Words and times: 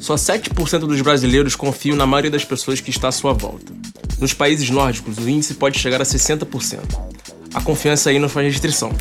Só 0.00 0.14
7% 0.14 0.80
dos 0.80 1.00
brasileiros 1.00 1.56
confiam 1.56 1.96
na 1.96 2.06
maioria 2.06 2.30
das 2.30 2.44
pessoas 2.44 2.80
que 2.80 2.90
está 2.90 3.08
à 3.08 3.12
sua 3.12 3.32
volta. 3.32 3.72
Nos 4.20 4.32
países 4.32 4.70
nórdicos, 4.70 5.18
o 5.18 5.28
índice 5.28 5.54
pode 5.54 5.78
chegar 5.78 6.00
a 6.00 6.04
60%. 6.04 6.80
A 7.52 7.60
confiança 7.60 8.10
aí 8.10 8.18
não 8.18 8.28
faz 8.28 8.46
restrição. 8.46 8.92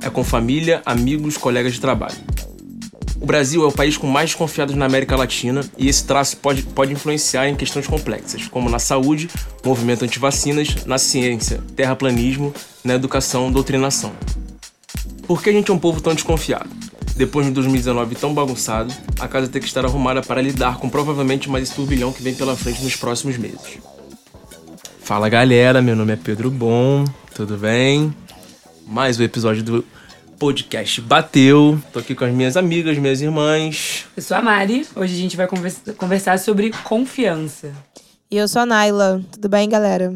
É 0.00 0.08
com 0.08 0.24
família, 0.24 0.80
amigos, 0.86 1.36
colegas 1.36 1.74
de 1.74 1.80
trabalho. 1.80 2.16
O 3.20 3.26
Brasil 3.26 3.62
é 3.62 3.66
o 3.66 3.72
país 3.72 3.96
com 3.96 4.06
mais 4.06 4.34
confiados 4.34 4.74
na 4.74 4.86
América 4.86 5.16
Latina 5.16 5.62
e 5.78 5.88
esse 5.88 6.04
traço 6.04 6.36
pode, 6.36 6.62
pode 6.62 6.92
influenciar 6.92 7.48
em 7.48 7.54
questões 7.54 7.86
complexas, 7.86 8.48
como 8.48 8.68
na 8.68 8.78
saúde, 8.78 9.30
movimento 9.64 10.04
antivacinas, 10.04 10.84
na 10.84 10.98
ciência, 10.98 11.62
terraplanismo, 11.74 12.54
na 12.82 12.94
educação, 12.94 13.50
doutrinação. 13.50 14.12
Por 15.26 15.42
que 15.42 15.50
a 15.50 15.52
gente 15.52 15.70
é 15.70 15.74
um 15.74 15.78
povo 15.78 16.00
tão 16.00 16.14
desconfiado? 16.14 16.83
Depois 17.16 17.46
de 17.46 17.52
2019 17.52 18.16
tão 18.16 18.34
bagunçado, 18.34 18.92
a 19.20 19.28
casa 19.28 19.46
tem 19.46 19.62
que 19.62 19.68
estar 19.68 19.84
arrumada 19.84 20.20
para 20.20 20.42
lidar 20.42 20.78
com 20.78 20.88
provavelmente 20.90 21.48
mais 21.48 21.64
esse 21.64 21.74
turbilhão 21.74 22.12
que 22.12 22.20
vem 22.20 22.34
pela 22.34 22.56
frente 22.56 22.82
nos 22.82 22.96
próximos 22.96 23.36
meses. 23.36 23.78
Fala 24.98 25.28
galera, 25.28 25.80
meu 25.80 25.94
nome 25.94 26.12
é 26.12 26.16
Pedro 26.16 26.50
Bom, 26.50 27.04
tudo 27.32 27.56
bem? 27.56 28.12
Mais 28.84 29.20
um 29.20 29.22
episódio 29.22 29.62
do 29.62 29.84
podcast 30.40 31.00
bateu. 31.02 31.80
Tô 31.92 32.00
aqui 32.00 32.16
com 32.16 32.24
as 32.24 32.32
minhas 32.32 32.56
amigas, 32.56 32.98
minhas 32.98 33.22
irmãs. 33.22 34.06
Eu 34.16 34.22
sou 34.22 34.36
a 34.36 34.42
Mari, 34.42 34.84
hoje 34.96 35.14
a 35.14 35.18
gente 35.18 35.36
vai 35.36 35.46
conversar 35.96 36.36
sobre 36.40 36.72
confiança. 36.82 37.72
E 38.28 38.36
eu 38.36 38.48
sou 38.48 38.62
a 38.62 38.66
Naila, 38.66 39.22
tudo 39.30 39.48
bem, 39.48 39.68
galera? 39.68 40.12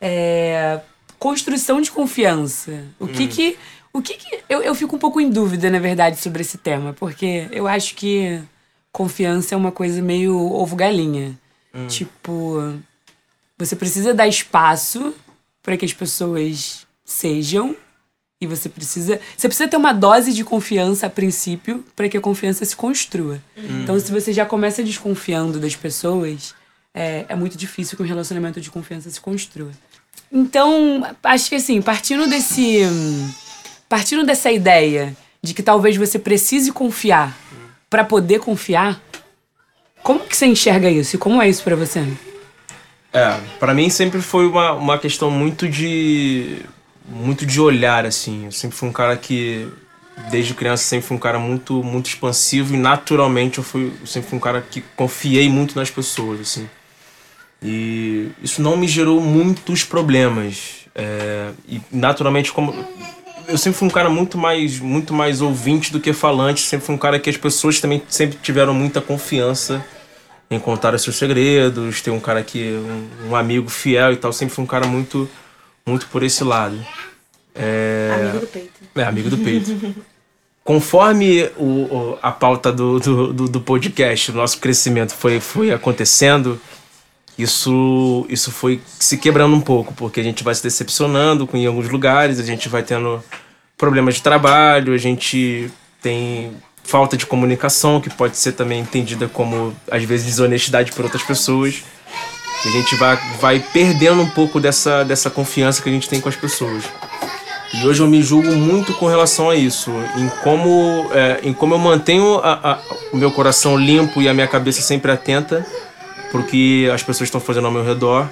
É... 0.00 0.80
Construção 1.18 1.80
de 1.80 1.90
confiança. 1.90 2.84
O 3.00 3.08
que 3.08 3.24
hum. 3.24 3.28
que 3.28 3.56
o 3.92 4.00
que, 4.00 4.14
que 4.14 4.40
eu, 4.48 4.62
eu 4.62 4.74
fico 4.74 4.96
um 4.96 4.98
pouco 4.98 5.20
em 5.20 5.28
dúvida, 5.28 5.70
na 5.70 5.78
verdade, 5.78 6.16
sobre 6.16 6.40
esse 6.40 6.56
tema, 6.56 6.94
porque 6.94 7.48
eu 7.50 7.68
acho 7.68 7.94
que 7.94 8.42
confiança 8.90 9.54
é 9.54 9.58
uma 9.58 9.72
coisa 9.72 10.00
meio 10.00 10.36
ovo-galinha. 10.36 11.38
Hum. 11.74 11.86
Tipo, 11.86 12.74
você 13.58 13.76
precisa 13.76 14.14
dar 14.14 14.26
espaço 14.26 15.14
para 15.62 15.76
que 15.76 15.84
as 15.84 15.92
pessoas 15.92 16.86
sejam 17.04 17.76
e 18.40 18.46
você 18.46 18.68
precisa 18.68 19.20
você 19.36 19.46
precisa 19.46 19.68
ter 19.68 19.76
uma 19.76 19.92
dose 19.92 20.32
de 20.32 20.42
confiança 20.42 21.06
a 21.06 21.10
princípio 21.10 21.84
para 21.94 22.08
que 22.08 22.16
a 22.16 22.20
confiança 22.20 22.64
se 22.64 22.74
construa. 22.74 23.40
Hum. 23.56 23.82
Então, 23.82 23.98
se 24.00 24.10
você 24.10 24.32
já 24.32 24.44
começa 24.44 24.82
desconfiando 24.82 25.60
das 25.60 25.76
pessoas, 25.76 26.54
é, 26.94 27.24
é 27.28 27.36
muito 27.36 27.56
difícil 27.56 27.96
que 27.96 28.02
um 28.02 28.06
relacionamento 28.06 28.60
de 28.60 28.70
confiança 28.70 29.10
se 29.10 29.20
construa. 29.20 29.70
Então, 30.30 31.06
acho 31.22 31.50
que 31.50 31.56
assim, 31.56 31.80
partindo 31.82 32.26
desse 32.26 32.80
partindo 33.92 34.24
dessa 34.24 34.50
ideia 34.50 35.14
de 35.42 35.52
que 35.52 35.62
talvez 35.62 35.98
você 35.98 36.18
precise 36.18 36.72
confiar 36.72 37.36
para 37.90 38.02
poder 38.02 38.38
confiar, 38.38 38.98
como 40.02 40.20
que 40.20 40.34
você 40.34 40.46
enxerga 40.46 40.88
isso? 40.88 41.16
E 41.16 41.18
como 41.18 41.42
é 41.42 41.46
isso 41.46 41.62
para 41.62 41.76
você? 41.76 42.02
É, 43.12 43.38
para 43.60 43.74
mim 43.74 43.90
sempre 43.90 44.22
foi 44.22 44.46
uma, 44.46 44.72
uma 44.72 44.98
questão 44.98 45.30
muito 45.30 45.68
de 45.68 46.62
muito 47.06 47.44
de 47.44 47.60
olhar 47.60 48.06
assim. 48.06 48.46
Eu 48.46 48.52
sempre 48.52 48.78
fui 48.78 48.88
um 48.88 48.92
cara 48.92 49.14
que 49.14 49.68
desde 50.30 50.54
criança 50.54 50.84
sempre 50.84 51.08
fui 51.08 51.18
um 51.18 51.20
cara 51.20 51.38
muito 51.38 51.84
muito 51.84 52.06
expansivo 52.06 52.72
e 52.72 52.78
naturalmente 52.78 53.58
eu 53.58 53.64
fui 53.64 53.92
eu 54.00 54.06
sempre 54.06 54.30
fui 54.30 54.38
um 54.38 54.40
cara 54.40 54.62
que 54.62 54.82
confiei 54.96 55.50
muito 55.50 55.76
nas 55.76 55.90
pessoas 55.90 56.40
assim. 56.40 56.66
E 57.62 58.30
isso 58.42 58.62
não 58.62 58.74
me 58.74 58.88
gerou 58.88 59.20
muitos 59.20 59.84
problemas. 59.84 60.80
É, 60.94 61.50
e 61.68 61.78
naturalmente 61.92 62.52
como 62.52 62.72
eu 63.48 63.58
sempre 63.58 63.78
fui 63.78 63.88
um 63.88 63.90
cara 63.90 64.08
muito 64.08 64.38
mais, 64.38 64.78
muito 64.78 65.12
mais 65.12 65.40
ouvinte 65.40 65.92
do 65.92 66.00
que 66.00 66.12
falante. 66.12 66.60
Sempre 66.62 66.86
fui 66.86 66.94
um 66.94 66.98
cara 66.98 67.18
que 67.18 67.30
as 67.30 67.36
pessoas 67.36 67.80
também 67.80 68.02
sempre 68.08 68.38
tiveram 68.42 68.74
muita 68.74 69.00
confiança 69.00 69.84
em 70.50 70.58
contar 70.58 70.94
os 70.94 71.02
seus 71.02 71.16
segredos. 71.16 72.00
Ter 72.00 72.10
um 72.10 72.20
cara 72.20 72.42
que 72.42 72.72
um, 72.72 73.30
um 73.30 73.36
amigo 73.36 73.68
fiel 73.68 74.12
e 74.12 74.16
tal. 74.16 74.32
Sempre 74.32 74.54
fui 74.54 74.64
um 74.64 74.66
cara 74.66 74.86
muito, 74.86 75.28
muito 75.86 76.06
por 76.08 76.22
esse 76.22 76.44
lado. 76.44 76.78
É... 77.54 78.10
Amigo 78.14 78.40
do 78.40 78.46
peito. 78.46 78.80
É, 78.94 79.02
amigo 79.04 79.30
do 79.30 79.38
peito. 79.38 79.94
Conforme 80.64 81.50
o, 81.56 81.64
o, 81.64 82.18
a 82.22 82.30
pauta 82.30 82.72
do, 82.72 83.00
do, 83.00 83.48
do, 83.48 83.60
podcast, 83.60 84.30
o 84.30 84.34
nosso 84.34 84.58
crescimento 84.58 85.12
foi, 85.12 85.40
foi 85.40 85.72
acontecendo, 85.72 86.60
isso, 87.38 88.26
isso 88.28 88.50
foi 88.50 88.80
se 88.98 89.16
quebrando 89.16 89.54
um 89.54 89.60
pouco, 89.60 89.94
porque 89.94 90.20
a 90.20 90.22
gente 90.22 90.44
vai 90.44 90.54
se 90.54 90.62
decepcionando 90.62 91.46
com, 91.46 91.56
em 91.56 91.66
alguns 91.66 91.88
lugares, 91.88 92.38
a 92.38 92.44
gente 92.44 92.68
vai 92.68 92.82
tendo 92.82 93.22
problemas 93.76 94.16
de 94.16 94.22
trabalho, 94.22 94.94
a 94.94 94.98
gente 94.98 95.70
tem 96.00 96.52
falta 96.84 97.16
de 97.16 97.26
comunicação, 97.26 98.00
que 98.00 98.10
pode 98.10 98.36
ser 98.36 98.52
também 98.52 98.80
entendida 98.80 99.28
como, 99.28 99.74
às 99.90 100.02
vezes, 100.04 100.26
desonestidade 100.26 100.92
por 100.92 101.04
outras 101.04 101.22
pessoas. 101.22 101.82
E 102.64 102.68
a 102.68 102.70
gente 102.70 102.94
vai, 102.96 103.16
vai 103.40 103.60
perdendo 103.72 104.20
um 104.22 104.28
pouco 104.28 104.60
dessa, 104.60 105.04
dessa 105.04 105.30
confiança 105.30 105.82
que 105.82 105.88
a 105.88 105.92
gente 105.92 106.08
tem 106.08 106.20
com 106.20 106.28
as 106.28 106.36
pessoas. 106.36 106.84
E 107.74 107.86
hoje 107.86 108.00
eu 108.00 108.06
me 108.06 108.22
julgo 108.22 108.52
muito 108.52 108.92
com 108.94 109.06
relação 109.06 109.48
a 109.48 109.56
isso, 109.56 109.90
em 110.16 110.28
como, 110.42 111.10
é, 111.12 111.40
em 111.42 111.54
como 111.54 111.74
eu 111.74 111.78
mantenho 111.78 112.38
a, 112.38 112.72
a, 112.72 112.78
o 113.12 113.16
meu 113.16 113.30
coração 113.30 113.78
limpo 113.78 114.20
e 114.20 114.28
a 114.28 114.34
minha 114.34 114.46
cabeça 114.46 114.82
sempre 114.82 115.10
atenta 115.10 115.66
porque 116.32 116.90
as 116.92 117.02
pessoas 117.02 117.28
estão 117.28 117.40
fazendo 117.40 117.66
ao 117.66 117.72
meu 117.72 117.84
redor 117.84 118.26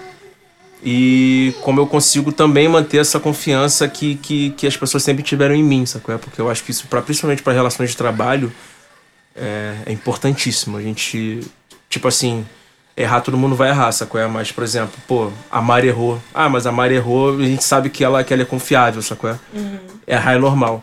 e 0.82 1.54
como 1.60 1.78
eu 1.78 1.86
consigo 1.86 2.32
também 2.32 2.66
manter 2.66 2.96
essa 2.96 3.20
confiança 3.20 3.86
que, 3.86 4.14
que, 4.16 4.50
que 4.52 4.66
as 4.66 4.74
pessoas 4.74 5.02
sempre 5.02 5.22
tiveram 5.22 5.54
em 5.54 5.62
mim, 5.62 5.84
sacou? 5.84 6.18
Porque 6.18 6.40
eu 6.40 6.50
acho 6.50 6.64
que 6.64 6.70
isso, 6.70 6.86
pra, 6.88 7.02
principalmente 7.02 7.42
para 7.42 7.52
relações 7.52 7.90
de 7.90 7.96
trabalho, 7.98 8.50
é, 9.36 9.76
é, 9.84 9.92
importantíssimo. 9.92 10.78
A 10.78 10.82
gente, 10.82 11.40
tipo 11.90 12.08
assim, 12.08 12.46
errar 12.96 13.20
todo 13.20 13.36
mundo 13.36 13.54
vai 13.54 13.68
errar, 13.68 13.92
sacou? 13.92 14.26
Mas, 14.30 14.50
por 14.50 14.64
exemplo, 14.64 14.94
pô, 15.06 15.30
a 15.50 15.60
Mari 15.60 15.88
errou. 15.88 16.18
Ah, 16.32 16.48
mas 16.48 16.66
a 16.66 16.72
Mari 16.72 16.94
errou, 16.94 17.38
a 17.38 17.42
gente 17.42 17.62
sabe 17.62 17.90
que 17.90 18.02
ela, 18.02 18.24
que 18.24 18.32
ela 18.32 18.42
é 18.42 18.46
confiável, 18.46 19.02
sacou? 19.02 19.38
Uhum. 19.52 19.78
Errar 20.06 20.32
é 20.32 20.38
normal. 20.38 20.82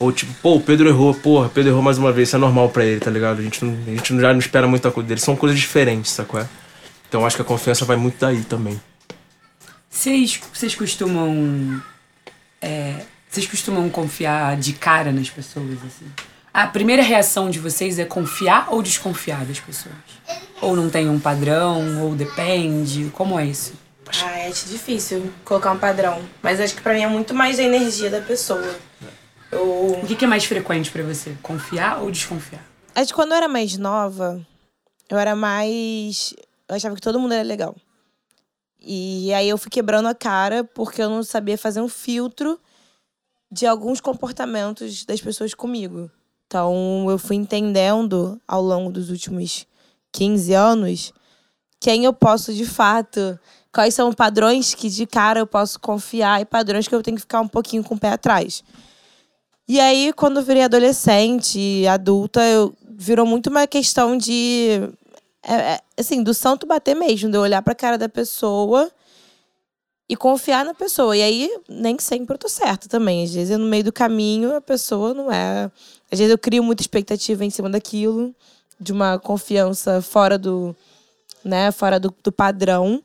Ou 0.00 0.10
tipo, 0.10 0.32
pô, 0.40 0.54
o 0.54 0.60
Pedro 0.62 0.88
errou, 0.88 1.14
porra, 1.14 1.48
o 1.48 1.50
Pedro 1.50 1.72
errou 1.72 1.82
mais 1.82 1.98
uma 1.98 2.10
vez, 2.10 2.28
isso 2.28 2.36
é 2.36 2.38
normal 2.38 2.70
para 2.70 2.86
ele, 2.86 2.98
tá 2.98 3.10
ligado? 3.10 3.40
A 3.40 3.42
gente, 3.42 3.62
não, 3.62 3.74
a 3.86 3.90
gente 3.90 4.18
já 4.18 4.32
não 4.32 4.38
espera 4.38 4.66
muita 4.66 4.90
coisa 4.90 5.06
dele, 5.06 5.20
são 5.20 5.36
coisas 5.36 5.60
diferentes, 5.60 6.10
sacou? 6.10 6.42
Então 7.06 7.26
acho 7.26 7.36
que 7.36 7.42
a 7.42 7.44
confiança 7.44 7.84
vai 7.84 7.98
muito 7.98 8.16
daí 8.18 8.42
também. 8.44 8.80
Vocês, 9.90 10.40
vocês 10.54 10.74
costumam. 10.74 11.82
É, 12.62 13.02
vocês 13.28 13.46
costumam 13.46 13.90
confiar 13.90 14.56
de 14.56 14.72
cara 14.72 15.12
nas 15.12 15.28
pessoas, 15.28 15.76
assim? 15.86 16.06
A 16.52 16.66
primeira 16.66 17.02
reação 17.02 17.50
de 17.50 17.58
vocês 17.58 17.98
é 17.98 18.04
confiar 18.06 18.68
ou 18.70 18.82
desconfiar 18.82 19.44
das 19.44 19.60
pessoas? 19.60 19.94
Ou 20.62 20.74
não 20.74 20.88
tem 20.88 21.10
um 21.10 21.20
padrão, 21.20 22.04
ou 22.04 22.14
depende? 22.14 23.10
Como 23.12 23.38
é 23.38 23.44
isso? 23.44 23.74
Ah, 24.24 24.38
é 24.38 24.48
difícil 24.48 25.30
colocar 25.44 25.72
um 25.72 25.78
padrão. 25.78 26.22
Mas 26.42 26.58
acho 26.58 26.74
que 26.74 26.80
pra 26.80 26.94
mim 26.94 27.02
é 27.02 27.08
muito 27.08 27.34
mais 27.34 27.58
a 27.58 27.62
energia 27.62 28.08
da 28.08 28.20
pessoa. 28.20 28.74
Eu... 29.50 30.00
O 30.02 30.06
que, 30.06 30.16
que 30.16 30.24
é 30.24 30.28
mais 30.28 30.44
frequente 30.44 30.90
para 30.90 31.02
você? 31.02 31.36
Confiar 31.42 32.02
ou 32.02 32.10
desconfiar? 32.10 32.64
Acho 32.94 33.08
que 33.08 33.14
quando 33.14 33.32
eu 33.32 33.36
era 33.36 33.48
mais 33.48 33.76
nova, 33.76 34.40
eu 35.08 35.18
era 35.18 35.34
mais 35.34 36.34
eu 36.70 36.76
achava 36.76 36.94
que 36.94 37.00
todo 37.00 37.18
mundo 37.18 37.34
era 37.34 37.42
legal. 37.42 37.74
E 38.80 39.34
aí 39.34 39.48
eu 39.48 39.58
fui 39.58 39.68
quebrando 39.68 40.06
a 40.06 40.14
cara 40.14 40.62
porque 40.62 41.02
eu 41.02 41.10
não 41.10 41.24
sabia 41.24 41.58
fazer 41.58 41.80
um 41.80 41.88
filtro 41.88 42.60
de 43.50 43.66
alguns 43.66 44.00
comportamentos 44.00 45.04
das 45.04 45.20
pessoas 45.20 45.52
comigo. 45.52 46.08
Então 46.46 47.06
eu 47.10 47.18
fui 47.18 47.34
entendendo 47.34 48.40
ao 48.46 48.62
longo 48.62 48.92
dos 48.92 49.10
últimos 49.10 49.66
15 50.12 50.54
anos 50.54 51.12
quem 51.80 52.04
eu 52.04 52.12
posso 52.12 52.54
de 52.54 52.64
fato, 52.64 53.38
quais 53.72 53.94
são 53.94 54.12
padrões 54.12 54.72
que 54.72 54.88
de 54.88 55.06
cara 55.06 55.40
eu 55.40 55.46
posso 55.46 55.80
confiar 55.80 56.40
e 56.40 56.44
padrões 56.44 56.86
que 56.86 56.94
eu 56.94 57.02
tenho 57.02 57.16
que 57.16 57.22
ficar 57.22 57.40
um 57.40 57.48
pouquinho 57.48 57.82
com 57.82 57.96
o 57.96 57.98
pé 57.98 58.10
atrás. 58.10 58.62
E 59.72 59.78
aí, 59.78 60.12
quando 60.12 60.40
eu 60.40 60.42
virei 60.42 60.64
adolescente, 60.64 61.86
adulta, 61.86 62.42
eu, 62.42 62.74
virou 62.88 63.24
muito 63.24 63.50
uma 63.50 63.68
questão 63.68 64.16
de 64.16 64.80
é, 65.44 65.54
é, 65.54 65.80
assim, 65.96 66.24
do 66.24 66.34
santo 66.34 66.66
bater 66.66 66.96
mesmo, 66.96 67.30
de 67.30 67.36
eu 67.36 67.40
olhar 67.40 67.62
pra 67.62 67.72
cara 67.72 67.96
da 67.96 68.08
pessoa 68.08 68.90
e 70.08 70.16
confiar 70.16 70.64
na 70.64 70.74
pessoa. 70.74 71.16
E 71.16 71.22
aí, 71.22 71.48
nem 71.68 71.96
sempre 72.00 72.34
eu 72.34 72.38
tô 72.38 72.48
certa 72.48 72.88
também. 72.88 73.22
Às 73.22 73.32
vezes, 73.32 73.56
no 73.56 73.64
meio 73.64 73.84
do 73.84 73.92
caminho, 73.92 74.56
a 74.56 74.60
pessoa 74.60 75.14
não 75.14 75.30
é. 75.30 75.70
Às 76.10 76.18
vezes, 76.18 76.32
eu 76.32 76.38
crio 76.38 76.64
muita 76.64 76.82
expectativa 76.82 77.44
em 77.44 77.50
cima 77.50 77.70
daquilo, 77.70 78.34
de 78.80 78.90
uma 78.90 79.20
confiança 79.20 80.02
fora 80.02 80.36
do. 80.36 80.74
né, 81.44 81.70
fora 81.70 82.00
do, 82.00 82.12
do 82.24 82.32
padrão. 82.32 83.00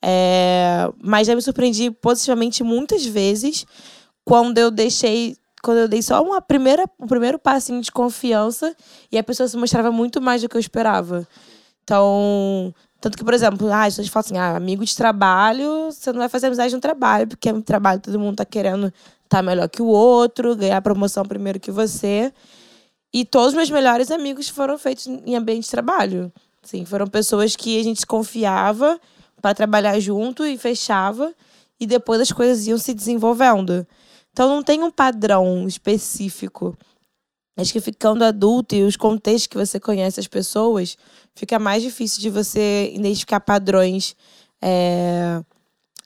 É... 0.00 0.90
Mas 1.02 1.26
já 1.26 1.36
me 1.36 1.42
surpreendi 1.42 1.90
positivamente 1.90 2.64
muitas 2.64 3.04
vezes 3.04 3.66
quando 4.24 4.56
eu 4.56 4.70
deixei 4.70 5.36
quando 5.62 5.78
eu 5.78 5.88
dei 5.88 6.02
só 6.02 6.22
uma 6.22 6.40
primeira, 6.40 6.84
um 6.98 7.06
primeiro 7.06 7.38
passinho 7.38 7.80
de 7.80 7.90
confiança 7.90 8.74
e 9.10 9.18
a 9.18 9.24
pessoa 9.24 9.48
se 9.48 9.56
mostrava 9.56 9.90
muito 9.90 10.20
mais 10.20 10.42
do 10.42 10.48
que 10.48 10.56
eu 10.56 10.60
esperava. 10.60 11.26
Então, 11.82 12.74
tanto 13.00 13.16
que, 13.16 13.24
por 13.24 13.32
exemplo, 13.32 13.70
ah, 13.72 13.84
as 13.84 13.94
pessoas 13.94 14.08
falam 14.08 14.24
assim, 14.26 14.38
ah, 14.38 14.56
amigo 14.56 14.84
de 14.84 14.94
trabalho, 14.94 15.90
você 15.90 16.12
não 16.12 16.20
vai 16.20 16.28
fazer 16.28 16.46
amizade 16.46 16.74
no 16.74 16.80
trabalho, 16.80 17.26
porque 17.28 17.50
no 17.50 17.62
trabalho 17.62 18.00
todo 18.00 18.18
mundo 18.18 18.36
tá 18.36 18.44
querendo 18.44 18.86
estar 18.86 19.38
tá 19.38 19.42
melhor 19.42 19.68
que 19.68 19.80
o 19.80 19.86
outro, 19.86 20.54
ganhar 20.56 20.80
promoção 20.82 21.24
primeiro 21.24 21.58
que 21.58 21.70
você. 21.70 22.32
E 23.12 23.24
todos 23.24 23.48
os 23.48 23.54
meus 23.54 23.70
melhores 23.70 24.10
amigos 24.10 24.48
foram 24.48 24.76
feitos 24.76 25.06
em 25.06 25.34
ambiente 25.34 25.64
de 25.64 25.70
trabalho. 25.70 26.32
Sim, 26.62 26.84
foram 26.84 27.06
pessoas 27.06 27.56
que 27.56 27.80
a 27.80 27.82
gente 27.82 28.06
confiava 28.06 29.00
para 29.40 29.54
trabalhar 29.54 29.98
junto 30.00 30.44
e 30.44 30.58
fechava 30.58 31.32
e 31.80 31.86
depois 31.86 32.20
as 32.20 32.32
coisas 32.32 32.66
iam 32.66 32.76
se 32.76 32.92
desenvolvendo. 32.92 33.86
Então 34.38 34.48
não 34.48 34.62
tem 34.62 34.84
um 34.84 34.90
padrão 34.90 35.66
específico. 35.66 36.78
Acho 37.56 37.72
que 37.72 37.80
ficando 37.80 38.22
adulto 38.22 38.72
e 38.72 38.84
os 38.84 38.96
contextos 38.96 39.48
que 39.48 39.56
você 39.56 39.80
conhece 39.80 40.20
as 40.20 40.28
pessoas, 40.28 40.96
fica 41.34 41.58
mais 41.58 41.82
difícil 41.82 42.20
de 42.20 42.30
você 42.30 42.92
identificar 42.94 43.40
padrões 43.40 44.14
é, 44.62 45.42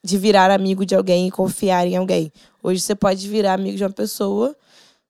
de 0.02 0.16
virar 0.16 0.50
amigo 0.50 0.86
de 0.86 0.94
alguém 0.94 1.28
e 1.28 1.30
confiar 1.30 1.86
em 1.86 1.94
alguém. 1.94 2.32
Hoje 2.62 2.80
você 2.80 2.94
pode 2.94 3.28
virar 3.28 3.52
amigo 3.52 3.76
de 3.76 3.84
uma 3.84 3.92
pessoa. 3.92 4.56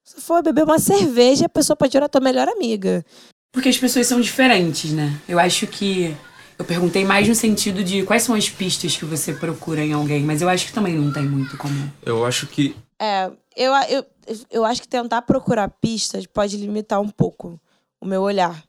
Se 0.02 0.20
for 0.20 0.42
beber 0.42 0.64
uma 0.64 0.80
cerveja, 0.80 1.46
a 1.46 1.48
pessoa 1.48 1.76
pode 1.76 1.92
virar 1.92 2.08
tua 2.08 2.20
melhor 2.20 2.48
amiga. 2.48 3.06
Porque 3.52 3.69
as 3.69 3.78
pessoas 3.78 4.08
são 4.08 4.20
diferentes, 4.20 4.90
né? 4.90 5.16
Eu 5.28 5.38
acho 5.38 5.69
que. 5.69 6.12
Eu 6.58 6.64
perguntei 6.64 7.04
mais 7.04 7.28
no 7.28 7.36
sentido 7.36 7.84
de 7.84 8.02
quais 8.02 8.24
são 8.24 8.34
as 8.34 8.48
pistas 8.48 8.96
que 8.96 9.04
você 9.04 9.32
procura 9.32 9.80
em 9.80 9.92
alguém, 9.92 10.22
mas 10.24 10.42
eu 10.42 10.48
acho 10.48 10.66
que 10.66 10.72
também 10.72 10.96
não 10.96 11.12
tem 11.12 11.22
muito 11.22 11.56
como. 11.56 11.92
Eu 12.04 12.26
acho 12.26 12.48
que. 12.48 12.74
É, 13.04 13.32
eu, 13.56 13.72
eu, 13.88 14.06
eu 14.49 14.64
acho 14.64 14.81
que 14.81 14.87
tentar 14.87 15.22
procurar 15.22 15.69
pistas 15.69 16.25
pode 16.25 16.56
limitar 16.56 17.00
um 17.00 17.08
pouco 17.08 17.60
o 18.00 18.06
meu 18.06 18.22
olhar, 18.22 18.62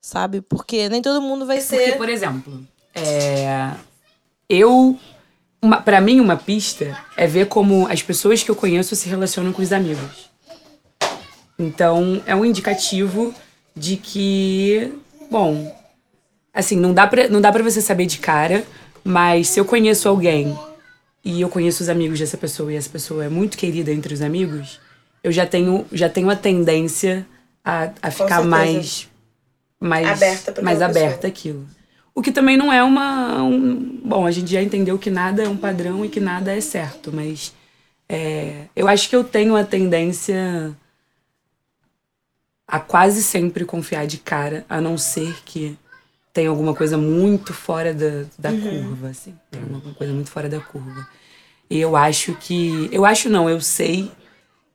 sabe? 0.00 0.40
Porque 0.40 0.88
nem 0.88 1.02
todo 1.02 1.20
mundo 1.20 1.44
vai 1.44 1.60
ser. 1.60 1.76
Porque, 1.76 1.98
por 1.98 2.08
exemplo, 2.08 2.64
é... 2.94 3.72
eu. 4.48 4.96
Uma, 5.60 5.82
para 5.82 6.00
mim, 6.00 6.20
uma 6.20 6.36
pista 6.36 6.96
é 7.16 7.26
ver 7.26 7.48
como 7.48 7.86
as 7.88 8.00
pessoas 8.00 8.44
que 8.44 8.50
eu 8.50 8.54
conheço 8.54 8.94
se 8.94 9.08
relacionam 9.08 9.52
com 9.52 9.60
os 9.60 9.72
amigos. 9.72 10.30
Então, 11.58 12.22
é 12.24 12.34
um 12.34 12.44
indicativo 12.44 13.34
de 13.76 13.96
que, 13.96 14.94
bom, 15.28 15.76
assim, 16.54 16.76
não 16.76 16.94
dá 16.94 17.08
pra, 17.08 17.28
não 17.28 17.40
dá 17.40 17.52
pra 17.52 17.62
você 17.62 17.82
saber 17.82 18.06
de 18.06 18.18
cara, 18.18 18.64
mas 19.04 19.48
se 19.48 19.60
eu 19.60 19.64
conheço 19.64 20.08
alguém 20.08 20.56
e 21.24 21.40
eu 21.40 21.48
conheço 21.48 21.82
os 21.82 21.88
amigos 21.88 22.18
dessa 22.18 22.36
pessoa 22.36 22.72
e 22.72 22.76
essa 22.76 22.88
pessoa 22.88 23.24
é 23.24 23.28
muito 23.28 23.56
querida 23.58 23.92
entre 23.92 24.14
os 24.14 24.22
amigos, 24.22 24.80
eu 25.22 25.30
já 25.30 25.46
tenho, 25.46 25.86
já 25.92 26.08
tenho 26.08 26.30
a 26.30 26.36
tendência 26.36 27.26
a, 27.64 27.90
a 28.02 28.10
ficar 28.10 28.42
mais 28.42 29.08
mais 29.78 30.06
aberta 30.06 30.62
mais 30.62 30.82
aberta 30.82 31.26
aquilo. 31.26 31.66
O 32.14 32.22
que 32.22 32.32
também 32.32 32.56
não 32.56 32.72
é 32.72 32.82
uma 32.82 33.42
um, 33.42 34.00
bom, 34.04 34.26
a 34.26 34.30
gente 34.30 34.50
já 34.50 34.62
entendeu 34.62 34.98
que 34.98 35.10
nada 35.10 35.42
é 35.42 35.48
um 35.48 35.56
padrão 35.56 36.04
e 36.04 36.08
que 36.08 36.20
nada 36.20 36.54
é 36.54 36.60
certo, 36.60 37.10
mas 37.12 37.54
é, 38.08 38.64
eu 38.74 38.88
acho 38.88 39.08
que 39.08 39.16
eu 39.16 39.22
tenho 39.22 39.56
a 39.56 39.64
tendência 39.64 40.76
a 42.66 42.78
quase 42.78 43.22
sempre 43.22 43.64
confiar 43.64 44.06
de 44.06 44.18
cara, 44.18 44.64
a 44.68 44.80
não 44.80 44.96
ser 44.96 45.42
que 45.44 45.76
tem 46.32 46.46
alguma 46.46 46.74
coisa 46.74 46.96
muito 46.96 47.52
fora 47.52 47.92
da, 47.92 48.24
da 48.38 48.50
uhum. 48.50 48.84
curva, 48.86 49.08
assim. 49.08 49.34
Tem 49.50 49.60
alguma 49.60 49.94
coisa 49.94 50.12
muito 50.12 50.30
fora 50.30 50.48
da 50.48 50.60
curva. 50.60 51.06
E 51.68 51.78
eu 51.78 51.96
acho 51.96 52.34
que. 52.34 52.88
Eu 52.92 53.04
acho 53.04 53.28
não, 53.28 53.48
eu 53.48 53.60
sei 53.60 54.10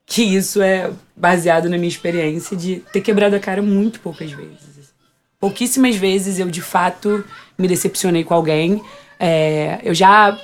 que 0.05 0.21
isso 0.21 0.61
é 0.61 0.91
baseado 1.15 1.69
na 1.69 1.77
minha 1.77 1.89
experiência 1.89 2.55
de 2.55 2.83
ter 2.93 3.01
quebrado 3.01 3.35
a 3.35 3.39
cara 3.39 3.61
muito 3.61 3.99
poucas 3.99 4.31
vezes. 4.31 4.93
Pouquíssimas 5.39 5.95
vezes 5.95 6.39
eu, 6.39 6.49
de 6.49 6.61
fato, 6.61 7.23
me 7.57 7.67
decepcionei 7.67 8.23
com 8.23 8.33
alguém. 8.33 8.81
É, 9.19 9.79
eu 9.83 9.93
já, 9.93 10.37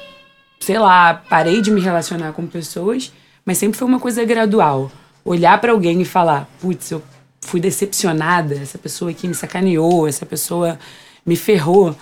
sei 0.60 0.80
lá, 0.80 1.14
parei 1.14 1.62
de 1.62 1.72
me 1.72 1.82
relacionar 1.82 2.34
com 2.34 2.48
pessoas, 2.48 3.12
mas 3.46 3.58
sempre 3.58 3.78
foi 3.78 3.88
uma 3.88 4.00
coisa 4.00 4.24
gradual. 4.26 4.92
Olhar 5.24 5.60
para 5.62 5.72
alguém 5.72 6.02
e 6.02 6.06
falar, 6.06 6.50
putz, 6.60 6.92
eu 6.92 7.02
fui 7.42 7.60
decepcionada, 7.60 8.56
essa 8.56 8.78
pessoa 8.78 9.12
aqui 9.12 9.28
me 9.28 9.34
sacaneou, 9.34 10.08
essa 10.08 10.26
pessoa 10.26 10.80
me 11.26 11.36
ferrou. 11.36 11.96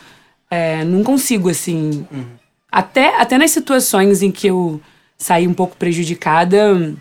É, 0.50 0.84
não 0.84 1.04
consigo, 1.04 1.50
assim. 1.50 2.06
Uhum. 2.12 2.26
Até, 2.72 3.20
até 3.20 3.38
nas 3.38 3.52
situações 3.52 4.22
em 4.22 4.32
que 4.32 4.48
eu 4.48 4.80
saí 5.18 5.48
um 5.48 5.54
pouco 5.54 5.76
prejudicada, 5.76 6.96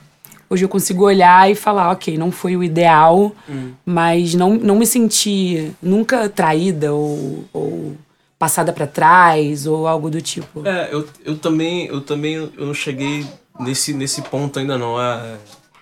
hoje 0.48 0.64
eu 0.64 0.68
consigo 0.68 1.04
olhar 1.04 1.50
e 1.50 1.54
falar, 1.54 1.90
ok, 1.90 2.16
não 2.16 2.30
foi 2.30 2.56
o 2.56 2.64
ideal, 2.64 3.32
uhum. 3.48 3.72
mas 3.84 4.34
não, 4.34 4.54
não 4.54 4.76
me 4.76 4.86
senti 4.86 5.72
nunca 5.82 6.28
traída 6.28 6.92
ou, 6.92 7.44
ou 7.52 7.96
passada 8.38 8.72
para 8.72 8.86
trás 8.86 9.66
ou 9.66 9.86
algo 9.86 10.10
do 10.10 10.22
tipo. 10.22 10.66
É, 10.66 10.88
eu, 10.92 11.06
eu 11.24 11.36
também, 11.36 11.86
eu 11.86 12.00
também 12.00 12.34
eu 12.34 12.66
não 12.66 12.74
cheguei 12.74 13.26
nesse, 13.60 13.92
nesse 13.92 14.22
ponto 14.22 14.58
ainda 14.58 14.78
não. 14.78 15.00
É, 15.00 15.36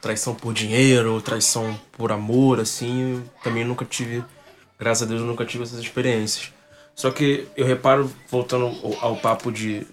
traição 0.07 0.37
por 0.37 0.55
dinheiro, 0.55 1.21
traição 1.21 1.79
por 1.91 2.13
amor, 2.13 2.61
assim, 2.61 3.25
também 3.43 3.65
nunca 3.65 3.85
tive, 3.85 4.23
graças 4.79 5.03
a 5.03 5.07
Deus, 5.07 5.21
eu 5.21 5.27
nunca 5.27 5.45
tive 5.45 5.65
essas 5.65 5.81
experiências. 5.81 6.53
Só 6.95 7.11
que 7.11 7.49
eu 7.57 7.67
reparo, 7.67 8.11
voltando 8.31 8.73
ao, 9.01 9.17
papo 9.17 9.51
de, 9.51 9.85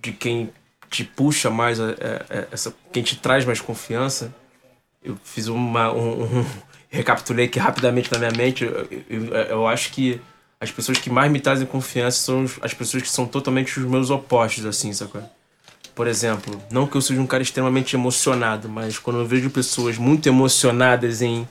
de 0.00 0.12
quem 0.12 0.50
te 0.88 1.02
puxa 1.02 1.50
mais, 1.50 1.80
é, 1.80 1.96
é, 2.30 2.48
essa, 2.52 2.72
quem 2.92 3.02
te 3.02 3.16
traz 3.16 3.44
mais 3.44 3.60
confiança, 3.60 4.32
eu 5.02 5.18
fiz 5.24 5.48
uma. 5.48 5.92
Um, 5.92 6.22
um, 6.22 6.46
recapitulei 6.88 7.46
aqui 7.46 7.58
rapidamente 7.58 8.10
na 8.12 8.18
minha 8.18 8.32
mente, 8.32 8.64
eu, 8.64 8.88
eu, 9.10 9.24
eu 9.34 9.66
acho 9.66 9.92
que 9.92 10.20
as 10.60 10.70
pessoas 10.70 10.98
que 10.98 11.10
mais 11.10 11.30
me 11.30 11.40
trazem 11.40 11.66
confiança 11.66 12.18
são 12.18 12.46
as 12.62 12.72
pessoas 12.72 13.02
que 13.02 13.08
são 13.10 13.26
totalmente 13.26 13.80
os 13.80 13.84
meus 13.84 14.10
opostos, 14.10 14.64
assim, 14.64 14.92
sacou? 14.92 15.22
Por 15.96 16.06
exemplo, 16.06 16.60
não 16.70 16.86
que 16.86 16.94
eu 16.94 17.00
seja 17.00 17.18
um 17.18 17.26
cara 17.26 17.42
extremamente 17.42 17.96
emocionado, 17.96 18.68
mas 18.68 18.98
quando 18.98 19.20
eu 19.20 19.26
vejo 19.26 19.48
pessoas 19.48 19.96
muito 19.96 20.28
emocionadas 20.28 21.22
em 21.22 21.48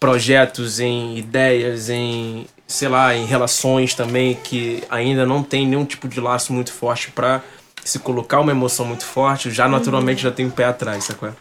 projetos, 0.00 0.80
em 0.80 1.16
ideias, 1.16 1.88
em, 1.88 2.48
sei 2.66 2.88
lá, 2.88 3.14
em 3.14 3.26
relações 3.26 3.94
também 3.94 4.34
que 4.34 4.82
ainda 4.90 5.24
não 5.24 5.44
tem 5.44 5.68
nenhum 5.68 5.84
tipo 5.84 6.08
de 6.08 6.20
laço 6.20 6.52
muito 6.52 6.72
forte 6.72 7.12
para 7.12 7.44
se 7.84 8.00
colocar 8.00 8.40
uma 8.40 8.50
emoção 8.50 8.84
muito 8.84 9.04
forte, 9.04 9.52
já 9.52 9.68
naturalmente 9.68 10.24
uhum. 10.24 10.30
já 10.30 10.34
tem 10.34 10.46
um 10.46 10.50
pé 10.50 10.64
atrás, 10.64 11.04
sacou? 11.04 11.32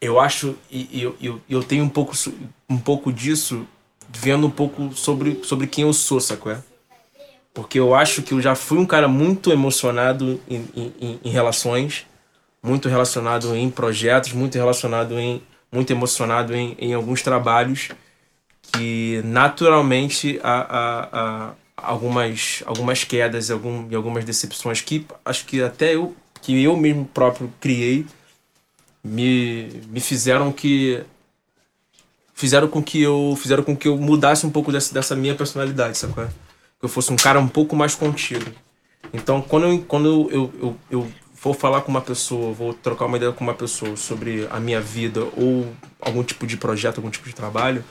Eu 0.00 0.18
acho 0.18 0.56
e 0.70 1.02
eu, 1.02 1.14
eu, 1.20 1.38
eu 1.50 1.62
tenho 1.62 1.84
um 1.84 1.88
pouco, 1.90 2.14
um 2.66 2.78
pouco 2.78 3.12
disso 3.12 3.66
vendo 4.08 4.46
um 4.46 4.50
pouco 4.50 4.94
sobre, 4.94 5.38
sobre 5.44 5.66
quem 5.66 5.84
eu 5.84 5.92
sou, 5.92 6.18
sacou? 6.18 6.56
Porque 7.52 7.78
eu 7.78 7.94
acho 7.94 8.22
que 8.22 8.32
eu 8.32 8.40
já 8.40 8.54
fui 8.54 8.78
um 8.78 8.86
cara 8.86 9.08
muito 9.08 9.50
emocionado 9.50 10.40
em, 10.48 10.64
em, 10.76 11.20
em 11.24 11.30
relações, 11.30 12.06
muito 12.62 12.88
relacionado 12.88 13.54
em 13.56 13.70
projetos, 13.70 14.32
muito 14.32 14.54
relacionado 14.56 15.18
em. 15.18 15.42
muito 15.72 15.90
emocionado 15.90 16.54
em, 16.54 16.76
em 16.78 16.94
alguns 16.94 17.22
trabalhos 17.22 17.90
que 18.72 19.20
naturalmente 19.24 20.38
há, 20.42 20.60
há, 20.60 21.08
há 21.16 21.54
algumas, 21.76 22.62
algumas 22.66 23.04
quedas 23.04 23.50
algum, 23.50 23.88
e 23.90 23.94
algumas 23.94 24.24
decepções 24.24 24.80
que 24.80 25.06
acho 25.24 25.44
que 25.46 25.62
até 25.62 25.94
eu, 25.94 26.14
que 26.40 26.62
eu 26.62 26.76
mesmo 26.76 27.04
próprio 27.06 27.52
criei, 27.60 28.06
me, 29.02 29.82
me 29.88 30.00
fizeram 30.00 30.52
que 30.52 31.02
fizeram 32.34 32.68
com 32.68 32.82
que 32.82 33.02
eu 33.02 33.36
fizeram 33.36 33.62
com 33.62 33.76
que 33.76 33.88
eu 33.88 33.96
mudasse 33.96 34.46
um 34.46 34.50
pouco 34.50 34.70
dessa, 34.70 34.94
dessa 34.94 35.16
minha 35.16 35.34
personalidade, 35.34 35.98
sacou? 35.98 36.28
Que 36.80 36.86
eu 36.86 36.88
fosse 36.88 37.12
um 37.12 37.16
cara 37.16 37.38
um 37.38 37.46
pouco 37.46 37.76
mais 37.76 37.94
contido. 37.94 38.52
Então, 39.12 39.42
quando 39.42 39.66
eu, 39.66 39.84
quando 39.86 40.28
eu, 40.30 40.52
eu, 40.60 40.76
eu, 40.90 41.12
for 41.34 41.54
falar 41.54 41.82
com 41.82 41.90
uma 41.90 42.00
pessoa, 42.00 42.52
vou 42.52 42.74
trocar 42.74 43.06
uma 43.06 43.16
ideia 43.16 43.32
com 43.32 43.44
uma 43.44 43.54
pessoa 43.54 43.96
sobre 43.96 44.46
a 44.50 44.58
minha 44.58 44.80
vida 44.80 45.20
ou 45.36 45.72
algum 46.00 46.22
tipo 46.22 46.46
de 46.46 46.56
projeto, 46.56 46.98
algum 46.98 47.10
tipo 47.10 47.28
de 47.28 47.34
trabalho, 47.34 47.84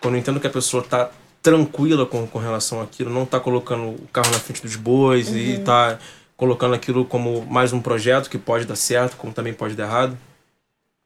quando 0.00 0.14
eu 0.14 0.20
entendo 0.20 0.40
que 0.40 0.46
a 0.46 0.50
pessoa 0.50 0.82
está 0.82 1.10
tranquila 1.42 2.06
com, 2.06 2.26
com 2.26 2.38
relação 2.38 2.80
àquilo, 2.80 3.10
não 3.10 3.24
está 3.24 3.38
colocando 3.40 3.88
o 3.88 4.08
carro 4.12 4.30
na 4.30 4.38
frente 4.38 4.62
dos 4.62 4.76
bois 4.76 5.28
uhum. 5.28 5.36
e 5.36 5.54
está 5.54 5.98
colocando 6.36 6.74
aquilo 6.74 7.04
como 7.04 7.44
mais 7.46 7.72
um 7.72 7.80
projeto 7.80 8.30
que 8.30 8.38
pode 8.38 8.64
dar 8.64 8.76
certo, 8.76 9.16
como 9.16 9.32
também 9.32 9.52
pode 9.52 9.74
dar 9.74 9.84
errado, 9.84 10.16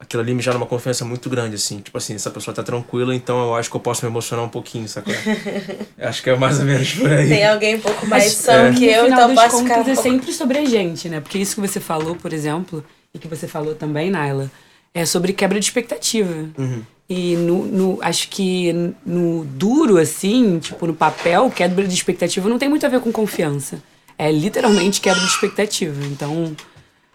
aquilo 0.02 0.20
ali 0.20 0.34
me 0.34 0.42
gera 0.42 0.56
uma 0.56 0.66
confiança 0.66 1.04
muito 1.04 1.30
grande, 1.30 1.54
assim. 1.54 1.78
Tipo 1.78 1.96
assim, 1.96 2.14
essa 2.14 2.30
pessoa 2.30 2.52
tá 2.52 2.62
tranquila, 2.62 3.14
então 3.14 3.40
eu 3.46 3.54
acho 3.54 3.70
que 3.70 3.76
eu 3.76 3.80
posso 3.80 4.04
me 4.04 4.10
emocionar 4.10 4.44
um 4.44 4.48
pouquinho, 4.48 4.88
sacou? 4.88 5.14
acho 5.98 6.22
que 6.22 6.28
é 6.28 6.36
mais 6.36 6.58
ou 6.58 6.64
menos 6.64 6.92
por 6.94 7.10
aí. 7.10 7.28
Tem 7.28 7.46
alguém 7.46 7.76
um 7.76 7.80
pouco 7.80 8.06
mais 8.06 8.32
são 8.32 8.66
é. 8.66 8.72
que 8.72 8.84
eu, 8.84 9.06
então 9.06 9.34
posso 9.34 9.62
ficar 9.62 9.78
um 9.78 9.88
é 9.88 9.94
sempre 9.94 10.32
sobre 10.32 10.58
a 10.58 10.64
gente, 10.64 11.08
né? 11.08 11.20
Porque 11.20 11.38
isso 11.38 11.54
que 11.54 11.60
você 11.60 11.78
falou, 11.78 12.16
por 12.16 12.32
exemplo, 12.32 12.84
e 13.14 13.18
que 13.18 13.28
você 13.28 13.46
falou 13.46 13.74
também, 13.76 14.10
Naila, 14.10 14.50
é 14.92 15.06
sobre 15.06 15.32
quebra 15.32 15.60
de 15.60 15.64
expectativa. 15.64 16.48
Uhum. 16.58 16.82
E 17.08 17.36
no, 17.36 17.64
no, 17.66 17.98
acho 18.02 18.28
que 18.28 18.72
no 19.06 19.44
duro, 19.44 19.98
assim, 19.98 20.58
tipo, 20.58 20.86
no 20.86 20.94
papel, 20.94 21.50
quebra 21.50 21.86
de 21.86 21.94
expectativa 21.94 22.48
não 22.48 22.58
tem 22.58 22.68
muito 22.68 22.84
a 22.84 22.88
ver 22.88 23.00
com 23.00 23.12
confiança. 23.12 23.82
É 24.18 24.32
literalmente 24.32 25.00
quebra 25.00 25.20
de 25.20 25.26
expectativa. 25.26 26.04
Então, 26.06 26.56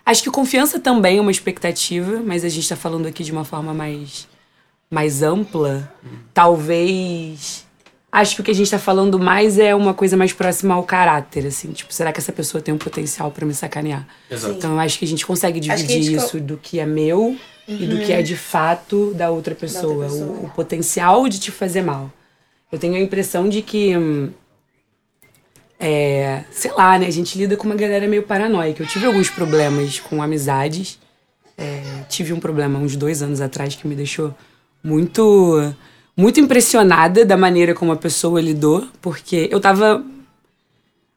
Acho 0.09 0.23
que 0.23 0.31
confiança 0.31 0.79
também 0.79 1.17
é 1.17 1.21
uma 1.21 1.29
expectativa, 1.31 2.21
mas 2.25 2.45
a 2.45 2.49
gente 2.49 2.63
está 2.63 2.77
falando 2.77 3.05
aqui 3.07 3.23
de 3.25 3.31
uma 3.33 3.43
forma 3.43 3.73
mais, 3.73 4.25
mais 4.89 5.21
ampla. 5.21 5.91
Talvez. 6.33 7.65
acho 8.11 8.35
que 8.35 8.41
o 8.41 8.43
que 8.43 8.51
a 8.51 8.55
gente 8.55 8.71
tá 8.71 8.79
falando 8.79 9.19
mais 9.19 9.59
é 9.59 9.75
uma 9.75 9.93
coisa 9.93 10.15
mais 10.15 10.31
próxima 10.33 10.73
ao 10.75 10.83
caráter, 10.83 11.45
assim. 11.45 11.71
Tipo, 11.73 11.93
será 11.93 12.13
que 12.13 12.19
essa 12.19 12.31
pessoa 12.31 12.61
tem 12.61 12.73
um 12.73 12.77
potencial 12.77 13.29
para 13.31 13.45
me 13.45 13.53
sacanear? 13.53 14.07
Exato. 14.31 14.53
Então 14.55 14.71
eu 14.73 14.79
acho 14.79 14.97
que 14.97 15.03
a 15.05 15.07
gente 15.07 15.25
consegue 15.25 15.59
dividir 15.59 16.01
gente 16.03 16.15
co- 16.17 16.23
isso 16.25 16.39
do 16.39 16.57
que 16.57 16.79
é 16.79 16.85
meu 16.85 17.35
e 17.67 17.85
do 17.85 17.99
que 17.99 18.13
é 18.13 18.21
de 18.21 18.35
fato 18.37 19.13
da 19.13 19.29
outra 19.29 19.53
pessoa. 19.53 20.05
pessoa. 20.05 20.25
O, 20.25 20.45
o 20.45 20.49
potencial 20.51 21.27
de 21.27 21.37
te 21.39 21.51
fazer 21.51 21.81
mal. 21.81 22.09
Eu 22.71 22.79
tenho 22.79 22.95
a 22.95 22.99
impressão 22.99 23.47
de 23.49 23.61
que. 23.61 23.95
hum, 23.97 24.29
é, 25.87 26.43
sei 26.51 26.71
lá, 26.71 26.99
né? 26.99 27.07
A 27.07 27.11
gente 27.11 27.37
lida 27.37 27.55
com 27.55 27.65
uma 27.65 27.75
galera 27.75 28.05
meio 28.07 28.23
paranoica. 28.23 28.83
Eu 28.83 28.87
tive 28.87 29.05
alguns 29.05 29.29
problemas 29.29 30.01
com 30.01 30.21
amizades. 30.21 30.99
É, 31.57 31.81
tive 32.09 32.33
um 32.33 32.39
problema 32.41 32.77
uns 32.77 32.97
dois 32.97 33.21
anos 33.21 33.39
atrás 33.39 33.73
que 33.73 33.87
me 33.87 33.95
deixou 33.95 34.35
muito 34.83 35.73
muito 36.15 36.39
impressionada 36.41 37.23
da 37.23 37.37
maneira 37.37 37.73
como 37.73 37.91
a 37.91 37.95
pessoa 37.95 38.41
lidou, 38.41 38.87
porque 39.01 39.47
eu 39.49 39.59
tava 39.59 40.03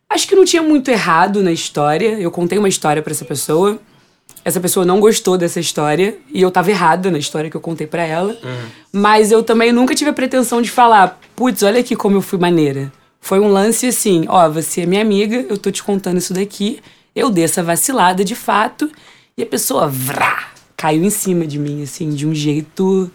acho 0.09 0.29
que 0.29 0.37
não 0.37 0.45
tinha 0.45 0.63
muito 0.63 0.89
errado 0.89 1.43
na 1.43 1.51
história. 1.51 2.21
Eu 2.21 2.31
contei 2.31 2.57
uma 2.57 2.69
história 2.69 3.03
pra 3.03 3.11
essa 3.13 3.25
pessoa. 3.25 3.79
Essa 4.45 4.61
pessoa 4.61 4.87
não 4.87 5.01
gostou 5.01 5.37
dessa 5.37 5.59
história 5.59 6.17
e 6.33 6.41
eu 6.41 6.51
tava 6.51 6.71
errada 6.71 7.11
na 7.11 7.19
história 7.19 7.51
que 7.51 7.57
eu 7.57 7.61
contei 7.61 7.89
pra 7.89 8.05
ela. 8.05 8.39
Mas 8.93 9.33
eu 9.33 9.43
também 9.43 9.73
nunca 9.73 9.97
tive 9.97 10.11
a 10.11 10.15
pretensão 10.15 10.63
de 10.63 10.71
falar, 10.71 11.19
putz, 11.35 11.63
olha 11.65 11.81
aqui 11.81 11.97
como 11.97 12.17
eu 12.17 12.23
fui 12.23 12.39
maneira. 12.39 12.93
Foi 13.21 13.39
um 13.39 13.49
lance 13.49 13.87
assim, 13.87 14.25
ó, 14.29 14.49
você 14.49 14.83
é 14.83 14.87
minha 14.87 15.03
amiga, 15.03 15.45
eu 15.49 15.59
tô 15.59 15.71
te 15.71 15.83
contando 15.83 16.19
isso 16.19 16.33
daqui. 16.33 16.81
Eu 17.15 17.31
dei 17.31 17.45
essa 17.45 17.63
vacilada 17.63 18.25
de 18.25 18.35
fato 18.35 18.91
e 19.37 19.43
a 19.43 19.47
pessoa 19.47 19.87
vrá, 19.87 20.49
caiu 20.77 21.05
em 21.05 21.11
cima 21.11 21.47
de 21.47 21.59
mim 21.59 21.83
assim, 21.83 22.11
de 22.11 22.27
um 22.27 22.35
jeito 22.35 23.11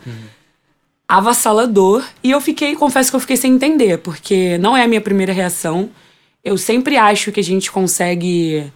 avassalador. 1.08 2.06
E 2.24 2.32
eu 2.32 2.40
fiquei, 2.40 2.76
confesso 2.76 3.10
que 3.10 3.16
eu 3.16 3.20
fiquei 3.20 3.38
sem 3.38 3.54
entender, 3.54 3.98
porque 4.00 4.58
não 4.60 4.78
é 4.78 4.84
a 4.84 4.88
minha 4.88 5.02
primeira 5.02 5.34
reação. 5.34 5.90
Eu 6.44 6.58
sempre 6.58 6.98
acho 6.98 7.32
que 7.32 7.40
a 7.40 7.44
gente 7.44 7.72
consegue 7.72 8.72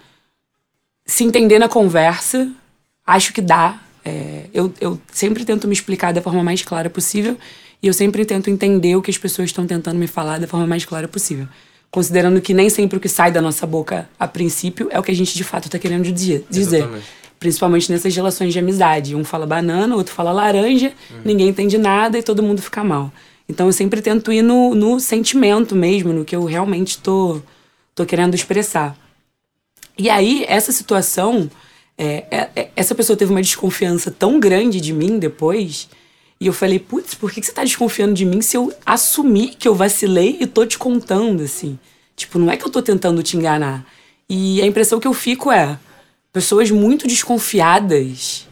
se 1.06 1.24
entender 1.24 1.60
na 1.60 1.70
conversa. 1.70 2.50
Acho 3.06 3.34
que 3.34 3.42
dá. 3.42 3.80
É, 4.04 4.46
eu, 4.54 4.74
eu 4.80 5.00
sempre 5.12 5.46
tento 5.46 5.68
me 5.68 5.74
explicar 5.74 6.14
da 6.14 6.22
forma 6.22 6.44
mais 6.44 6.64
clara 6.64 6.90
possível. 6.90 7.38
E 7.82 7.88
eu 7.88 7.94
sempre 7.94 8.26
tento 8.26 8.50
entender 8.50 8.96
o 8.96 9.02
que 9.02 9.10
as 9.12 9.18
pessoas 9.18 9.50
estão 9.50 9.66
tentando 9.66 9.98
me 9.98 10.08
falar 10.08 10.40
da 10.40 10.48
forma 10.48 10.68
mais 10.68 10.84
clara 10.86 11.08
possível. 11.08 11.48
Considerando 11.90 12.40
que 12.42 12.54
nem 12.54 12.70
sempre 12.70 12.98
o 12.98 13.00
que 13.00 13.10
sai 13.10 13.32
da 13.32 13.42
nossa 13.42 13.66
boca 13.66 14.08
a 14.20 14.28
princípio 14.28 14.88
é 14.92 15.00
o 15.00 15.04
que 15.04 15.12
a 15.12 15.16
gente 15.16 15.34
de 15.36 15.44
fato 15.44 15.66
está 15.66 15.80
querendo 15.80 16.12
dizer. 16.12 16.46
Exatamente. 16.82 17.06
Principalmente 17.40 17.92
nessas 17.92 18.14
relações 18.14 18.52
de 18.52 18.60
amizade. 18.60 19.16
Um 19.16 19.24
fala 19.24 19.46
banana, 19.48 19.96
outro 19.96 20.14
fala 20.14 20.32
laranja, 20.32 20.92
ninguém 21.24 21.48
entende 21.50 21.78
nada 21.78 22.18
e 22.20 22.22
todo 22.24 22.44
mundo 22.44 22.62
fica 22.62 22.84
mal. 22.84 23.12
Então 23.48 23.66
eu 23.66 23.74
sempre 23.74 24.02
tento 24.02 24.32
ir 24.32 24.42
no, 24.42 24.76
no 24.76 25.00
sentimento 25.00 25.74
mesmo, 25.76 26.12
no 26.14 26.26
que 26.26 26.36
eu 26.36 26.44
realmente 26.44 26.98
tô, 27.00 27.42
tô 27.96 28.06
querendo 28.06 28.36
expressar. 28.36 28.96
E 29.98 30.10
aí, 30.10 30.46
essa 30.48 30.72
situação, 30.72 31.50
é, 31.98 32.26
é- 32.30 32.50
é- 32.56 32.70
essa 32.76 32.94
pessoa 32.94 33.18
teve 33.18 33.32
uma 33.32 33.42
desconfiança 33.42 34.12
tão 34.12 34.40
grande 34.40 34.80
de 34.80 34.94
mim 34.94 35.18
depois. 35.18 35.90
E 36.42 36.48
eu 36.48 36.54
falei, 36.54 36.80
putz, 36.80 37.14
por 37.16 37.32
que, 37.32 37.42
que 37.42 37.48
você 37.48 37.52
tá 37.52 37.64
desconfiando 37.64 38.14
de 38.14 38.26
mim 38.26 38.42
se 38.42 38.56
eu 38.56 38.74
assumi 38.86 39.50
que 39.50 39.68
eu 39.68 39.76
vacilei 39.76 40.38
e 40.40 40.48
tô 40.48 40.66
te 40.66 40.78
contando, 40.78 41.44
assim? 41.44 41.78
Tipo, 42.16 42.40
não 42.40 42.50
é 42.50 42.56
que 42.56 42.66
eu 42.66 42.70
tô 42.70 42.82
tentando 42.82 43.22
te 43.22 43.36
enganar. 43.36 43.86
E 44.30 44.62
a 44.62 44.66
impressão 44.66 45.00
que 45.02 45.08
eu 45.08 45.14
fico 45.14 45.52
é, 45.52 45.78
pessoas 46.32 46.72
muito 46.72 47.08
desconfiadas. 47.08 48.48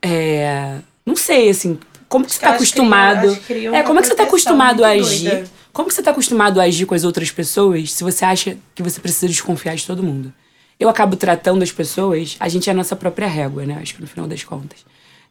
É. 0.00 0.78
Não 1.04 1.16
sei, 1.16 1.50
assim, 1.50 1.78
como 2.08 2.24
que 2.24 2.32
você 2.32 2.40
tá 2.40 2.46
criam- 2.48 2.56
acostumado. 2.56 3.36
criam 3.46 3.74
é, 3.74 3.82
como 3.82 3.98
é 3.98 4.02
que 4.02 4.08
você 4.08 4.14
tá 4.14 4.24
proteção 4.26 4.54
acostumado 4.54 4.84
a 4.84 4.88
agir? 4.88 5.28
doida. 5.30 5.50
Como 5.72 5.88
que 5.88 5.94
você 5.94 6.02
tá 6.02 6.10
acostumado 6.10 6.60
a 6.60 6.64
agir 6.64 6.84
com 6.86 6.94
as 6.94 7.02
outras 7.04 7.30
pessoas 7.30 7.92
se 7.92 8.04
você 8.04 8.24
acha 8.24 8.58
que 8.74 8.82
você 8.82 9.00
precisa 9.00 9.26
desconfiar 9.26 9.74
de 9.74 9.86
todo 9.86 10.02
mundo? 10.02 10.32
Eu 10.78 10.88
acabo 10.88 11.16
tratando 11.16 11.62
as 11.62 11.72
pessoas, 11.72 12.36
a 12.40 12.48
gente 12.48 12.68
é 12.68 12.72
a 12.72 12.76
nossa 12.76 12.94
própria 12.96 13.26
régua, 13.26 13.64
né? 13.64 13.78
Acho 13.80 13.94
que 13.94 14.00
no 14.00 14.06
final 14.06 14.26
das 14.26 14.42
contas. 14.44 14.84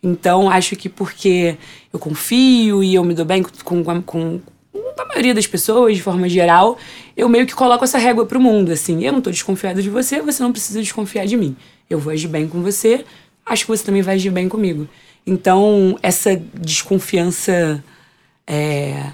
Então, 0.04 0.50
acho 0.50 0.76
que 0.76 0.90
porque 0.90 1.58
eu 1.94 2.00
confio 2.00 2.84
e 2.84 2.96
eu 2.96 3.04
me 3.04 3.14
dou 3.14 3.26
bem 3.26 3.44
com, 3.44 3.84
com, 3.84 4.02
com 4.02 4.42
a 4.98 5.06
maioria 5.06 5.34
das 5.34 5.46
pessoas, 5.46 5.96
de 5.96 6.02
forma 6.02 6.28
geral, 6.28 6.78
eu 7.16 7.30
meio 7.30 7.46
que 7.46 7.54
coloco 7.54 7.84
essa 7.84 7.98
régua 7.98 8.26
pro 8.26 8.40
mundo, 8.40 8.72
assim. 8.72 9.04
Eu 9.04 9.14
não 9.14 9.22
tô 9.22 9.30
desconfiada 9.30 9.82
de 9.82 9.90
você, 9.90 10.22
você 10.22 10.42
não 10.42 10.52
precisa 10.52 10.80
desconfiar 10.80 11.26
de 11.26 11.38
mim. 11.38 11.56
Eu 11.90 12.00
vou 12.00 12.12
agir 12.12 12.28
bem 12.28 12.48
com 12.48 12.62
você, 12.62 13.06
acho 13.46 13.66
que 13.66 13.72
você 13.72 13.84
também 13.84 14.02
vai 14.02 14.16
agir 14.16 14.32
bem 14.32 14.50
comigo. 14.50 14.88
Então, 15.26 15.98
essa 16.02 16.36
desconfiança 16.36 17.84
é, 18.48 19.12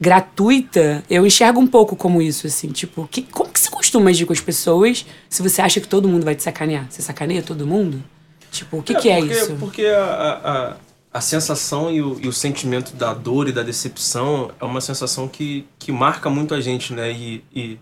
gratuita, 0.00 1.02
eu 1.10 1.26
enxergo 1.26 1.60
um 1.60 1.66
pouco 1.66 1.96
como 1.96 2.22
isso, 2.22 2.46
assim. 2.46 2.68
Tipo, 2.68 3.08
que, 3.10 3.22
como 3.22 3.50
que 3.50 3.58
você 3.58 3.70
costuma 3.70 4.10
agir 4.10 4.26
com 4.26 4.32
as 4.32 4.40
pessoas 4.40 5.04
se 5.28 5.42
você 5.42 5.60
acha 5.60 5.80
que 5.80 5.88
todo 5.88 6.08
mundo 6.08 6.24
vai 6.24 6.34
te 6.34 6.42
sacanear? 6.42 6.86
Você 6.88 7.02
sacaneia 7.02 7.42
todo 7.42 7.66
mundo? 7.66 8.02
Tipo, 8.50 8.78
o 8.78 8.82
que, 8.82 8.94
que 8.94 9.08
é 9.08 9.18
porque, 9.18 9.34
isso? 9.34 9.56
Porque 9.56 9.86
a, 9.86 10.76
a, 11.12 11.18
a, 11.18 11.20
sensação 11.20 11.90
e 11.90 12.00
o, 12.00 12.18
e 12.20 12.28
o 12.28 12.32
sentimento 12.32 12.94
da 12.94 13.12
dor 13.12 13.48
e 13.48 13.52
da 13.52 13.62
decepção 13.62 14.50
é 14.60 14.64
uma 14.64 14.80
sensação 14.80 15.28
que, 15.28 15.66
que 15.78 15.92
marca 15.92 16.30
muito 16.30 16.54
a 16.54 16.60
gente, 16.60 16.92
né? 16.92 17.12
E, 17.12 17.44
e 17.54 17.78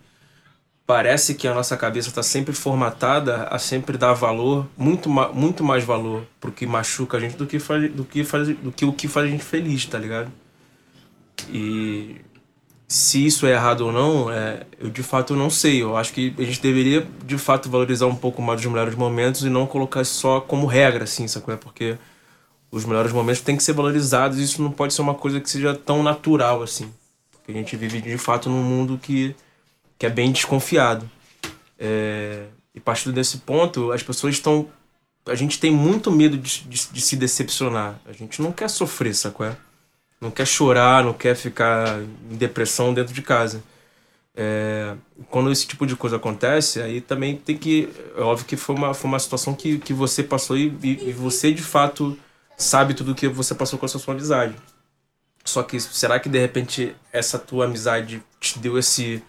parece 0.86 1.34
que 1.34 1.48
a 1.48 1.54
nossa 1.54 1.76
cabeça 1.76 2.08
está 2.08 2.22
sempre 2.22 2.54
formatada 2.54 3.44
a 3.44 3.58
sempre 3.58 3.98
dar 3.98 4.12
valor, 4.12 4.66
muito, 4.76 5.08
muito 5.08 5.64
mais 5.64 5.82
valor 5.84 6.24
pro 6.40 6.52
que 6.52 6.66
machuca 6.66 7.16
a 7.16 7.20
gente 7.20 7.36
do 7.36 7.46
que, 7.46 7.58
faz, 7.58 7.92
do, 7.92 8.04
que 8.04 8.24
faz, 8.24 8.48
do 8.48 8.72
que 8.72 8.84
o 8.84 8.92
que 8.92 9.08
faz 9.08 9.26
a 9.26 9.30
gente 9.30 9.44
feliz, 9.44 9.84
tá 9.86 9.98
ligado? 9.98 10.30
E 11.48 12.16
se 12.88 13.26
isso 13.26 13.46
é 13.46 13.52
errado 13.52 13.80
ou 13.82 13.92
não, 13.92 14.30
é, 14.30 14.64
eu 14.78 14.88
de 14.88 15.02
fato 15.02 15.34
não 15.34 15.50
sei. 15.50 15.82
Eu 15.82 15.96
acho 15.96 16.12
que 16.12 16.32
a 16.38 16.42
gente 16.42 16.60
deveria 16.60 17.06
de 17.24 17.36
fato 17.36 17.68
valorizar 17.68 18.06
um 18.06 18.14
pouco 18.14 18.40
mais 18.40 18.60
os 18.60 18.66
melhores 18.66 18.94
momentos 18.94 19.42
e 19.42 19.50
não 19.50 19.66
colocar 19.66 20.04
só 20.04 20.40
como 20.40 20.66
regra, 20.66 21.04
assim, 21.04 21.26
sacou? 21.26 21.52
É 21.52 21.56
porque 21.56 21.98
os 22.70 22.84
melhores 22.84 23.12
momentos 23.12 23.40
têm 23.40 23.56
que 23.56 23.62
ser 23.62 23.72
valorizados 23.72 24.38
e 24.38 24.44
isso 24.44 24.62
não 24.62 24.70
pode 24.70 24.94
ser 24.94 25.02
uma 25.02 25.14
coisa 25.14 25.40
que 25.40 25.50
seja 25.50 25.74
tão 25.74 26.02
natural 26.02 26.62
assim. 26.62 26.92
Porque 27.32 27.50
a 27.50 27.54
gente 27.54 27.76
vive 27.76 28.00
de 28.00 28.18
fato 28.18 28.48
num 28.48 28.62
mundo 28.62 28.98
que, 29.02 29.34
que 29.98 30.06
é 30.06 30.10
bem 30.10 30.30
desconfiado. 30.30 31.10
É, 31.78 32.46
e 32.74 32.80
partindo 32.80 33.14
desse 33.14 33.38
ponto, 33.38 33.92
as 33.92 34.02
pessoas 34.02 34.34
estão. 34.34 34.68
A 35.26 35.34
gente 35.34 35.58
tem 35.58 35.72
muito 35.72 36.10
medo 36.10 36.36
de, 36.36 36.62
de, 36.62 36.88
de 36.92 37.00
se 37.00 37.16
decepcionar. 37.16 37.98
A 38.06 38.12
gente 38.12 38.40
não 38.40 38.52
quer 38.52 38.68
sofrer, 38.70 39.14
sacou? 39.14 39.46
É? 39.46 39.56
Não 40.20 40.30
quer 40.30 40.46
chorar, 40.46 41.04
não 41.04 41.12
quer 41.12 41.36
ficar 41.36 42.00
em 42.00 42.36
depressão 42.36 42.94
dentro 42.94 43.12
de 43.14 43.22
casa. 43.22 43.62
É, 44.34 44.94
quando 45.30 45.50
esse 45.50 45.66
tipo 45.66 45.86
de 45.86 45.96
coisa 45.96 46.16
acontece, 46.16 46.80
aí 46.82 47.00
também 47.00 47.36
tem 47.36 47.56
que. 47.56 47.88
É 48.16 48.20
óbvio 48.20 48.46
que 48.46 48.56
foi 48.56 48.74
uma, 48.76 48.92
foi 48.92 49.08
uma 49.08 49.18
situação 49.18 49.54
que, 49.54 49.78
que 49.78 49.94
você 49.94 50.22
passou 50.22 50.56
e, 50.56 50.68
e, 50.82 51.08
e 51.08 51.12
você 51.12 51.52
de 51.52 51.62
fato 51.62 52.18
sabe 52.56 52.94
tudo 52.94 53.12
o 53.12 53.14
que 53.14 53.28
você 53.28 53.54
passou 53.54 53.78
com 53.78 53.86
essa 53.86 53.98
sua 53.98 54.14
amizade. 54.14 54.54
Só 55.44 55.62
que 55.62 55.78
será 55.80 56.18
que 56.18 56.28
de 56.28 56.38
repente 56.38 56.94
essa 57.12 57.38
tua 57.38 57.66
amizade 57.66 58.22
te 58.40 58.58
deu 58.58 58.78
esse 58.78 59.22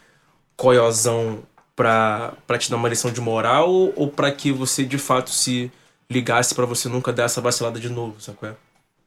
coiozão 0.58 1.44
pra, 1.75 2.34
pra 2.48 2.58
te 2.58 2.70
dar 2.70 2.77
uma 2.77 2.89
lição 2.89 3.12
de 3.12 3.22
moral 3.22 3.70
ou, 3.96 4.10
pra 4.10 4.32
que 4.32 4.51
você 4.51 4.84
de 4.84 4.98
fato 4.98 5.29
se 5.29 5.72
ligasse 6.10 6.56
pra 6.56 6.65
você 6.65 6.89
nunca 6.89 7.13
dar 7.13 7.25
essa 7.25 7.39
vacilada 7.39 7.79
de 7.79 7.89
novo, 7.89 8.20
sabe? 8.20 8.39
é? 8.44 8.56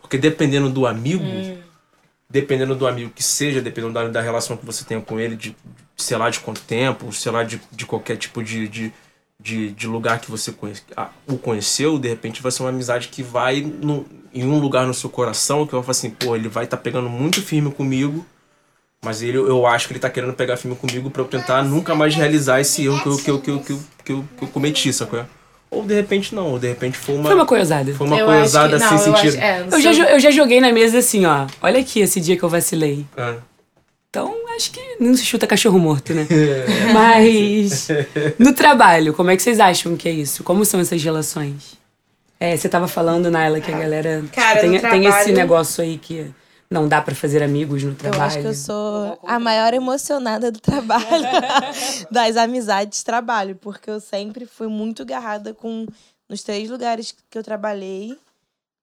Porque 0.00 0.16
dependendo 0.16 0.70
do 0.70 0.86
amigo, 0.86 1.24
dependendo 2.30 2.76
do 2.76 2.86
amigo 2.86 3.10
que 3.10 3.22
seja, 3.22 3.60
dependendo 3.60 3.92
da, 3.92 4.06
da 4.08 4.20
relação 4.20 4.56
que 4.56 4.64
você 4.64 4.84
tenha 4.84 5.00
com 5.00 5.18
ele, 5.18 5.34
de 5.34 5.56
sei 5.96 6.16
lá 6.16 6.30
de 6.30 6.38
quanto 6.38 6.60
tempo, 6.62 7.12
sei 7.12 7.32
lá 7.32 7.42
de, 7.42 7.60
de 7.72 7.84
qualquer 7.84 8.16
tipo 8.16 8.42
de, 8.42 8.68
de, 8.68 8.92
de, 9.38 9.72
de 9.72 9.86
lugar 9.88 10.20
que 10.20 10.30
você 10.30 10.52
conhece, 10.52 10.82
o 11.26 11.36
conheceu, 11.36 11.98
de 11.98 12.08
repente 12.08 12.40
vai 12.40 12.52
ser 12.52 12.62
uma 12.62 12.68
amizade 12.68 13.08
que 13.08 13.22
vai 13.22 13.60
no, 13.60 14.06
em 14.32 14.44
um 14.44 14.58
lugar 14.60 14.86
no 14.86 14.94
seu 14.94 15.10
coração 15.10 15.66
que 15.66 15.72
vai 15.72 15.82
falar 15.82 15.90
assim, 15.90 16.10
pô, 16.10 16.36
ele 16.36 16.48
vai 16.48 16.64
estar 16.64 16.76
pegando 16.76 17.10
muito 17.10 17.42
firme 17.42 17.70
comigo, 17.72 18.24
mas 19.02 19.22
ele, 19.22 19.36
eu 19.36 19.66
acho 19.66 19.88
que 19.88 19.92
ele 19.92 20.00
tá 20.00 20.08
querendo 20.08 20.32
pegar 20.32 20.56
firme 20.56 20.76
comigo 20.76 21.10
pra 21.10 21.22
eu 21.22 21.26
tentar 21.26 21.64
nunca 21.64 21.94
mais 21.94 22.14
realizar 22.14 22.60
esse 22.60 22.84
erro 22.84 23.02
que 23.02 23.08
eu, 23.08 23.18
que 23.18 23.30
eu, 23.30 23.40
que 23.40 23.50
eu, 23.50 23.60
que 23.60 23.72
eu, 23.72 23.80
que 24.04 24.12
eu, 24.12 24.24
que 24.38 24.44
eu 24.44 24.48
cometi, 24.48 24.92
sacou? 24.92 25.24
Ou 25.70 25.84
de 25.84 25.94
repente 25.94 26.34
não, 26.34 26.48
ou 26.52 26.58
de 26.58 26.66
repente 26.68 26.98
foi 26.98 27.14
uma, 27.14 27.24
Foi 27.26 27.34
uma 27.34 27.46
coisada. 27.46 27.94
foi 27.94 28.06
uma 28.06 28.18
Eu 28.18 28.26
coisada 28.26 28.76
que- 28.78 28.88
sem 28.88 28.90
não, 28.98 29.06
eu 29.06 29.16
sentido. 29.16 29.28
acho- 29.38 29.44
é, 29.44 29.66
Eu 29.70 29.80
já, 29.80 29.92
eu 30.10 30.20
já 30.20 30.30
joguei 30.32 30.60
na 30.60 30.72
mesa 30.72 30.98
assim, 30.98 31.24
ó. 31.26 31.46
Olha 31.62 31.78
aqui 31.80 32.00
esse 32.00 32.20
dia 32.20 32.36
que 32.36 32.42
eu 32.42 32.48
vacilei. 32.48 33.06
É. 33.16 33.34
Então, 34.08 34.34
acho 34.56 34.72
que 34.72 34.80
não 34.98 35.14
se 35.14 35.24
chuta 35.24 35.46
cachorro 35.46 35.78
morto, 35.78 36.12
né? 36.12 36.26
Mas 36.92 37.88
no 38.38 38.52
trabalho, 38.52 39.12
como 39.14 39.30
é 39.30 39.36
que 39.36 39.42
vocês 39.42 39.60
acham 39.60 39.96
que 39.96 40.08
é 40.08 40.12
isso? 40.12 40.42
Como 40.42 40.64
são 40.64 40.80
essas 40.80 41.00
relações? 41.02 41.78
É, 42.40 42.56
você 42.56 42.68
tava 42.68 42.88
falando, 42.88 43.30
Naila, 43.30 43.60
que 43.60 43.70
a 43.70 43.78
galera 43.78 44.22
tipo, 44.22 44.34
Cara, 44.34 44.60
tem, 44.60 44.70
no 44.70 44.80
tem 44.80 45.00
esse 45.04 45.10
trabalho- 45.10 45.34
negócio 45.36 45.84
aí 45.84 45.98
que 45.98 46.26
não 46.72 46.86
dá 46.86 47.02
pra 47.02 47.14
fazer 47.14 47.42
amigos 47.42 47.82
no 47.82 47.90
Eu 47.90 47.96
trabalho. 47.96 48.22
acho 48.22 48.40
que 48.40 48.46
eu 48.46 48.54
sou 48.54 49.18
a 49.26 49.40
maior 49.40 49.74
emocionada 49.74 50.52
do 50.52 50.60
trabalho, 50.60 51.04
das 52.10 52.36
amizades 52.36 53.00
de 53.00 53.04
trabalho, 53.04 53.56
porque 53.56 53.90
eu 53.90 53.98
sempre 54.00 54.46
fui 54.46 54.68
muito 54.68 55.02
agarrada 55.02 55.52
com 55.52 55.84
nos 56.28 56.42
três 56.44 56.70
lugares 56.70 57.12
que 57.28 57.36
eu 57.36 57.42
trabalhei, 57.42 58.16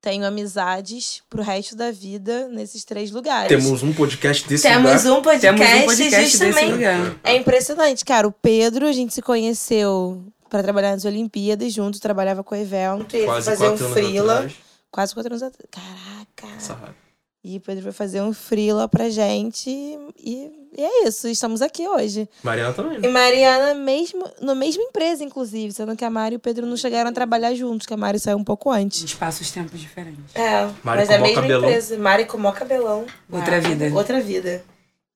tenho 0.02 0.26
amizades 0.26 1.22
pro 1.30 1.42
resto 1.42 1.78
da 1.78 1.90
vida 1.90 2.50
nesses 2.50 2.84
três 2.84 3.10
lugares. 3.10 3.48
Temos 3.48 3.82
um 3.82 3.94
podcast 3.94 4.48
desse 4.48 4.64
Temos 4.68 5.04
lugar. 5.06 5.18
um 5.18 5.22
podcast, 5.22 5.58
Temos 5.62 5.82
um 5.82 5.86
podcast 5.86 6.22
desse 6.22 6.38
justamente. 6.38 6.72
lugar. 6.74 7.16
É 7.24 7.36
impressionante, 7.38 8.04
cara. 8.06 8.28
O 8.28 8.32
Pedro, 8.32 8.86
a 8.86 8.92
gente 8.92 9.14
se 9.14 9.22
conheceu 9.22 10.24
pra 10.50 10.62
trabalhar 10.62 10.92
nas 10.92 11.06
Olimpíadas 11.06 11.74
junto, 11.74 12.00
trabalhava 12.02 12.44
com 12.44 12.54
o 12.54 12.58
evento. 12.58 13.18
Quase 13.26 13.50
fazer 13.50 13.70
um 13.70 14.22
atrás. 14.22 14.56
Quase 14.92 15.14
quatro 15.14 15.32
anos 15.34 15.44
atrás. 15.44 15.70
Caraca. 15.72 16.60
Sarra. 16.60 17.07
E 17.44 17.58
o 17.58 17.62
Pedro 17.62 17.84
foi 17.84 17.92
fazer 17.94 18.22
um 18.22 18.34
freela 18.34 18.90
pra 18.90 19.10
gente. 19.10 19.70
E, 19.70 20.50
e 20.78 20.82
é 20.84 21.08
isso, 21.08 21.28
estamos 21.30 21.62
aqui 21.62 21.88
hoje. 21.88 22.28
Mariana 22.44 22.74
também. 22.74 23.00
E? 23.02 23.08
Mariana, 23.08 23.74
mesmo, 23.74 24.26
na 24.42 24.54
mesma 24.54 24.84
empresa, 24.84 25.24
inclusive, 25.24 25.72
sendo 25.72 25.96
que 25.96 26.04
a 26.04 26.10
Mari 26.10 26.36
e 26.36 26.38
o 26.38 26.40
Pedro 26.40 26.66
não 26.66 26.76
chegaram 26.76 27.10
a 27.10 27.14
trabalhar 27.14 27.54
juntos, 27.54 27.88
que 27.88 27.94
a 27.94 27.98
Mari 27.98 28.20
saiu 28.20 28.38
um 28.38 28.44
pouco 28.44 28.70
antes. 28.70 29.02
Espaços 29.04 29.50
tempos 29.52 29.80
diferentes. 29.80 30.36
É, 30.36 30.64
Mari 30.84 31.00
mas 31.02 31.10
é 31.10 31.16
a 31.16 31.20
mesma 31.22 31.42
cabelão. 31.42 31.70
empresa. 31.70 31.98
Mari 31.98 32.26
com 32.26 32.38
mó 32.38 32.52
cabelão. 32.52 33.06
Outra 33.32 33.58
Ah, 33.58 33.60
vida. 33.62 33.96
Outra 33.96 34.20
vida. 34.20 34.66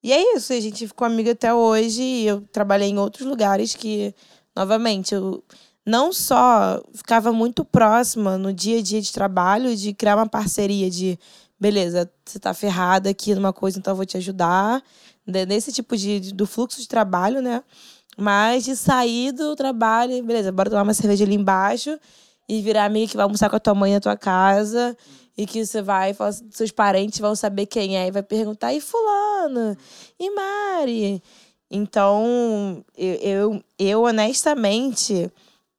E 0.03 0.13
é 0.13 0.35
isso, 0.35 0.53
a 0.53 0.59
gente 0.59 0.87
ficou 0.87 1.05
amiga 1.05 1.31
até 1.33 1.53
hoje. 1.53 2.01
E 2.01 2.27
eu 2.27 2.41
trabalhei 2.51 2.87
em 2.89 2.97
outros 2.97 3.27
lugares 3.27 3.75
que, 3.75 4.15
novamente, 4.55 5.13
eu 5.13 5.43
não 5.85 6.13
só 6.13 6.81
ficava 6.93 7.33
muito 7.33 7.65
próxima 7.65 8.37
no 8.37 8.53
dia 8.53 8.79
a 8.79 8.81
dia 8.81 9.01
de 9.01 9.11
trabalho, 9.11 9.75
de 9.75 9.93
criar 9.93 10.15
uma 10.15 10.29
parceria 10.29 10.89
de 10.89 11.19
beleza, 11.61 12.11
você 12.25 12.39
tá 12.39 12.53
ferrada 12.55 13.09
aqui 13.11 13.35
numa 13.35 13.53
coisa, 13.53 13.77
então 13.77 13.91
eu 13.91 13.95
vou 13.95 14.05
te 14.05 14.17
ajudar. 14.17 14.81
de- 15.27 15.45
Nesse 15.45 15.71
tipo 15.71 15.95
de, 15.95 16.33
do 16.33 16.47
fluxo 16.47 16.81
de 16.81 16.87
trabalho, 16.87 17.39
né? 17.41 17.63
Mas 18.17 18.65
de 18.65 18.75
sair 18.75 19.31
do 19.31 19.55
trabalho, 19.55 20.21
beleza, 20.23 20.51
bora 20.51 20.69
tomar 20.71 20.81
uma 20.83 20.93
cerveja 20.93 21.23
ali 21.23 21.35
embaixo 21.35 21.97
e 22.49 22.61
virar 22.61 22.85
amiga 22.85 23.11
que 23.11 23.15
vai 23.15 23.23
almoçar 23.23 23.49
com 23.49 23.55
a 23.55 23.59
tua 23.59 23.75
mãe 23.75 23.93
na 23.93 23.99
tua 24.01 24.17
casa 24.17 24.97
e 25.37 25.45
que 25.45 25.63
você 25.65 25.81
vai, 25.81 26.15
seus 26.51 26.71
parentes 26.71 27.19
vão 27.19 27.35
saber 27.35 27.67
quem 27.67 27.97
é 27.97 28.07
e 28.07 28.11
vai 28.11 28.23
perguntar, 28.23 28.73
e 28.73 28.81
fulano? 28.81 29.77
E 30.19 30.29
Mari? 30.31 31.23
Então, 31.69 32.83
eu, 32.97 33.13
eu, 33.15 33.63
eu 33.79 34.03
honestamente, 34.03 35.31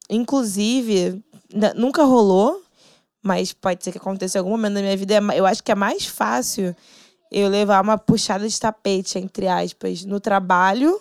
inclusive, 0.09 1.23
nunca 1.77 2.05
rolou, 2.05 2.62
mas 3.23 3.53
pode 3.53 3.85
ser 3.85 3.93
que 3.93 3.99
aconteça 3.99 4.37
em 4.37 4.41
algum 4.41 4.51
momento 4.51 4.75
da 4.75 4.83
minha 4.83 4.97
vida. 4.97 5.15
é 5.15 5.39
Eu 5.39 5.47
acho 5.47 5.63
que 5.63 5.71
é 5.71 5.75
mais 5.75 6.05
fácil 6.07 6.75
eu 7.31 7.49
levar 7.49 7.83
uma 7.83 7.97
puxada 7.97 8.47
de 8.47 8.61
tapete, 8.61 9.19
entre 9.19 9.49
aspas, 9.49 10.05
no 10.05 10.21
trabalho 10.21 11.01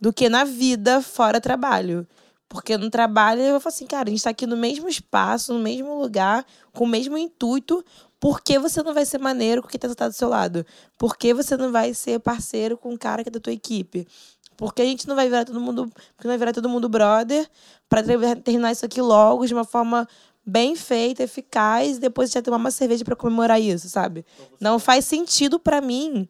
do 0.00 0.12
que 0.12 0.28
na 0.28 0.44
vida 0.44 1.02
fora 1.02 1.40
trabalho. 1.40 2.06
Porque 2.48 2.76
no 2.76 2.90
trabalho 2.90 3.40
eu 3.40 3.60
falo 3.60 3.74
assim, 3.74 3.86
cara, 3.86 4.08
a 4.08 4.10
gente 4.10 4.22
tá 4.22 4.30
aqui 4.30 4.46
no 4.46 4.56
mesmo 4.56 4.88
espaço, 4.88 5.54
no 5.54 5.60
mesmo 5.60 6.00
lugar, 6.00 6.44
com 6.72 6.84
o 6.84 6.86
mesmo 6.86 7.16
intuito. 7.16 7.84
Por 8.20 8.40
que 8.40 8.58
você 8.58 8.82
não 8.82 8.94
vai 8.94 9.04
ser 9.04 9.18
maneiro 9.18 9.62
com 9.62 9.68
quem 9.68 9.80
tá 9.80 9.88
sentado 9.88 10.10
do 10.10 10.16
seu 10.16 10.28
lado? 10.28 10.64
Por 10.98 11.16
que 11.16 11.34
você 11.34 11.56
não 11.56 11.72
vai 11.72 11.92
ser 11.94 12.20
parceiro 12.20 12.76
com 12.76 12.92
o 12.94 12.98
cara 12.98 13.22
que 13.22 13.28
é 13.28 13.32
da 13.32 13.40
tua 13.40 13.52
equipe? 13.52 14.06
Por 14.56 14.74
que 14.74 14.82
a 14.82 14.84
gente 14.84 15.08
não 15.08 15.16
vai 15.16 15.28
virar 15.28 15.44
todo 15.44 15.60
mundo, 15.60 15.90
porque 16.14 16.28
não 16.28 16.30
vai 16.30 16.38
virar 16.38 16.52
todo 16.52 16.68
mundo 16.68 16.88
brother 16.88 17.48
para 17.88 18.02
terminar 18.44 18.70
isso 18.70 18.84
aqui 18.84 19.00
logo 19.00 19.46
de 19.46 19.54
uma 19.54 19.64
forma 19.64 20.06
bem 20.44 20.74
feita, 20.74 21.22
eficaz, 21.22 21.98
depois 21.98 22.30
já 22.30 22.42
tomar 22.42 22.56
uma 22.56 22.70
cerveja 22.70 23.04
para 23.04 23.16
comemorar 23.16 23.60
isso, 23.60 23.88
sabe? 23.88 24.24
Não 24.60 24.78
faz 24.78 25.04
sentido 25.04 25.58
para 25.58 25.80
mim, 25.80 26.28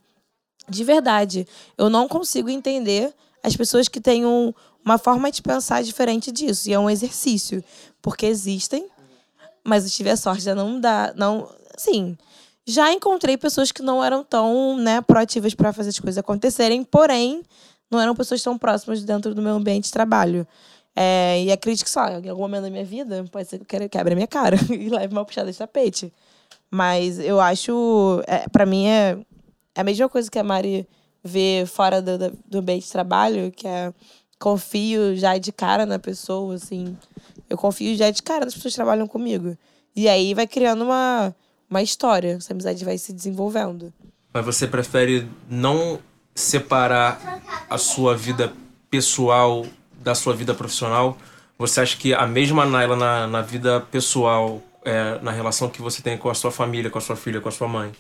de 0.69 0.85
verdade. 0.85 1.47
Eu 1.78 1.88
não 1.88 2.07
consigo 2.07 2.49
entender 2.50 3.12
as 3.42 3.57
pessoas 3.57 3.88
que 3.88 4.00
têm 4.00 4.25
um- 4.26 4.52
uma 4.85 4.99
forma 4.99 5.31
de 5.31 5.40
pensar 5.42 5.83
diferente 5.83 6.31
disso. 6.31 6.69
E 6.69 6.73
é 6.73 6.78
um 6.78 6.90
exercício. 6.90 7.62
Porque 8.00 8.26
existem, 8.26 8.87
mas 9.64 9.85
eu 9.85 9.90
tive 9.90 10.11
a 10.11 10.16
sorte 10.16 10.42
de 10.42 10.54
não 10.54 10.81
dar. 10.81 11.14
Não, 11.14 11.49
assim, 11.75 12.16
já 12.66 12.92
encontrei 12.92 13.37
pessoas 13.37 13.73
que 13.73 13.83
não 13.83 14.02
eram 14.02 14.23
tão 14.23 14.76
né, 14.76 15.00
proativas 15.00 15.54
para 15.54 15.73
fazer 15.73 15.88
as 15.90 15.99
coisas 15.99 16.19
acontecerem, 16.19 16.85
porém, 16.85 17.42
não 17.90 18.00
eram 18.00 18.14
pessoas 18.14 18.42
tão 18.42 18.59
próximas 18.59 19.02
dentro 19.04 19.35
do 19.35 19.42
meu 19.42 19.54
ambiente 19.54 19.85
de 19.85 19.92
trabalho. 19.92 20.47
É, 20.94 21.42
e 21.42 21.50
acredito 21.50 21.84
que 21.84 21.90
só 21.90 22.06
em 22.08 22.28
algum 22.28 22.42
momento 22.42 22.64
da 22.64 22.70
minha 22.70 22.84
vida, 22.84 23.24
pode 23.31 23.48
ser 23.48 23.64
que 23.64 23.76
eu 23.76 23.88
quebre 23.88 24.12
a 24.12 24.16
minha 24.16 24.26
cara 24.26 24.57
e 24.70 24.88
leve 24.88 25.12
uma 25.12 25.24
puxada 25.24 25.50
de 25.50 25.57
tapete. 25.57 26.12
Mas 26.70 27.18
eu 27.18 27.40
acho, 27.40 28.22
é, 28.26 28.48
para 28.48 28.66
mim, 28.66 28.87
é, 28.87 29.18
é 29.74 29.81
a 29.81 29.85
mesma 29.85 30.09
coisa 30.09 30.31
que 30.31 30.38
a 30.38 30.44
Mari 30.44 30.87
vê 31.22 31.64
fora 31.66 32.02
do, 32.02 32.31
do 32.46 32.59
ambiente 32.59 32.85
de 32.85 32.92
trabalho, 32.92 33.52
que 33.52 33.66
é 33.66 33.92
confio 34.38 35.16
já 35.16 35.38
de 35.38 35.52
cara 35.52 35.87
na 35.87 35.98
pessoa, 35.98 36.55
assim. 36.55 36.96
Eu 37.48 37.57
confio 37.57 37.96
já 37.96 38.11
de 38.11 38.22
cara 38.22 38.44
nas 38.44 38.55
pessoas 38.55 38.72
que 38.72 38.76
trabalham 38.76 39.07
comigo. 39.07 39.57
E 39.94 40.09
aí 40.09 40.35
vai 40.35 40.46
criando 40.46 40.83
uma, 40.83 41.35
uma 41.70 41.83
história, 41.83 42.33
essa 42.33 42.52
amizade 42.52 42.85
vai 42.85 42.98
se 42.98 43.12
desenvolvendo. 43.12 43.92
Mas 44.33 44.44
você 44.44 44.66
prefere 44.66 45.28
não 45.48 46.00
separar 46.35 47.40
a 47.68 47.78
sua 47.78 48.16
vida 48.16 48.52
pessoal 48.90 49.64
da 50.03 50.15
sua 50.15 50.35
vida 50.35 50.55
profissional? 50.55 51.17
Você 51.59 51.81
acha 51.81 51.97
que 51.97 52.12
a 52.12 52.27
mesma 52.27 52.67
Naila 52.67 52.97
na, 52.97 53.27
na 53.27 53.43
vida 53.43 53.81
pessoal, 53.81 54.61
é, 54.85 55.19
na 55.21 55.31
relação 55.31 55.71
que 55.71 55.81
você 55.81 56.03
tem 56.03 56.19
com 56.19 56.29
a 56.29 56.35
sua 56.35 56.51
família, 56.51 56.91
com 56.91 56.99
a 56.99 57.01
sua 57.01 57.17
filha, 57.17 57.41
com 57.41 57.49
a 57.49 57.53
sua 57.53 57.69
mãe, 57.69 57.93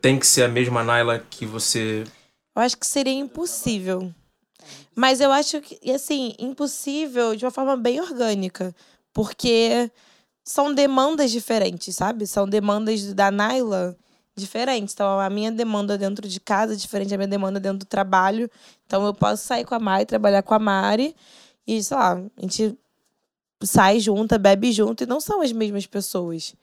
tem 0.00 0.18
que 0.18 0.26
ser 0.26 0.44
a 0.44 0.48
mesma 0.48 0.84
Naila 0.84 1.18
que 1.18 1.44
você. 1.44 2.04
Eu 2.54 2.62
acho 2.62 2.76
que 2.76 2.86
seria 2.86 3.12
impossível. 3.12 4.12
Mas 4.94 5.20
eu 5.20 5.30
acho 5.30 5.60
que, 5.60 5.90
assim, 5.90 6.34
impossível 6.38 7.36
de 7.36 7.44
uma 7.44 7.50
forma 7.50 7.76
bem 7.76 8.00
orgânica. 8.00 8.74
Porque 9.12 9.90
são 10.44 10.72
demandas 10.72 11.30
diferentes, 11.30 11.94
sabe? 11.96 12.26
São 12.26 12.48
demandas 12.48 13.12
da 13.12 13.30
Naila 13.30 13.96
diferentes. 14.36 14.94
Então, 14.94 15.18
a 15.18 15.30
minha 15.30 15.50
demanda 15.50 15.96
dentro 15.96 16.28
de 16.28 16.38
casa 16.38 16.74
é 16.74 16.76
diferente 16.76 17.10
da 17.10 17.16
minha 17.16 17.28
demanda 17.28 17.58
dentro 17.58 17.78
do 17.78 17.86
trabalho. 17.86 18.50
Então, 18.86 19.04
eu 19.04 19.14
posso 19.14 19.42
sair 19.44 19.64
com 19.64 19.74
a 19.74 19.78
Mari, 19.78 20.04
trabalhar 20.06 20.42
com 20.42 20.54
a 20.54 20.58
Mari. 20.58 21.16
E, 21.66 21.82
sei 21.82 21.96
lá, 21.96 22.12
a 22.14 22.40
gente 22.40 22.78
sai 23.62 23.98
junta, 23.98 24.38
bebe 24.38 24.70
junto. 24.72 25.02
E 25.02 25.06
não 25.06 25.20
são 25.20 25.40
as 25.40 25.52
mesmas 25.52 25.86
pessoas. 25.86 26.54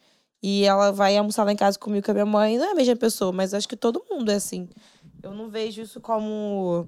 E 0.42 0.64
ela 0.64 0.92
vai 0.92 1.18
almoçar 1.18 1.44
lá 1.44 1.52
em 1.52 1.56
casa 1.56 1.80
comigo 1.80 2.06
com 2.06 2.12
a 2.12 2.14
minha 2.14 2.26
mãe. 2.26 2.58
Não 2.58 2.66
é 2.66 2.72
a 2.72 2.76
mesma 2.76 2.96
pessoa, 2.96 3.32
mas 3.32 3.54
acho 3.54 3.68
que 3.68 3.76
todo 3.76 4.06
mundo 4.10 4.30
é 4.30 4.36
assim. 4.36 4.70
Eu 5.22 5.34
não 5.34 5.50
vejo 5.50 5.82
isso 5.82 6.02
como 6.02 6.88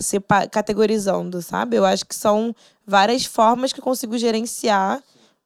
sepa- 0.00 0.46
categorizando, 0.48 1.42
sabe? 1.42 1.76
Eu 1.76 1.84
acho 1.84 2.06
que 2.06 2.14
são 2.14 2.54
várias 2.86 3.24
formas 3.24 3.72
que 3.72 3.80
eu 3.80 3.84
consigo 3.84 4.16
gerenciar 4.16 5.02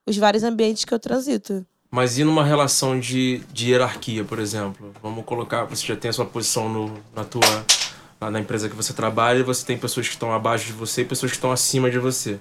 os 0.07 0.17
vários 0.17 0.45
ambientes 0.45 0.85
que 0.85 0.95
eu 0.95 0.99
transito. 0.99 1.67
Mas 1.91 2.19
e 2.19 2.25
numa 2.25 2.45
relação 2.45 3.01
de, 3.01 3.39
de 3.53 3.71
hierarquia, 3.71 4.23
por 4.25 4.39
exemplo? 4.39 4.93
Vamos 5.03 5.25
colocar, 5.25 5.65
você 5.65 5.85
já 5.85 5.97
tem 5.97 6.09
a 6.09 6.13
sua 6.13 6.25
posição 6.25 6.69
no, 6.69 6.95
na 7.15 7.25
tua 7.25 7.67
na, 8.21 8.39
empresa 8.39 8.69
que 8.69 8.77
você 8.77 8.93
trabalha, 8.93 9.39
e 9.39 9.43
você 9.43 9.67
tem 9.67 9.77
pessoas 9.77 10.07
que 10.07 10.15
estão 10.15 10.33
abaixo 10.33 10.67
de 10.67 10.73
você 10.73 11.03
e 11.03 11.05
pessoas 11.05 11.33
que 11.33 11.37
estão 11.37 11.51
acima 11.51 11.91
de 11.91 11.99
você. 11.99 12.39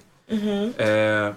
É, 0.77 1.33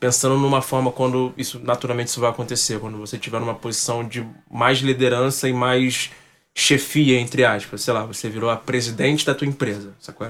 pensando 0.00 0.36
numa 0.36 0.60
forma 0.60 0.90
quando 0.90 1.32
isso 1.36 1.60
naturalmente 1.62 2.08
isso 2.08 2.20
vai 2.20 2.30
acontecer, 2.30 2.80
quando 2.80 2.98
você 2.98 3.16
tiver 3.16 3.38
numa 3.38 3.54
posição 3.54 4.02
de 4.02 4.26
mais 4.50 4.78
liderança 4.78 5.48
e 5.48 5.52
mais 5.52 6.10
chefia, 6.52 7.20
entre 7.20 7.44
aspas, 7.44 7.82
sei 7.82 7.94
lá, 7.94 8.04
você 8.04 8.28
virou 8.28 8.50
a 8.50 8.56
presidente 8.56 9.24
da 9.24 9.34
tua 9.34 9.46
empresa, 9.46 9.92
sacou? 10.00 10.28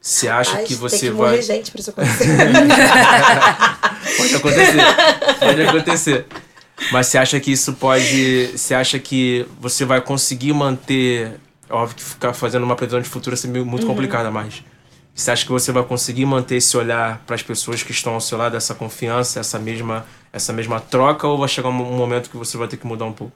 Você 0.00 0.28
acha 0.28 0.62
que 0.62 0.74
você 0.74 1.10
vai 1.10 1.42
gente 1.42 1.72
pra 1.72 1.80
isso 1.80 1.90
acontecer. 1.90 2.28
Pode 4.16 4.36
acontecer. 4.36 4.80
Pode 5.40 5.62
acontecer. 5.62 6.26
Mas 6.92 7.06
você 7.06 7.18
acha 7.18 7.40
que 7.40 7.50
isso 7.50 7.72
pode. 7.74 8.48
Você 8.56 8.74
acha 8.74 8.98
que 8.98 9.46
você 9.60 9.84
vai 9.84 10.00
conseguir 10.00 10.52
manter. 10.52 11.40
Óbvio 11.68 11.96
que 11.96 12.02
ficar 12.02 12.32
fazendo 12.32 12.64
uma 12.64 12.76
previsão 12.76 13.00
de 13.00 13.08
futuro 13.08 13.36
é 13.36 13.48
muito 13.64 13.86
complicada, 13.86 14.30
mas. 14.30 14.62
Você 15.14 15.30
acha 15.30 15.46
que 15.46 15.50
você 15.50 15.72
vai 15.72 15.82
conseguir 15.82 16.26
manter 16.26 16.56
esse 16.56 16.76
olhar 16.76 17.22
para 17.26 17.34
as 17.34 17.42
pessoas 17.42 17.82
que 17.82 17.90
estão 17.90 18.12
ao 18.12 18.20
seu 18.20 18.36
lado, 18.36 18.54
essa 18.54 18.74
confiança, 18.74 19.40
essa 19.40 19.58
mesma, 19.58 20.04
essa 20.30 20.52
mesma 20.52 20.78
troca, 20.78 21.26
ou 21.26 21.38
vai 21.38 21.48
chegar 21.48 21.70
um 21.70 21.72
momento 21.72 22.28
que 22.28 22.36
você 22.36 22.58
vai 22.58 22.68
ter 22.68 22.76
que 22.76 22.86
mudar 22.86 23.06
um 23.06 23.14
pouco? 23.14 23.32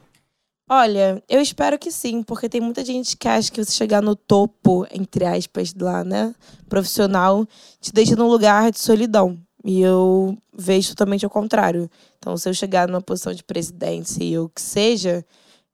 Olha, 0.69 1.21
eu 1.27 1.41
espero 1.41 1.79
que 1.79 1.91
sim, 1.91 2.23
porque 2.23 2.51
tem 2.51 2.61
muita 2.61 2.85
gente 2.85 3.17
que 3.17 3.27
acha 3.27 3.51
que 3.51 3.65
você 3.65 3.73
chegar 3.73 4.03
no 4.03 4.15
topo, 4.15 4.87
entre 4.93 5.25
aspas, 5.25 5.75
lá, 5.75 6.05
né, 6.05 6.35
profissional, 6.69 7.45
te 7.81 7.93
deixa 7.93 8.15
num 8.15 8.29
lugar 8.29 8.71
de 8.71 8.79
solidão. 8.79 9.37
E 9.65 9.81
eu 9.81 10.37
vejo 10.53 10.91
totalmente 10.91 11.25
ao 11.25 11.31
contrário. 11.31 11.91
Então, 12.19 12.37
se 12.37 12.49
eu 12.49 12.55
chegar 12.55 12.89
numa 12.89 13.01
posição 13.01 13.33
de 13.33 13.45
presidência 13.45 14.23
e 14.25 14.39
o 14.39 14.49
que 14.49 14.61
seja, 14.61 15.25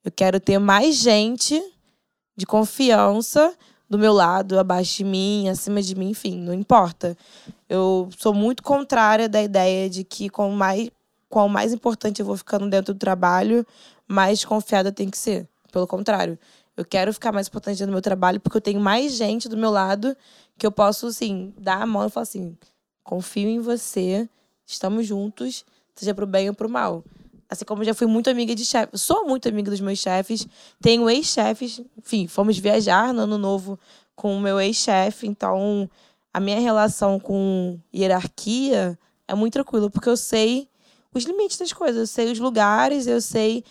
eu 0.05 0.11
quero 0.11 0.41
ter 0.41 0.59
mais 0.59 0.97
gente 0.97 1.61
de 2.37 2.45
confiança 2.45 3.55
do 3.89 3.99
meu 3.99 4.13
lado, 4.13 4.59
abaixo 4.59 4.99
de 4.99 5.05
mim, 5.05 5.49
acima 5.49 5.81
de 5.81 5.95
mim, 5.95 6.11
enfim, 6.11 6.37
não 6.37 6.53
importa. 6.53 7.17
Eu 7.69 8.09
sou 8.19 8.35
muito 8.35 8.63
contrária 8.63 9.29
da 9.29 9.43
ideia 9.43 9.89
de 9.89 10.03
que 10.03 10.29
com 10.29 10.51
mais, 10.51 10.91
qual 11.29 11.49
mais 11.49 11.73
importante 11.73 12.21
eu 12.21 12.27
vou 12.27 12.37
ficando 12.37 12.69
dentro 12.69 12.93
do 12.93 12.99
trabalho, 12.99 13.65
mais 14.09 14.41
desconfiada 14.41 14.91
tem 14.91 15.09
que 15.09 15.17
ser. 15.17 15.49
Pelo 15.71 15.87
contrário, 15.87 16.39
eu 16.77 16.85
quero 16.85 17.13
ficar 17.13 17.33
mais 17.33 17.47
importante 17.47 17.85
do 17.85 17.93
meu 17.93 18.03
trabalho 18.03 18.41
porque 18.41 18.57
eu 18.57 18.61
tenho 18.61 18.81
mais 18.81 19.15
gente 19.15 19.49
do 19.49 19.57
meu 19.57 19.71
lado 19.71 20.17
que 20.59 20.67
eu 20.67 20.73
posso, 20.73 21.07
assim, 21.07 21.55
dar 21.59 21.83
a 21.83 21.87
mão 21.87 22.07
e 22.07 22.11
falar 22.11 22.23
assim: 22.23 22.57
confio 23.07 23.49
em 23.49 23.61
você, 23.61 24.29
estamos 24.67 25.07
juntos, 25.07 25.65
seja 25.95 26.13
pro 26.13 26.27
bem 26.27 26.49
ou 26.49 26.55
pro 26.55 26.69
mal. 26.69 27.05
Assim 27.49 27.65
como 27.65 27.85
já 27.85 27.95
fui 27.95 28.09
muito 28.09 28.29
amiga 28.29 28.53
de 28.53 28.65
chefe, 28.65 28.99
sou 28.99 29.25
muito 29.25 29.49
amiga 29.49 29.71
dos 29.71 29.81
meus 29.81 30.01
chefes, 30.01 30.47
tenho 30.81 31.09
ex-chefes, 31.09 31.81
enfim, 31.97 32.27
fomos 32.27 32.59
viajar 32.59 33.15
no 33.15 33.23
ano 33.23 33.39
novo 33.39 33.79
com 34.17 34.37
o 34.37 34.41
meu 34.41 34.61
ex-chefe, 34.61 35.29
então 35.29 35.89
a 36.35 36.41
minha 36.41 36.59
relação 36.59 37.21
com 37.21 37.79
hierarquia 37.95 38.99
é 39.29 39.35
muito 39.37 39.53
tranquila, 39.53 39.89
porque 39.89 40.09
eu 40.09 40.17
sei 40.17 40.69
os 41.15 41.23
limites 41.23 41.59
das 41.59 41.73
coisas, 41.73 41.97
eu 41.97 42.07
sei 42.09 42.33
os 42.33 42.41
lugares, 42.41 43.07
eu 43.07 43.21
sei 43.21 43.65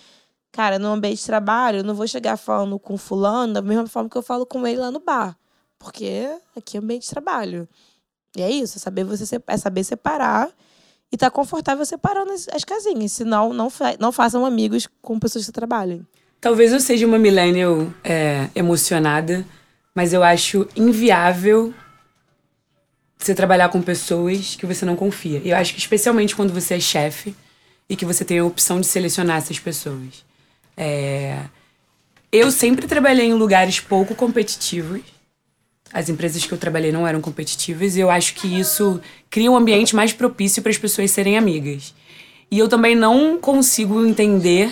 Cara, 0.55 0.79
no 0.79 0.87
ambiente 0.87 1.17
de 1.17 1.25
trabalho, 1.25 1.79
eu 1.79 1.83
não 1.83 1.93
vou 1.93 2.07
chegar 2.07 2.37
falando 2.37 2.79
com 2.79 2.97
fulano 2.97 3.55
da 3.55 3.61
mesma 3.61 3.85
forma 3.87 4.09
que 4.09 4.15
eu 4.15 4.21
falo 4.21 4.45
com 4.45 4.65
ele 4.65 4.79
lá 4.79 4.89
no 4.89 5.01
bar. 5.01 5.37
Porque 5.77 6.33
aqui 6.55 6.77
é 6.77 6.79
ambiente 6.79 7.03
de 7.03 7.09
trabalho. 7.09 7.67
E 8.35 8.41
é 8.41 8.49
isso, 8.49 8.77
é 8.77 8.79
saber, 8.79 9.03
você, 9.03 9.41
é 9.47 9.57
saber 9.57 9.83
separar 9.83 10.49
e 11.11 11.17
tá 11.17 11.29
confortável 11.29 11.85
separando 11.85 12.31
as, 12.31 12.47
as 12.49 12.63
casinhas. 12.63 13.11
Senão, 13.11 13.53
não, 13.53 13.71
não 13.99 14.11
façam 14.11 14.45
amigos 14.45 14.87
com 15.01 15.19
pessoas 15.19 15.45
que 15.45 15.51
trabalhem. 15.51 16.05
Talvez 16.41 16.71
eu 16.71 16.79
seja 16.79 17.07
uma 17.07 17.17
millennial 17.17 17.91
é, 18.03 18.49
emocionada, 18.53 19.45
mas 19.95 20.13
eu 20.13 20.21
acho 20.23 20.67
inviável 20.75 21.73
você 23.17 23.33
trabalhar 23.33 23.69
com 23.69 23.81
pessoas 23.81 24.55
que 24.55 24.65
você 24.65 24.85
não 24.85 24.95
confia. 24.95 25.41
Eu 25.43 25.55
acho 25.55 25.73
que 25.73 25.79
especialmente 25.79 26.35
quando 26.35 26.53
você 26.53 26.75
é 26.75 26.79
chefe 26.79 27.35
e 27.89 27.95
que 27.95 28.05
você 28.05 28.23
tem 28.23 28.39
a 28.39 28.45
opção 28.45 28.79
de 28.79 28.87
selecionar 28.87 29.37
essas 29.37 29.59
pessoas. 29.59 30.25
É... 30.75 31.39
Eu 32.31 32.51
sempre 32.51 32.87
trabalhei 32.87 33.27
em 33.27 33.33
lugares 33.33 33.79
pouco 33.79 34.13
competitivos. 34.13 35.01
As 35.95 36.09
empresas 36.09 36.45
que 36.45 36.51
eu 36.51 36.57
trabalhei 36.57 36.91
não 36.91 37.07
eram 37.07 37.21
competitivas 37.21 37.95
e 37.95 38.01
eu 38.01 38.09
acho 38.09 38.33
que 38.35 38.59
isso 38.59 38.99
cria 39.29 39.49
um 39.49 39.55
ambiente 39.55 39.95
mais 39.95 40.11
propício 40.11 40.61
para 40.61 40.69
as 40.69 40.77
pessoas 40.77 41.09
serem 41.09 41.37
amigas. 41.37 41.93
E 42.51 42.59
eu 42.59 42.67
também 42.67 42.97
não 42.97 43.37
consigo 43.37 44.05
entender. 44.05 44.69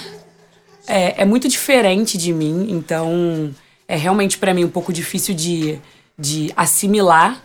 É, 0.85 1.21
é 1.21 1.25
muito 1.25 1.47
diferente 1.47 2.17
de 2.17 2.33
mim, 2.33 2.67
então 2.69 3.55
é 3.87 3.95
realmente 3.95 4.37
para 4.37 4.53
mim 4.53 4.65
um 4.65 4.69
pouco 4.69 4.91
difícil 4.91 5.33
de, 5.33 5.79
de 6.19 6.51
assimilar 6.57 7.41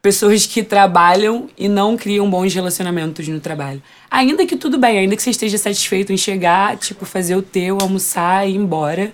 pessoas 0.00 0.46
que 0.46 0.62
trabalham 0.62 1.50
e 1.58 1.68
não 1.68 1.98
criam 1.98 2.30
bons 2.30 2.54
relacionamentos 2.54 3.28
no 3.28 3.38
trabalho. 3.38 3.82
Ainda 4.10 4.46
que 4.46 4.56
tudo 4.56 4.78
bem, 4.78 4.96
ainda 4.96 5.14
que 5.14 5.22
você 5.22 5.28
esteja 5.28 5.58
satisfeito 5.58 6.10
em 6.10 6.16
chegar, 6.16 6.78
tipo, 6.78 7.04
fazer 7.04 7.36
o 7.36 7.42
teu, 7.42 7.76
almoçar 7.82 8.48
e 8.48 8.52
ir 8.52 8.56
embora. 8.56 9.12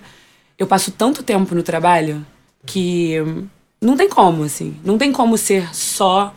Eu 0.57 0.65
passo 0.65 0.91
tanto 0.91 1.23
tempo 1.23 1.53
no 1.53 1.61
trabalho 1.61 2.25
que 2.65 3.17
não 3.81 3.97
tem 3.97 4.07
como, 4.07 4.43
assim. 4.43 4.75
Não 4.83 4.97
tem 4.97 5.11
como 5.11 5.37
ser 5.37 5.73
só. 5.75 6.33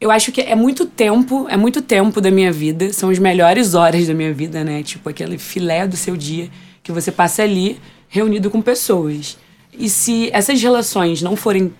Eu 0.00 0.10
acho 0.10 0.30
que 0.30 0.40
é 0.40 0.54
muito 0.54 0.86
tempo, 0.86 1.46
é 1.48 1.56
muito 1.56 1.82
tempo 1.82 2.20
da 2.20 2.30
minha 2.30 2.52
vida, 2.52 2.92
são 2.92 3.10
as 3.10 3.18
melhores 3.18 3.74
horas 3.74 4.06
da 4.06 4.14
minha 4.14 4.32
vida, 4.32 4.62
né? 4.62 4.82
Tipo, 4.82 5.08
aquele 5.08 5.38
filé 5.38 5.86
do 5.86 5.96
seu 5.96 6.16
dia 6.16 6.50
que 6.82 6.92
você 6.92 7.10
passa 7.10 7.42
ali 7.42 7.80
reunido 8.08 8.50
com 8.50 8.62
pessoas. 8.62 9.38
E 9.76 9.88
se 9.88 10.30
essas 10.32 10.62
relações 10.62 11.20
não 11.20 11.34
forem 11.34 11.72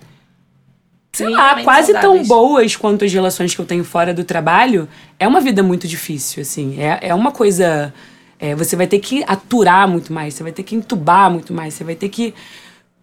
sei 1.15 1.29
lá, 1.29 1.63
quase 1.63 1.93
saudáveis. 1.93 2.27
tão 2.27 2.37
boas 2.37 2.75
quanto 2.75 3.05
as 3.05 3.13
relações 3.13 3.55
que 3.55 3.61
eu 3.61 3.65
tenho 3.65 3.83
fora 3.83 4.13
do 4.13 4.23
trabalho, 4.23 4.87
é 5.17 5.27
uma 5.27 5.39
vida 5.39 5.63
muito 5.63 5.87
difícil, 5.87 6.41
assim. 6.41 6.81
É, 6.81 7.09
é 7.09 7.15
uma 7.15 7.31
coisa. 7.31 7.93
É, 8.37 8.53
você 8.53 8.75
vai 8.75 8.85
ter 8.85 8.99
que 8.99 9.23
aturar 9.25 9.87
muito 9.87 10.11
mais, 10.11 10.33
você 10.33 10.43
vai 10.43 10.51
ter 10.51 10.63
que 10.63 10.75
entubar 10.75 11.31
muito 11.31 11.53
mais, 11.53 11.73
você 11.73 11.85
vai 11.85 11.95
ter 11.95 12.09
que, 12.09 12.33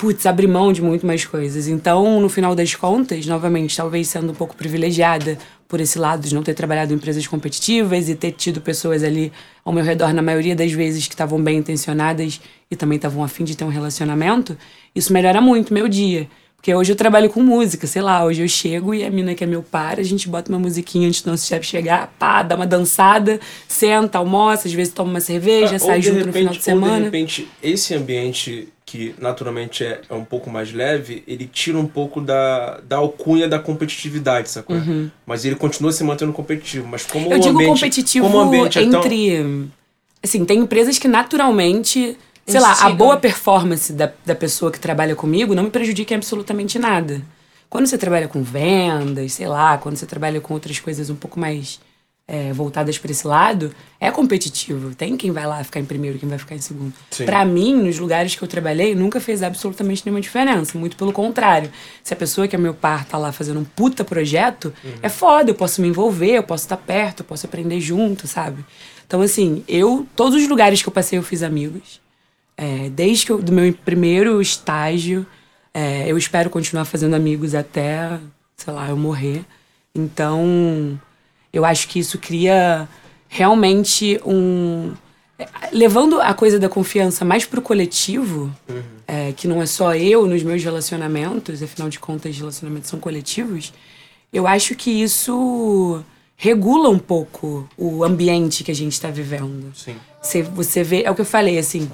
putz, 0.03 0.27
abrir 0.27 0.49
mão 0.49 0.73
de 0.73 0.83
muito 0.83 1.07
mais 1.07 1.25
coisas. 1.25 1.69
Então, 1.69 2.21
no 2.21 2.29
final 2.29 2.57
das 2.57 2.75
contas, 2.75 3.25
novamente, 3.25 3.77
talvez 3.77 4.09
sendo 4.09 4.33
um 4.33 4.35
pouco 4.35 4.57
privilegiada 4.57 5.38
por 5.69 5.81
esse 5.81 5.97
lado 5.97 6.27
de 6.27 6.35
não 6.35 6.43
ter 6.43 6.55
trabalhado 6.55 6.93
em 6.93 6.97
empresas 6.97 7.25
competitivas 7.25 8.09
e 8.09 8.17
ter 8.17 8.33
tido 8.33 8.61
pessoas 8.61 9.05
ali 9.05 9.33
ao 9.65 9.73
meu 9.73 9.85
redor, 9.85 10.12
na 10.12 10.21
maioria 10.21 10.57
das 10.57 10.73
vezes, 10.73 11.07
que 11.07 11.15
estavam 11.15 11.41
bem 11.41 11.59
intencionadas 11.59 12.41
e 12.69 12.75
também 12.75 12.97
estavam 12.97 13.23
afim 13.23 13.45
de 13.45 13.57
ter 13.57 13.62
um 13.62 13.69
relacionamento, 13.69 14.59
isso 14.93 15.12
melhora 15.12 15.41
muito 15.41 15.73
meu 15.73 15.87
dia. 15.87 16.29
Porque 16.62 16.72
hoje 16.72 16.92
eu 16.92 16.96
trabalho 16.96 17.29
com 17.29 17.42
música, 17.42 17.88
sei 17.88 18.01
lá, 18.01 18.25
hoje 18.25 18.40
eu 18.40 18.46
chego 18.46 18.94
e 18.94 19.03
a 19.03 19.11
mina 19.11 19.35
que 19.35 19.42
é 19.42 19.46
meu 19.48 19.64
par, 19.64 19.98
a 19.98 20.03
gente 20.05 20.29
bota 20.29 20.48
uma 20.48 20.61
musiquinha 20.61 21.09
antes 21.09 21.20
do 21.20 21.29
nosso 21.33 21.44
chefe 21.44 21.66
chegar, 21.66 22.14
pá, 22.20 22.40
dá 22.44 22.55
uma 22.55 22.68
dançada, 22.68 23.40
senta, 23.66 24.18
almoça, 24.18 24.68
às 24.68 24.72
vezes 24.72 24.94
toma 24.94 25.11
uma 25.11 25.20
cerveja, 25.20 25.75
ah, 25.75 25.79
sai 25.81 26.01
junto 26.01 26.18
repente, 26.18 26.27
no 26.27 26.33
final 26.33 26.55
de 26.55 26.62
semana. 26.62 26.92
Ou 26.92 26.98
de 26.98 27.05
repente, 27.07 27.48
esse 27.61 27.92
ambiente 27.96 28.68
que 28.87 29.12
naturalmente 29.18 29.83
é, 29.83 30.03
é, 30.09 30.14
um 30.14 30.25
pouco 30.25 30.48
mais 30.51 30.72
leve, 30.72 31.25
ele 31.27 31.51
tira 31.53 31.77
um 31.77 31.87
pouco 31.87 32.20
da, 32.20 32.79
da 32.87 32.98
alcunha 32.98 33.48
da 33.48 33.59
competitividade, 33.59 34.48
sacou? 34.48 34.77
Uhum. 34.77 35.11
Mas 35.27 35.44
ele 35.44 35.57
continua 35.57 35.90
se 35.90 36.05
mantendo 36.05 36.33
competitivo. 36.33 36.87
Mas 36.87 37.05
como 37.05 37.33
eu 37.33 37.38
o 37.38 37.40
digo 37.40 37.55
ambiente, 37.57 37.81
competitivo 37.81 38.25
como 38.25 38.38
o 38.38 38.40
ambiente 38.40 38.79
entre. 38.79 39.35
É 39.35 39.42
tão... 39.42 39.68
Assim, 40.22 40.44
tem 40.44 40.61
empresas 40.61 40.96
que 40.96 41.09
naturalmente 41.09 42.16
sei 42.47 42.61
lá, 42.61 42.73
a 42.73 42.91
boa 42.91 43.17
performance 43.17 43.93
da, 43.93 44.13
da 44.25 44.35
pessoa 44.35 44.71
que 44.71 44.81
trabalha 44.81 45.15
comigo 45.15 45.55
não 45.55 45.65
me 45.65 45.71
prejudica 45.71 46.15
em 46.15 46.17
absolutamente 46.17 46.79
nada. 46.79 47.23
Quando 47.69 47.87
você 47.87 47.97
trabalha 47.97 48.29
com 48.29 48.43
vendas, 48.43 49.33
sei 49.33 49.49
lá, 49.49 49.79
quando 49.79 49.97
você 49.97 50.05
trabalha 50.05 50.41
com 50.41 50.53
outras 50.53 50.79
coisas 50.79 51.09
um 51.09 51.15
pouco 51.15 51.41
mais 51.41 51.81
é, 52.29 52.53
voltadas 52.53 52.99
para 52.99 53.11
esse 53.11 53.27
lado, 53.27 53.75
é 53.99 54.11
competitivo. 54.11 54.95
Tem 54.95 55.17
quem 55.17 55.31
vai 55.31 55.47
lá 55.47 55.63
ficar 55.65 55.81
em 55.81 55.85
primeiro, 55.85 56.19
quem 56.19 56.29
vai 56.29 56.39
ficar 56.39 56.55
em 56.55 56.61
segundo. 56.61 56.93
Para 57.25 57.45
mim, 57.45 57.75
nos 57.75 57.99
lugares 57.99 58.35
que 58.35 58.43
eu 58.43 58.49
trabalhei, 58.49 58.95
nunca 58.95 59.21
fez 59.21 59.43
absolutamente 59.43 60.03
nenhuma 60.05 60.21
diferença. 60.21 60.77
Muito 60.77 60.97
pelo 60.97 61.13
contrário. 61.13 61.71
Se 62.03 62.13
a 62.13 62.17
pessoa 62.17 62.47
que 62.47 62.55
é 62.55 62.59
meu 62.59 62.75
par 62.75 63.05
tá 63.07 63.17
lá 63.17 63.33
fazendo 63.33 63.61
um 63.61 63.65
puta 63.65 64.05
projeto, 64.05 64.73
uhum. 64.85 64.93
é 65.03 65.09
foda, 65.09 65.51
eu 65.51 65.55
posso 65.55 65.81
me 65.81 65.89
envolver, 65.89 66.33
eu 66.33 66.43
posso 66.43 66.65
estar 66.65 66.77
tá 66.77 66.83
perto, 66.83 67.21
eu 67.21 67.25
posso 67.25 67.47
aprender 67.47 67.81
junto, 67.81 68.27
sabe? 68.27 68.65
Então, 69.07 69.23
assim, 69.23 69.65
eu, 69.67 70.07
todos 70.15 70.41
os 70.41 70.47
lugares 70.47 70.83
que 70.83 70.89
eu 70.89 70.93
passei, 70.93 71.19
eu 71.19 71.23
fiz 71.23 71.43
amigos. 71.43 72.02
É, 72.57 72.91
desde 72.91 73.27
que 73.27 73.33
eu, 73.33 73.43
do 73.43 73.53
meu 73.53 73.73
primeiro 73.73 74.41
estágio, 74.41 75.27
é, 75.75 76.11
eu 76.11 76.19
espero 76.19 76.51
continuar 76.51 76.85
fazendo 76.85 77.15
amigos 77.15 77.55
até, 77.55 78.19
sei 78.57 78.73
lá, 78.73 78.88
eu 78.88 78.97
morrer. 78.97 79.45
Então, 79.95 81.01
eu 81.53 81.65
acho 81.65 81.88
que 81.88 81.99
isso 81.99 82.19
cria 82.19 82.88
realmente 83.29 84.21
um. 84.25 84.93
É, 85.38 85.49
levando 85.73 86.21
a 86.21 86.35
coisa 86.35 86.59
da 86.59 86.69
confiança 86.69 87.25
mais 87.25 87.45
pro 87.45 87.62
coletivo, 87.62 88.55
uhum. 88.69 88.83
é, 89.07 89.33
que 89.33 89.49
não 89.49 89.62
é 89.62 89.67
só 89.67 89.95
eu 89.95 90.27
nos 90.27 90.43
meus 90.43 90.62
relacionamentos, 90.62 91.62
afinal 91.62 91.88
de 91.88 91.99
contas, 91.99 92.37
relacionamentos 92.37 92.91
são 92.91 93.01
coletivos, 93.01 93.73
eu 94.33 94.47
acho 94.47 94.75
que 94.75 94.91
isso 94.91 96.03
regula 96.37 96.88
um 96.88 96.99
pouco 96.99 97.69
o 97.77 98.03
ambiente 98.03 98.65
que 98.65 98.71
a 98.71 98.75
gente 98.75 98.93
está 98.93 99.11
vivendo. 99.11 99.73
Sim. 99.75 99.97
Você, 100.21 100.43
você 100.43 100.83
vê, 100.83 101.03
é 101.03 101.11
o 101.11 101.15
que 101.15 101.21
eu 101.21 101.27
falei, 101.27 101.59
assim, 101.59 101.91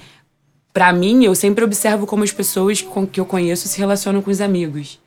para 0.79 0.93
mim, 0.93 1.25
eu 1.25 1.35
sempre 1.35 1.65
observo 1.65 2.07
como 2.07 2.23
as 2.23 2.31
pessoas 2.31 2.81
com 2.81 3.05
que 3.05 3.19
eu 3.19 3.27
conheço 3.27 3.67
se 3.67 3.81
relacionam 3.81 4.23
com 4.23 4.31
os 4.31 4.41
amigos. 4.41 5.01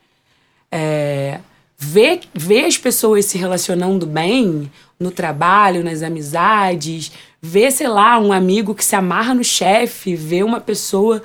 É, 0.70 1.38
ver, 1.78 2.20
ver 2.34 2.66
as 2.66 2.76
pessoas 2.76 3.24
se 3.24 3.38
relacionando 3.38 4.04
bem 4.04 4.70
no 5.00 5.10
trabalho, 5.10 5.82
nas 5.82 6.02
amizades, 6.02 7.10
ver, 7.40 7.72
sei 7.72 7.88
lá, 7.88 8.18
um 8.18 8.34
amigo 8.34 8.74
que 8.74 8.84
se 8.84 8.94
amarra 8.94 9.32
no 9.32 9.42
chefe, 9.42 10.14
ver 10.14 10.44
uma 10.44 10.60
pessoa. 10.60 11.22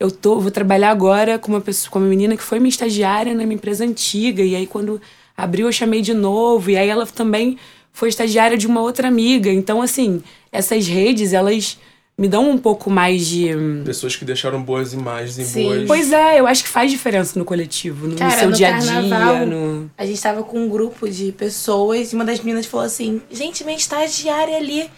Eu 0.00 0.10
tô, 0.10 0.40
vou 0.40 0.50
trabalhar 0.50 0.90
agora 0.90 1.38
com 1.38 1.52
uma 1.52 1.60
pessoa, 1.60 1.92
com 1.92 2.00
uma 2.00 2.08
menina 2.08 2.36
que 2.36 2.42
foi 2.42 2.58
minha 2.58 2.70
estagiária 2.70 3.32
na 3.32 3.44
minha 3.44 3.54
empresa 3.54 3.84
antiga, 3.84 4.42
e 4.42 4.56
aí 4.56 4.66
quando 4.66 5.00
abriu 5.36 5.68
eu 5.68 5.72
chamei 5.72 6.02
de 6.02 6.14
novo, 6.14 6.68
e 6.68 6.76
aí 6.76 6.88
ela 6.88 7.06
também 7.06 7.56
foi 7.92 8.08
estagiária 8.08 8.58
de 8.58 8.66
uma 8.66 8.80
outra 8.80 9.06
amiga. 9.06 9.52
Então, 9.52 9.80
assim, 9.80 10.20
essas 10.50 10.88
redes, 10.88 11.32
elas 11.32 11.78
me 12.16 12.28
dão 12.28 12.48
um 12.48 12.56
pouco 12.56 12.88
mais 12.88 13.26
de. 13.26 13.50
Pessoas 13.84 14.14
que 14.14 14.24
deixaram 14.24 14.62
boas 14.62 14.92
imagens 14.92 15.38
em 15.38 15.44
Sim. 15.44 15.64
boas. 15.64 15.84
Pois 15.86 16.12
é, 16.12 16.38
eu 16.38 16.46
acho 16.46 16.62
que 16.62 16.68
faz 16.68 16.90
diferença 16.90 17.38
no 17.38 17.44
coletivo, 17.44 18.06
no, 18.06 18.16
Cara, 18.16 18.38
seu 18.38 18.50
no 18.50 18.56
dia 18.56 18.74
a 18.74 18.78
dia. 18.78 19.46
No... 19.46 19.90
A 19.98 20.06
gente 20.06 20.22
tava 20.22 20.42
com 20.44 20.58
um 20.58 20.68
grupo 20.68 21.08
de 21.08 21.32
pessoas 21.32 22.12
e 22.12 22.14
uma 22.14 22.24
das 22.24 22.38
meninas 22.40 22.66
falou 22.66 22.86
assim: 22.86 23.20
gente, 23.30 23.64
minha 23.64 23.76
estagiária 23.76 24.56
ali. 24.56 24.88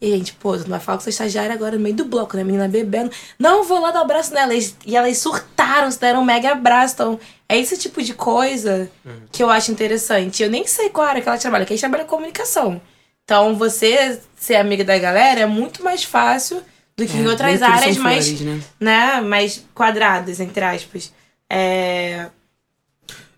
E 0.00 0.12
a 0.12 0.16
gente, 0.16 0.34
pô, 0.34 0.54
tu 0.54 0.62
não 0.62 0.70
vai 0.70 0.80
falar 0.80 0.98
com 0.98 1.04
sua 1.04 1.10
estagiária 1.10 1.54
agora 1.54 1.76
no 1.76 1.82
meio 1.82 1.94
do 1.94 2.04
bloco, 2.04 2.36
né? 2.36 2.42
A 2.42 2.44
menina 2.44 2.68
bebendo. 2.68 3.10
Não, 3.38 3.62
vou 3.62 3.80
lá 3.80 3.90
dar 3.90 4.00
um 4.00 4.02
abraço 4.02 4.34
nela. 4.34 4.52
E 4.84 4.96
elas 4.96 5.16
surtaram, 5.18 5.90
se 5.90 5.98
deram 5.98 6.20
um 6.20 6.24
mega 6.24 6.50
abraço. 6.50 6.94
Então, 6.94 7.20
é 7.48 7.58
esse 7.58 7.78
tipo 7.78 8.02
de 8.02 8.12
coisa 8.12 8.90
uhum. 9.04 9.12
que 9.32 9.42
eu 9.42 9.48
acho 9.48 9.70
interessante. 9.70 10.42
Eu 10.42 10.50
nem 10.50 10.66
sei 10.66 10.90
qual 10.90 11.06
área 11.06 11.22
que 11.22 11.28
ela 11.28 11.38
trabalha, 11.38 11.64
que 11.64 11.72
a 11.72 11.76
gente 11.76 11.80
trabalha 11.80 12.02
em 12.02 12.06
comunicação. 12.06 12.82
Então, 13.24 13.54
você 13.56 14.20
ser 14.36 14.56
amiga 14.56 14.84
da 14.84 14.98
galera 14.98 15.40
é 15.40 15.46
muito 15.46 15.82
mais 15.82 16.04
fácil 16.04 16.62
do 16.96 17.06
que 17.06 17.16
é, 17.16 17.20
em 17.20 17.26
outras 17.26 17.62
áreas 17.62 17.96
mais, 17.96 18.28
flores, 18.28 18.40
né? 18.42 18.62
né? 18.78 19.20
mais 19.20 19.64
quadradas, 19.74 20.40
entre 20.40 20.64
aspas. 20.64 21.12
É... 21.48 22.28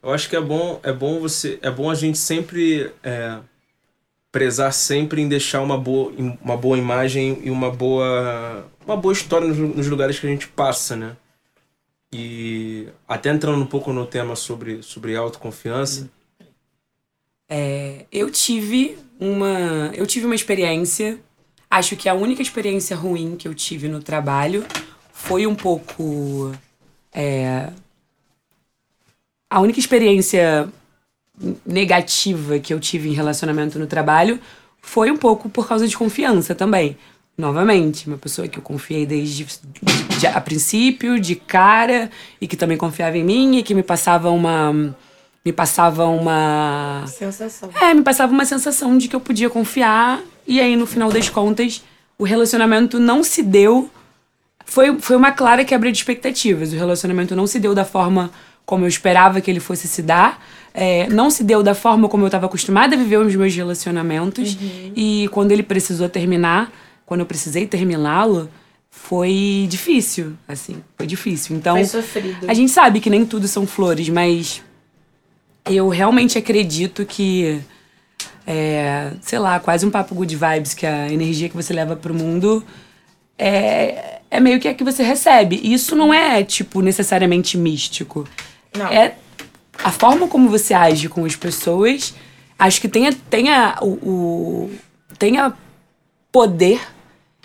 Eu 0.03 0.13
acho 0.13 0.29
que 0.29 0.37
é 0.37 0.41
bom, 0.41 0.81
é 0.83 0.93
bom 0.93 1.21
você, 1.21 1.59
é 1.63 1.71
bom 1.71 1.91
a 1.91 1.95
gente 1.95 2.19
sempre 2.19 2.93
é, 3.03 3.39
prezar 4.31 4.73
sempre 4.73 5.21
em 5.21 5.29
deixar 5.29 5.63
uma 5.63 5.79
boa, 5.79 6.13
uma 6.41 6.57
boa 6.57 6.77
imagem 6.77 7.41
e 7.43 7.51
uma 7.51 7.71
boa, 7.71 8.69
uma 8.85 8.97
boa 8.97 9.13
história 9.13 9.49
nos, 9.49 9.57
nos 9.57 9.87
lugares 9.89 10.19
que 10.19 10.27
a 10.27 10.31
gente 10.31 10.47
passa, 10.49 10.95
né? 10.95 11.17
E 12.13 12.89
até 13.09 13.31
entrando 13.31 13.61
um 13.61 13.67
pouco 13.67 13.93
no 13.93 14.07
tema 14.07 14.37
sobre, 14.37 14.83
sobre 14.83 15.17
autoconfiança. 15.17 16.09
É, 17.49 18.07
eu 18.13 18.31
tive 18.31 18.99
uma 19.19 19.91
eu 19.95 20.07
tive 20.07 20.27
uma 20.27 20.35
experiência 20.35 21.19
acho 21.71 21.97
que 21.97 22.09
a 22.09 22.15
única 22.15 22.43
experiência 22.43 22.97
ruim 22.97 23.37
que 23.37 23.47
eu 23.47 23.55
tive 23.55 23.89
no 23.89 24.03
trabalho 24.03 24.65
foi 25.13 25.47
um 25.47 25.55
pouco. 25.55 26.53
É, 27.13 27.71
a 29.49 29.61
única 29.61 29.79
experiência 29.79 30.69
negativa 31.65 32.59
que 32.59 32.73
eu 32.73 32.81
tive 32.81 33.09
em 33.09 33.13
relacionamento 33.13 33.79
no 33.79 33.87
trabalho 33.87 34.41
foi 34.81 35.11
um 35.11 35.17
pouco 35.17 35.49
por 35.49 35.67
causa 35.67 35.87
de 35.87 35.97
confiança 35.97 36.55
também. 36.55 36.97
Novamente, 37.37 38.07
uma 38.07 38.17
pessoa 38.17 38.49
que 38.49 38.59
eu 38.59 38.63
confiei 38.63 39.05
desde 39.05 39.45
de, 39.45 40.19
de, 40.19 40.27
a 40.27 40.41
princípio, 40.41 41.21
de 41.21 41.35
cara, 41.35 42.11
e 42.41 42.49
que 42.49 42.57
também 42.57 42.79
confiava 42.79 43.19
em 43.19 43.25
mim, 43.25 43.59
e 43.59 43.63
que 43.63 43.75
me 43.75 43.83
passava 43.83 44.31
uma. 44.31 44.97
Me 45.47 45.53
passava 45.53 46.07
uma. 46.07 47.05
Sensação. 47.07 47.71
É, 47.81 47.95
me 47.95 48.03
passava 48.03 48.33
uma 48.33 48.45
sensação 48.45 48.99
de 48.99 49.07
que 49.07 49.15
eu 49.15 49.21
podia 49.21 49.49
confiar, 49.49 50.21
e 50.45 50.59
aí 50.59 50.75
no 50.75 50.89
final 50.89 51.09
das 51.09 51.29
contas, 51.31 51.85
o 52.19 52.25
relacionamento 52.25 52.99
não 52.99 53.23
se 53.23 53.45
deu. 53.45 53.89
Foi, 54.65 54.99
foi 54.99 55.15
uma 55.15 55.31
clara 55.31 55.65
quebra 55.65 55.93
de 55.93 55.99
expectativas. 55.99 56.73
O 56.73 56.77
relacionamento 56.77 57.37
não 57.37 57.47
se 57.47 57.61
deu 57.61 57.77
da 57.77 57.85
forma 57.85 58.33
como 58.65 58.85
eu 58.85 58.89
esperava 58.89 59.41
que 59.41 59.49
ele 59.49 59.61
fosse 59.61 59.87
se 59.87 60.03
dar. 60.03 60.45
É, 60.75 61.09
não 61.11 61.31
se 61.31 61.45
deu 61.45 61.63
da 61.63 61.77
forma 61.77 62.09
como 62.09 62.25
eu 62.25 62.27
estava 62.27 62.47
acostumada 62.47 62.97
a 62.97 62.99
viver 62.99 63.19
os 63.19 63.37
meus 63.37 63.55
relacionamentos. 63.55 64.55
Uhum. 64.55 64.93
E 64.97 65.29
quando 65.31 65.53
ele 65.53 65.63
precisou 65.63 66.09
terminar, 66.09 66.73
quando 67.07 67.21
eu 67.21 67.27
precisei 67.27 67.69
terminá-lo, 67.69 68.51
foi 68.91 69.69
difícil, 69.71 70.33
assim, 70.49 70.83
foi 70.97 71.07
difícil. 71.07 71.55
Então, 71.55 71.77
foi 71.77 71.85
sofrido. 71.85 72.51
a 72.51 72.53
gente 72.53 72.73
sabe 72.73 72.99
que 72.99 73.09
nem 73.09 73.25
tudo 73.25 73.47
são 73.47 73.65
flores, 73.65 74.09
mas 74.09 74.66
eu 75.67 75.89
realmente 75.89 76.39
acredito 76.39 77.05
que 77.05 77.61
é, 78.47 79.13
sei 79.21 79.39
lá, 79.39 79.59
quase 79.59 79.85
um 79.85 79.91
papo 79.91 80.15
good 80.15 80.37
vibes, 80.37 80.73
que 80.73 80.87
a 80.87 81.13
energia 81.13 81.49
que 81.49 81.57
você 81.57 81.73
leva 81.75 81.97
pro 81.97 82.15
mundo 82.15 82.65
é, 83.37 84.21
é 84.31 84.39
meio 84.39 84.61
que 84.61 84.69
a 84.69 84.75
que 84.75 84.85
você 84.85 85.03
recebe. 85.03 85.61
E 85.63 85.75
isso 85.75 85.97
não 85.97 86.15
é, 86.15 86.45
tipo, 86.45 86.81
necessariamente 86.81 87.59
místico. 87.59 88.27
Não. 88.77 88.87
É 88.87 89.17
a 89.83 89.91
forma 89.91 90.29
como 90.29 90.49
você 90.49 90.73
age 90.73 91.09
com 91.09 91.25
as 91.25 91.37
pessoas, 91.37 92.15
acho 92.59 92.81
que 92.81 92.89
tenha, 92.89 93.13
tenha 93.29 93.77
o, 93.83 93.87
o 93.87 94.71
tenha 95.19 95.53
poder 96.31 96.81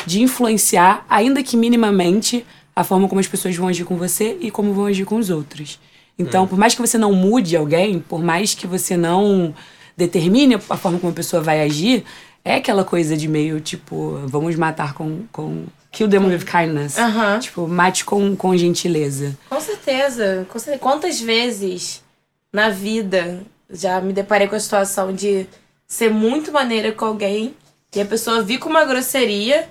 de 0.06 0.22
influenciar, 0.22 1.06
ainda 1.10 1.44
que 1.44 1.58
minimamente, 1.58 2.46
a 2.76 2.84
forma 2.84 3.08
como 3.08 3.20
as 3.20 3.28
pessoas 3.28 3.56
vão 3.56 3.68
agir 3.68 3.86
com 3.86 3.98
você 3.98 4.38
e 4.40 4.50
como 4.50 4.74
vão 4.74 4.86
agir 4.86 5.06
com 5.06 5.18
os 5.18 5.30
outros. 5.30 5.80
Então, 6.17 6.43
é. 6.43 6.47
por 6.47 6.58
mais 6.58 6.76
que 6.76 6.82
você 6.82 6.97
não 6.97 7.13
mude 7.13 7.56
alguém, 7.56 8.00
por 8.00 8.21
mais 8.21 8.54
que 8.54 8.67
você 8.67 8.95
não 8.95 9.54
determine 9.95 10.56
a 10.56 10.78
forma 10.78 11.00
como 11.00 11.12
a 11.12 11.15
pessoa 11.15 11.41
vai 11.41 11.62
agir, 11.62 12.04
é 12.43 12.56
aquela 12.56 12.84
coisa 12.84 13.15
de 13.15 13.28
meio 13.28 13.60
tipo, 13.60 14.19
vamos 14.26 14.56
matar 14.56 14.93
com. 14.93 15.24
com 15.32 15.65
kill 15.91 16.08
them 16.08 16.28
with 16.28 16.45
kindness. 16.45 16.97
Uhum. 16.97 17.39
Tipo, 17.39 17.67
mate 17.67 18.06
com, 18.06 18.36
com 18.36 18.56
gentileza. 18.56 19.38
Com 19.50 19.60
certeza. 19.60 20.47
Com 20.50 20.58
certeza. 20.58 20.80
Quantas 20.80 21.19
vezes 21.19 22.02
na 22.52 22.69
vida 22.69 23.41
já 23.69 24.00
me 24.02 24.13
deparei 24.13 24.47
com 24.47 24.56
a 24.56 24.60
situação 24.60 25.13
de 25.13 25.45
ser 25.88 26.10
muito 26.10 26.52
maneira 26.52 26.91
com 26.91 27.06
alguém 27.06 27.54
e 27.93 28.02
a 28.02 28.06
pessoa 28.06 28.41
vir 28.41 28.58
com 28.58 28.69
uma 28.69 28.86
grosseria 28.86 29.67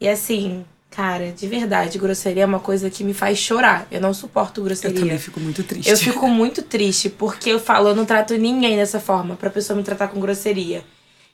e 0.00 0.08
assim, 0.08 0.64
cara, 0.94 1.32
de 1.32 1.46
verdade, 1.46 1.98
grosseria 1.98 2.42
é 2.42 2.46
uma 2.46 2.60
coisa 2.60 2.90
que 2.90 3.02
me 3.02 3.14
faz 3.14 3.38
chorar. 3.38 3.86
Eu 3.90 4.00
não 4.00 4.12
suporto 4.12 4.62
grosseria. 4.62 4.96
Eu 4.96 5.00
também 5.00 5.18
fico 5.18 5.40
muito 5.40 5.62
triste. 5.64 5.90
Eu 5.90 5.96
fico 5.96 6.28
muito 6.28 6.62
triste 6.62 7.08
porque 7.08 7.50
eu 7.50 7.58
falo, 7.58 7.88
eu 7.88 7.96
não 7.96 8.04
trato 8.04 8.34
ninguém 8.36 8.76
dessa 8.76 9.00
forma 9.00 9.34
pra 9.34 9.50
pessoa 9.50 9.76
me 9.76 9.82
tratar 9.82 10.08
com 10.08 10.20
grosseria. 10.20 10.84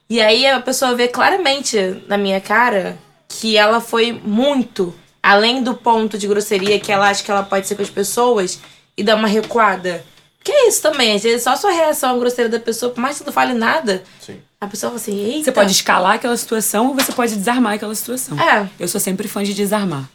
E 0.08 0.20
aí 0.20 0.46
a 0.46 0.60
pessoa 0.60 0.94
vê 0.94 1.08
claramente 1.08 2.02
na 2.06 2.16
minha 2.16 2.40
cara 2.40 2.96
que 3.28 3.56
ela 3.56 3.80
foi 3.80 4.12
muito 4.12 4.94
além 5.22 5.62
do 5.62 5.74
ponto 5.74 6.16
de 6.16 6.26
grosseria 6.26 6.80
que 6.80 6.90
ela 6.90 7.10
acha 7.10 7.22
que 7.22 7.30
ela 7.30 7.42
pode 7.42 7.66
ser 7.66 7.74
com 7.74 7.82
as 7.82 7.90
pessoas 7.90 8.60
e 8.96 9.02
dá 9.02 9.14
uma 9.16 9.28
recuada. 9.28 10.04
Que 10.42 10.52
é 10.52 10.68
isso 10.68 10.80
também, 10.80 11.16
às 11.16 11.22
vezes 11.22 11.42
só 11.42 11.50
a 11.50 11.56
sua 11.56 11.72
reação 11.72 12.14
à 12.14 12.18
grosseria 12.18 12.48
da 12.48 12.60
pessoa, 12.60 12.92
por 12.92 13.00
mais 13.00 13.14
que 13.14 13.18
você 13.18 13.26
não 13.26 13.32
fale 13.32 13.52
nada, 13.52 14.02
Sim. 14.20 14.40
A 14.60 14.66
pessoa 14.66 14.90
fala 14.90 15.00
assim, 15.00 15.18
eita. 15.18 15.44
Você 15.44 15.52
pode 15.52 15.72
escalar 15.72 16.14
aquela 16.14 16.36
situação 16.36 16.88
ou 16.88 16.94
você 16.94 17.12
pode 17.12 17.34
desarmar 17.36 17.74
aquela 17.74 17.94
situação. 17.94 18.38
É. 18.40 18.68
Eu 18.78 18.88
sou 18.88 19.00
sempre 19.00 19.28
fã 19.28 19.42
de 19.42 19.54
desarmar. 19.54 20.08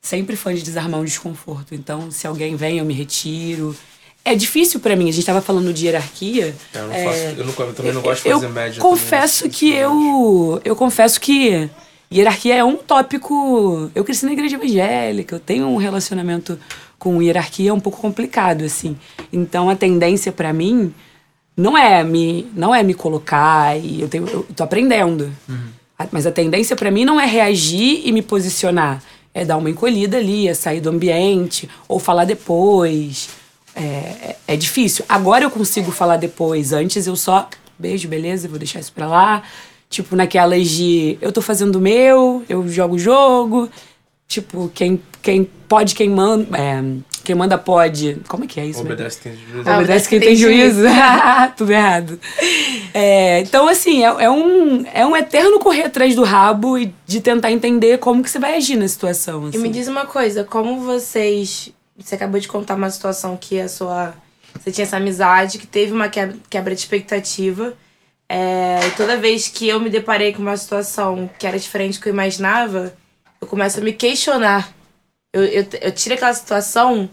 Sempre 0.00 0.36
fã 0.36 0.54
de 0.54 0.62
desarmar 0.62 1.00
um 1.00 1.04
desconforto. 1.04 1.74
Então, 1.74 2.10
se 2.10 2.26
alguém 2.26 2.54
vem, 2.54 2.78
eu 2.78 2.84
me 2.84 2.94
retiro. 2.94 3.76
É 4.24 4.36
difícil 4.36 4.78
para 4.78 4.94
mim, 4.94 5.08
a 5.08 5.12
gente 5.12 5.26
tava 5.26 5.40
falando 5.40 5.72
de 5.72 5.86
hierarquia. 5.86 6.54
É, 6.72 6.78
eu, 6.78 6.86
não 6.86 6.94
faço, 6.94 7.18
é, 7.18 7.34
eu, 7.36 7.44
não, 7.44 7.54
eu, 7.58 7.74
também 7.74 7.92
não 7.92 8.02
gosto 8.02 8.22
de 8.22 8.30
fazer 8.30 8.48
média. 8.48 8.80
Confesso 8.80 9.48
que 9.48 9.72
eu. 9.72 10.60
Eu 10.64 10.76
confesso 10.76 11.20
que 11.20 11.68
hierarquia 12.12 12.54
é 12.54 12.64
um 12.64 12.76
tópico. 12.76 13.90
Eu 13.94 14.04
cresci 14.04 14.24
na 14.24 14.32
igreja 14.32 14.54
evangélica, 14.54 15.36
eu 15.36 15.40
tenho 15.40 15.66
um 15.66 15.76
relacionamento 15.76 16.56
com 17.00 17.20
hierarquia 17.20 17.74
um 17.74 17.80
pouco 17.80 18.00
complicado, 18.00 18.62
assim. 18.62 18.96
Então 19.32 19.68
a 19.68 19.74
tendência 19.74 20.30
para 20.30 20.52
mim 20.52 20.94
não 21.56 21.76
é 21.76 22.02
me 22.02 22.46
não 22.54 22.74
é 22.74 22.82
me 22.82 22.94
colocar 22.94 23.78
e 23.78 24.00
eu 24.00 24.08
tenho 24.08 24.26
eu 24.26 24.46
tô 24.54 24.62
aprendendo. 24.62 25.30
Uhum. 25.48 25.68
Mas 26.10 26.26
a 26.26 26.32
tendência 26.32 26.74
para 26.74 26.90
mim 26.90 27.04
não 27.04 27.20
é 27.20 27.26
reagir 27.26 28.02
e 28.04 28.10
me 28.10 28.22
posicionar, 28.22 29.02
é 29.32 29.44
dar 29.44 29.56
uma 29.56 29.70
encolhida 29.70 30.16
ali, 30.16 30.48
é 30.48 30.54
sair 30.54 30.80
do 30.80 30.90
ambiente 30.90 31.68
ou 31.86 31.98
falar 31.98 32.24
depois. 32.24 33.28
É, 33.74 33.80
é, 33.80 34.36
é 34.48 34.56
difícil. 34.56 35.04
Agora 35.08 35.44
eu 35.44 35.50
consigo 35.50 35.90
falar 35.90 36.16
depois. 36.16 36.72
Antes 36.72 37.06
eu 37.06 37.16
só 37.16 37.48
beijo, 37.78 38.08
beleza, 38.08 38.48
vou 38.48 38.58
deixar 38.58 38.80
isso 38.80 38.92
pra 38.92 39.06
lá. 39.06 39.42
Tipo, 39.88 40.16
naquelas 40.16 40.68
de 40.68 41.18
eu 41.20 41.30
tô 41.32 41.42
fazendo 41.42 41.76
o 41.76 41.80
meu, 41.80 42.44
eu 42.48 42.66
jogo 42.68 42.96
o 42.96 42.98
jogo. 42.98 43.70
Tipo, 44.26 44.70
quem 44.74 45.00
quem 45.20 45.48
pode, 45.68 45.94
quem 45.94 46.08
manda. 46.08 46.56
É, 46.56 46.82
quem 47.22 47.34
manda 47.34 47.56
pode. 47.56 48.20
Como 48.28 48.44
é 48.44 48.46
que 48.46 48.60
é 48.60 48.66
isso? 48.66 48.80
Obedece 48.80 49.20
quem 49.20 49.32
tem 49.32 49.40
juízo. 49.40 49.70
Obedece 49.70 50.08
quem 50.08 50.20
tem 50.20 50.36
juízo. 50.36 50.82
Tudo 51.56 51.72
errado. 51.72 52.20
É, 52.92 53.40
então, 53.40 53.68
assim, 53.68 54.04
é, 54.04 54.24
é, 54.24 54.30
um, 54.30 54.84
é 54.92 55.06
um 55.06 55.16
eterno 55.16 55.58
correr 55.58 55.84
atrás 55.84 56.14
do 56.14 56.24
rabo 56.24 56.78
e 56.78 56.94
de 57.06 57.20
tentar 57.20 57.50
entender 57.52 57.98
como 57.98 58.22
que 58.22 58.30
você 58.30 58.38
vai 58.38 58.56
agir 58.56 58.76
na 58.76 58.88
situação. 58.88 59.46
Assim. 59.46 59.58
E 59.58 59.60
me 59.60 59.68
diz 59.68 59.88
uma 59.88 60.06
coisa, 60.06 60.44
como 60.44 60.80
vocês. 60.80 61.70
Você 61.98 62.14
acabou 62.14 62.40
de 62.40 62.48
contar 62.48 62.74
uma 62.74 62.90
situação 62.90 63.36
que 63.36 63.60
a 63.60 63.68
sua. 63.68 64.14
Você 64.58 64.70
tinha 64.70 64.84
essa 64.84 64.96
amizade, 64.96 65.58
que 65.58 65.66
teve 65.66 65.92
uma 65.92 66.08
quebra, 66.08 66.36
quebra 66.50 66.74
de 66.74 66.80
expectativa. 66.80 67.74
É, 68.28 68.80
e 68.86 68.90
toda 68.92 69.16
vez 69.16 69.48
que 69.48 69.68
eu 69.68 69.78
me 69.78 69.90
deparei 69.90 70.32
com 70.32 70.40
uma 70.40 70.56
situação 70.56 71.28
que 71.38 71.46
era 71.46 71.58
diferente 71.58 71.98
do 71.98 72.02
que 72.02 72.08
eu 72.08 72.12
imaginava, 72.12 72.94
eu 73.40 73.46
começo 73.46 73.78
a 73.78 73.82
me 73.82 73.92
questionar 73.92 74.72
eu, 75.32 75.44
eu, 75.44 75.66
eu 75.80 75.92
tiro 75.92 76.14
aquela 76.14 76.34
situação 76.34 77.08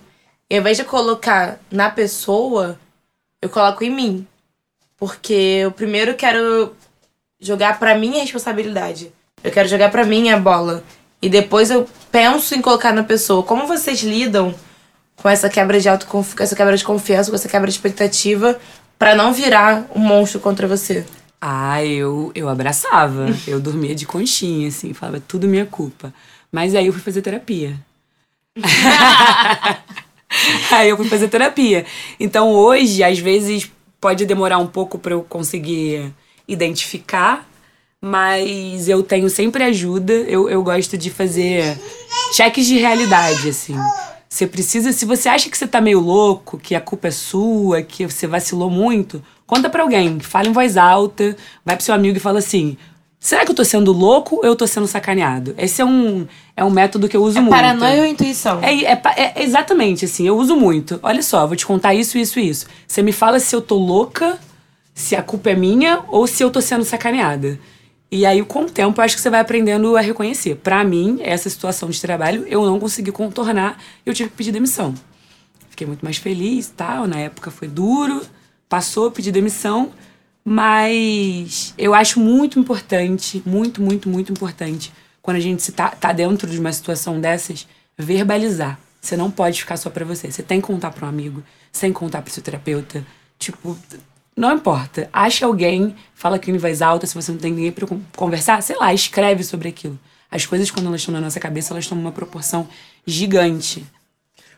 e 0.49 0.55
ao 0.55 0.61
invés 0.61 0.77
de 0.77 0.83
colocar 0.83 1.59
na 1.71 1.89
pessoa, 1.89 2.79
eu 3.41 3.49
coloco 3.49 3.83
em 3.83 3.89
mim. 3.89 4.27
Porque 4.97 5.33
eu 5.33 5.71
primeiro 5.71 6.15
quero 6.15 6.75
jogar 7.39 7.79
para 7.79 7.95
mim 7.95 8.17
a 8.17 8.21
responsabilidade. 8.21 9.11
Eu 9.43 9.51
quero 9.51 9.69
jogar 9.69 9.89
para 9.91 10.03
mim 10.03 10.29
a 10.29 10.37
bola. 10.37 10.83
E 11.21 11.29
depois 11.29 11.69
eu 11.69 11.87
penso 12.11 12.55
em 12.55 12.61
colocar 12.61 12.91
na 12.91 13.03
pessoa. 13.03 13.43
Como 13.43 13.67
vocês 13.67 14.01
lidam 14.01 14.53
com 15.15 15.29
essa 15.29 15.49
quebra 15.49 15.79
de 15.79 15.87
autoconfiança, 15.87 16.43
essa 16.43 16.55
quebra 16.55 16.75
de 16.75 16.83
confiança, 16.83 17.29
com 17.29 17.35
essa 17.35 17.47
quebra 17.47 17.67
de 17.67 17.73
expectativa, 17.73 18.59
para 18.97 19.15
não 19.15 19.31
virar 19.31 19.85
um 19.95 19.99
monstro 19.99 20.39
contra 20.39 20.67
você? 20.67 21.05
Ah, 21.39 21.85
eu, 21.85 22.31
eu 22.33 22.49
abraçava. 22.49 23.27
eu 23.47 23.59
dormia 23.59 23.93
de 23.93 24.05
conchinha, 24.05 24.67
assim, 24.67 24.93
falava 24.93 25.21
tudo 25.25 25.47
minha 25.47 25.65
culpa. 25.65 26.13
Mas 26.51 26.73
aí 26.73 26.87
eu 26.87 26.93
fui 26.93 27.01
fazer 27.01 27.21
terapia. 27.21 27.75
Aí 30.71 30.89
eu 30.89 30.97
fui 30.97 31.07
fazer 31.07 31.27
terapia. 31.27 31.85
Então 32.19 32.51
hoje, 32.51 33.03
às 33.03 33.19
vezes, 33.19 33.69
pode 33.99 34.25
demorar 34.25 34.59
um 34.59 34.67
pouco 34.67 34.97
para 34.97 35.13
eu 35.13 35.23
conseguir 35.23 36.13
identificar, 36.47 37.47
mas 38.01 38.87
eu 38.87 39.03
tenho 39.03 39.29
sempre 39.29 39.63
ajuda. 39.63 40.13
Eu, 40.13 40.49
eu 40.49 40.63
gosto 40.63 40.97
de 40.97 41.09
fazer 41.09 41.77
cheques 42.33 42.65
de 42.65 42.77
realidade, 42.77 43.49
assim. 43.49 43.75
Você 44.29 44.45
precisa, 44.45 44.91
se 44.91 45.05
você 45.05 45.27
acha 45.27 45.49
que 45.49 45.57
você 45.57 45.65
tá 45.65 45.81
meio 45.81 45.99
louco, 45.99 46.59
que 46.59 46.75
a 46.75 46.81
culpa 46.81 47.07
é 47.07 47.11
sua, 47.11 47.81
que 47.81 48.05
você 48.05 48.27
vacilou 48.27 48.69
muito, 48.69 49.23
conta 49.47 49.69
para 49.69 49.81
alguém, 49.81 50.19
fala 50.19 50.47
em 50.47 50.53
voz 50.53 50.77
alta, 50.77 51.35
vai 51.65 51.75
pro 51.75 51.83
seu 51.83 51.95
amigo 51.95 52.17
e 52.17 52.21
fala 52.21 52.37
assim: 52.37 52.77
Será 53.19 53.43
que 53.43 53.51
eu 53.51 53.55
tô 53.55 53.65
sendo 53.65 53.91
louco 53.91 54.37
ou 54.37 54.45
eu 54.45 54.55
tô 54.55 54.65
sendo 54.65 54.87
sacaneado? 54.87 55.53
Esse 55.57 55.81
é 55.81 55.85
um, 55.85 56.25
é 56.55 56.63
um 56.63 56.69
método 56.69 57.09
que 57.09 57.17
eu 57.17 57.21
uso 57.21 57.37
é 57.37 57.41
muito. 57.41 57.53
Paranoia 57.53 58.01
ou 58.01 58.07
intuição? 58.07 58.63
É, 58.63 58.73
é, 58.73 59.01
é, 59.17 59.43
exatamente, 59.43 60.05
assim, 60.05 60.25
eu 60.25 60.37
uso 60.37 60.55
muito. 60.55 60.97
Olha 61.03 61.21
só, 61.21 61.45
vou 61.45 61.57
te 61.57 61.65
contar 61.65 61.93
isso, 61.93 62.17
isso 62.17 62.39
e 62.39 62.47
isso. 62.47 62.65
Você 62.87 63.01
me 63.01 63.11
fala 63.11 63.37
se 63.41 63.53
eu 63.53 63.61
tô 63.61 63.75
louca, 63.75 64.39
se 64.93 65.17
a 65.17 65.21
culpa 65.21 65.49
é 65.49 65.55
minha 65.55 66.01
ou 66.07 66.25
se 66.27 66.41
eu 66.41 66.49
tô 66.49 66.61
sendo 66.61 66.85
sacaneada. 66.85 67.59
E 68.09 68.25
aí, 68.25 68.41
com 68.41 68.61
o 68.61 68.69
tempo, 68.69 68.99
eu 68.99 69.05
acho 69.05 69.15
que 69.15 69.21
você 69.21 69.29
vai 69.29 69.41
aprendendo 69.41 69.97
a 69.97 70.01
reconhecer. 70.01 70.55
Para 70.55 70.81
mim, 70.85 71.19
essa 71.21 71.49
situação 71.49 71.89
de 71.89 71.99
trabalho, 71.99 72.45
eu 72.47 72.65
não 72.65 72.79
consegui 72.79 73.11
contornar, 73.11 73.77
eu 74.05 74.13
tive 74.13 74.29
que 74.29 74.37
pedir 74.37 74.53
demissão. 74.53 74.95
Fiquei 75.69 75.85
muito 75.85 76.03
mais 76.03 76.17
feliz, 76.17 76.73
tal, 76.75 77.05
na 77.05 77.19
época 77.19 77.51
foi 77.51 77.67
duro, 77.67 78.21
passou, 78.69 79.11
pedi 79.11 79.29
demissão 79.29 79.91
Mas 80.51 81.75
eu 81.77 81.93
acho 81.93 82.19
muito 82.19 82.57
importante, 82.59 83.39
muito, 83.45 83.83
muito, 83.83 84.09
muito 84.09 84.31
importante, 84.31 84.91
quando 85.21 85.37
a 85.37 85.39
gente 85.39 85.71
tá, 85.71 85.89
tá 85.89 86.11
dentro 86.11 86.49
de 86.49 86.59
uma 86.59 86.73
situação 86.73 87.21
dessas, 87.21 87.67
verbalizar. 87.95 88.79
Você 88.99 89.15
não 89.15 89.29
pode 89.29 89.59
ficar 89.59 89.77
só 89.77 89.91
pra 89.91 90.03
você. 90.03 90.31
Você 90.31 90.41
tem 90.41 90.59
que 90.59 90.65
contar 90.65 90.89
pra 90.89 91.05
um 91.05 91.09
amigo, 91.09 91.43
você 91.71 91.81
tem 91.81 91.93
que 91.93 91.99
contar 91.99 92.23
pro 92.23 92.33
seu 92.33 92.41
terapeuta. 92.41 93.05
Tipo, 93.37 93.77
não 94.35 94.51
importa. 94.51 95.07
Acha 95.13 95.45
alguém, 95.45 95.95
fala 96.15 96.37
aquilo 96.37 96.57
em 96.57 96.59
voz 96.59 96.81
alta, 96.81 97.05
se 97.05 97.13
você 97.13 97.31
não 97.31 97.37
tem 97.37 97.53
ninguém 97.53 97.71
pra 97.71 97.85
conversar, 98.15 98.63
sei 98.63 98.75
lá, 98.75 98.91
escreve 98.91 99.43
sobre 99.43 99.69
aquilo. 99.69 99.99
As 100.31 100.47
coisas, 100.47 100.71
quando 100.71 100.87
elas 100.87 101.01
estão 101.01 101.13
na 101.13 101.21
nossa 101.21 101.39
cabeça, 101.39 101.75
elas 101.75 101.85
tomam 101.85 102.05
uma 102.05 102.11
proporção 102.11 102.67
gigante. 103.05 103.85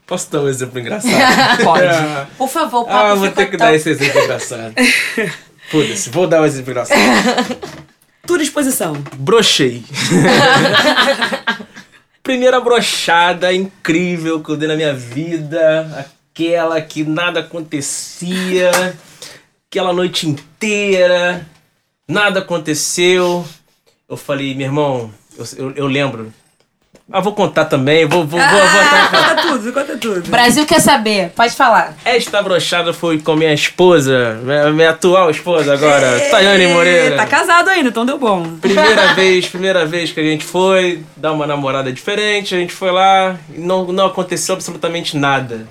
Posso 0.07 0.31
dar 0.31 0.41
um 0.41 0.47
exemplo 0.47 0.79
engraçado? 0.79 1.13
Pode. 1.65 1.85
Por 2.37 2.47
favor, 2.47 2.83
o 2.83 2.85
papo 2.85 2.97
ah, 2.97 3.15
vou 3.15 3.29
ter 3.29 3.47
que 3.47 3.57
tão- 3.57 3.67
dar 3.67 3.75
esse 3.75 3.89
exemplo 3.89 4.21
engraçado. 4.21 4.73
Foda-se, 5.71 6.09
vou 6.09 6.27
dar 6.27 6.41
um 6.41 6.45
exemplo 6.45 6.71
engraçado. 6.71 6.99
Tua 8.27 8.37
disposição. 8.37 8.93
Brochei. 9.15 9.83
Primeira 12.21 12.59
brochada 12.59 13.53
incrível 13.53 14.43
que 14.43 14.51
eu 14.51 14.57
dei 14.57 14.67
na 14.67 14.75
minha 14.75 14.93
vida. 14.93 16.05
Aquela 16.33 16.81
que 16.81 17.05
nada 17.05 17.39
acontecia. 17.39 18.97
Aquela 19.69 19.93
noite 19.93 20.27
inteira. 20.27 21.47
Nada 22.05 22.39
aconteceu. 22.39 23.45
Eu 24.09 24.17
falei, 24.17 24.53
meu 24.53 24.67
irmão, 24.67 25.13
eu, 25.37 25.45
eu, 25.57 25.71
eu 25.71 25.87
lembro. 25.87 26.33
Ah, 27.13 27.19
vou 27.19 27.33
contar 27.33 27.65
também. 27.65 28.05
Vou, 28.05 28.25
vou, 28.25 28.39
vou, 28.39 28.49
vou 28.49 28.61
até- 28.81 29.01
Conta 29.35 29.41
tudo, 29.41 29.73
conta 29.73 29.97
tudo. 29.97 30.29
Brasil 30.29 30.65
quer 30.65 30.79
saber, 30.79 31.29
pode 31.35 31.53
falar. 31.53 31.93
Esta 32.05 32.41
brochada 32.41 32.93
foi 32.93 33.19
com 33.19 33.35
minha 33.35 33.53
esposa, 33.53 34.39
minha, 34.43 34.71
minha 34.71 34.89
atual 34.91 35.29
esposa 35.29 35.73
agora, 35.73 36.19
Tayane 36.31 36.67
Moreira. 36.67 37.17
Tá 37.17 37.25
casado 37.25 37.69
ainda, 37.69 37.89
então 37.89 38.05
deu 38.05 38.17
bom. 38.17 38.55
Primeira 38.61 39.11
vez, 39.15 39.45
primeira 39.47 39.85
vez 39.85 40.11
que 40.13 40.19
a 40.21 40.23
gente 40.23 40.45
foi 40.45 41.03
dar 41.17 41.33
uma 41.33 41.45
namorada 41.45 41.91
diferente, 41.91 42.55
a 42.55 42.57
gente 42.59 42.71
foi 42.73 42.91
lá 42.91 43.35
e 43.53 43.59
não, 43.59 43.85
não 43.91 44.05
aconteceu 44.05 44.55
absolutamente 44.55 45.17
nada. 45.17 45.67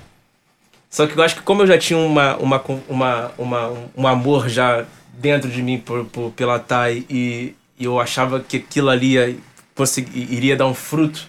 Só 0.91 1.07
que 1.07 1.17
eu 1.17 1.23
acho 1.23 1.35
que 1.37 1.41
como 1.41 1.63
eu 1.63 1.67
já 1.67 1.77
tinha 1.77 1.97
uma, 1.97 2.35
uma, 2.35 2.61
uma, 2.87 3.31
uma, 3.37 3.73
um 3.97 4.07
amor 4.07 4.47
já 4.49 4.83
dentro 5.13 5.49
de 5.49 5.61
mim 5.63 5.77
por, 5.79 6.05
por- 6.05 6.31
pela 6.31 6.59
Thay 6.59 7.05
e, 7.09 7.55
e 7.79 7.85
eu 7.85 7.99
achava 7.99 8.41
que 8.41 8.57
aquilo 8.57 8.89
ali 8.89 9.13
ia, 9.13 9.35
consegui- 9.75 10.27
iria 10.33 10.55
dar 10.55 10.67
um 10.67 10.73
fruto, 10.73 11.27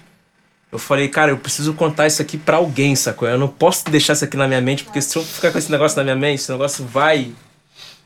eu 0.71 0.79
falei, 0.79 1.09
cara, 1.09 1.31
eu 1.33 1.37
preciso 1.37 1.75
contar 1.75 2.07
isso 2.07 2.23
aqui 2.23 2.39
pra 2.39 2.57
alguém, 2.57 2.97
sacou? 2.97 3.29
Eu 3.29 3.39
não 3.39 3.49
posso 3.49 3.85
deixar 3.91 4.15
isso 4.15 4.25
aqui 4.25 4.37
na 4.37 4.49
minha 4.49 4.61
mente, 4.61 4.85
porque 4.85 5.03
se 5.03 5.17
eu 5.17 5.23
ficar 5.23 5.51
com 5.53 5.59
esse 5.59 5.71
negócio 5.71 5.97
na 5.99 6.03
minha 6.05 6.17
mente, 6.17 6.41
esse 6.41 6.51
negócio 6.51 6.85
vai 6.85 7.33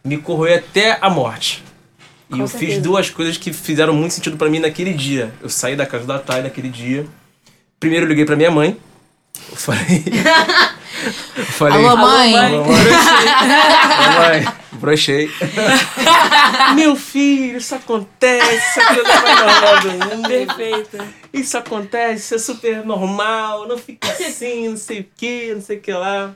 me 0.05 0.17
corroer 0.19 0.59
até 0.59 0.99
a 1.01 1.09
morte. 1.09 1.63
E 2.35 2.41
eu 2.41 2.49
fiz 2.49 2.79
duas 2.83 3.09
coisas 3.09 3.37
que 3.37 3.53
fizeram 3.53 3.95
muito 3.95 4.15
sentido 4.15 4.37
pra 4.37 4.49
mim 4.49 4.59
naquele 4.59 4.93
dia. 4.93 5.33
Eu 5.41 5.49
saí 5.49 5.77
da 5.77 5.87
casa 5.87 6.05
da 6.07 6.19
Thay 6.19 6.43
naquele 6.43 6.69
dia. 6.69 7.07
Primeiro 7.79 8.05
eu 8.05 8.09
liguei 8.09 8.25
pra 8.25 8.35
minha 8.35 8.51
mãe. 8.51 8.77
Eu 9.49 9.57
falei. 9.57 10.05
falei. 11.53 11.85
Alô, 11.85 11.97
mãe. 11.97 12.37
Alô, 12.37 12.65
mãe. 12.65 12.77
Mamãe, 14.15 14.55
brochei. 14.73 15.31
Meu 16.75 16.97
filho, 16.97 17.59
isso 17.59 17.75
acontece. 17.75 18.57
Isso 18.57 18.81
aqui 18.81 19.03
não 19.03 19.11
é 19.11 19.23
mais 19.23 19.41
normal 19.41 19.81
do 19.81 20.17
mundo. 20.17 20.29
Perfeita. 20.29 21.09
Isso 21.33 21.59
acontece, 21.59 22.25
isso 22.25 22.35
é 22.35 22.39
super 22.39 22.85
normal. 22.85 23.69
Não 23.69 23.79
fica 23.79 24.09
assim, 24.11 24.69
não 24.69 24.77
sei 24.77 25.01
o 25.01 25.07
que, 25.17 25.55
não 25.55 25.61
sei 25.61 25.79
o 25.79 25.81
que 25.81 25.93
lá. 25.93 26.35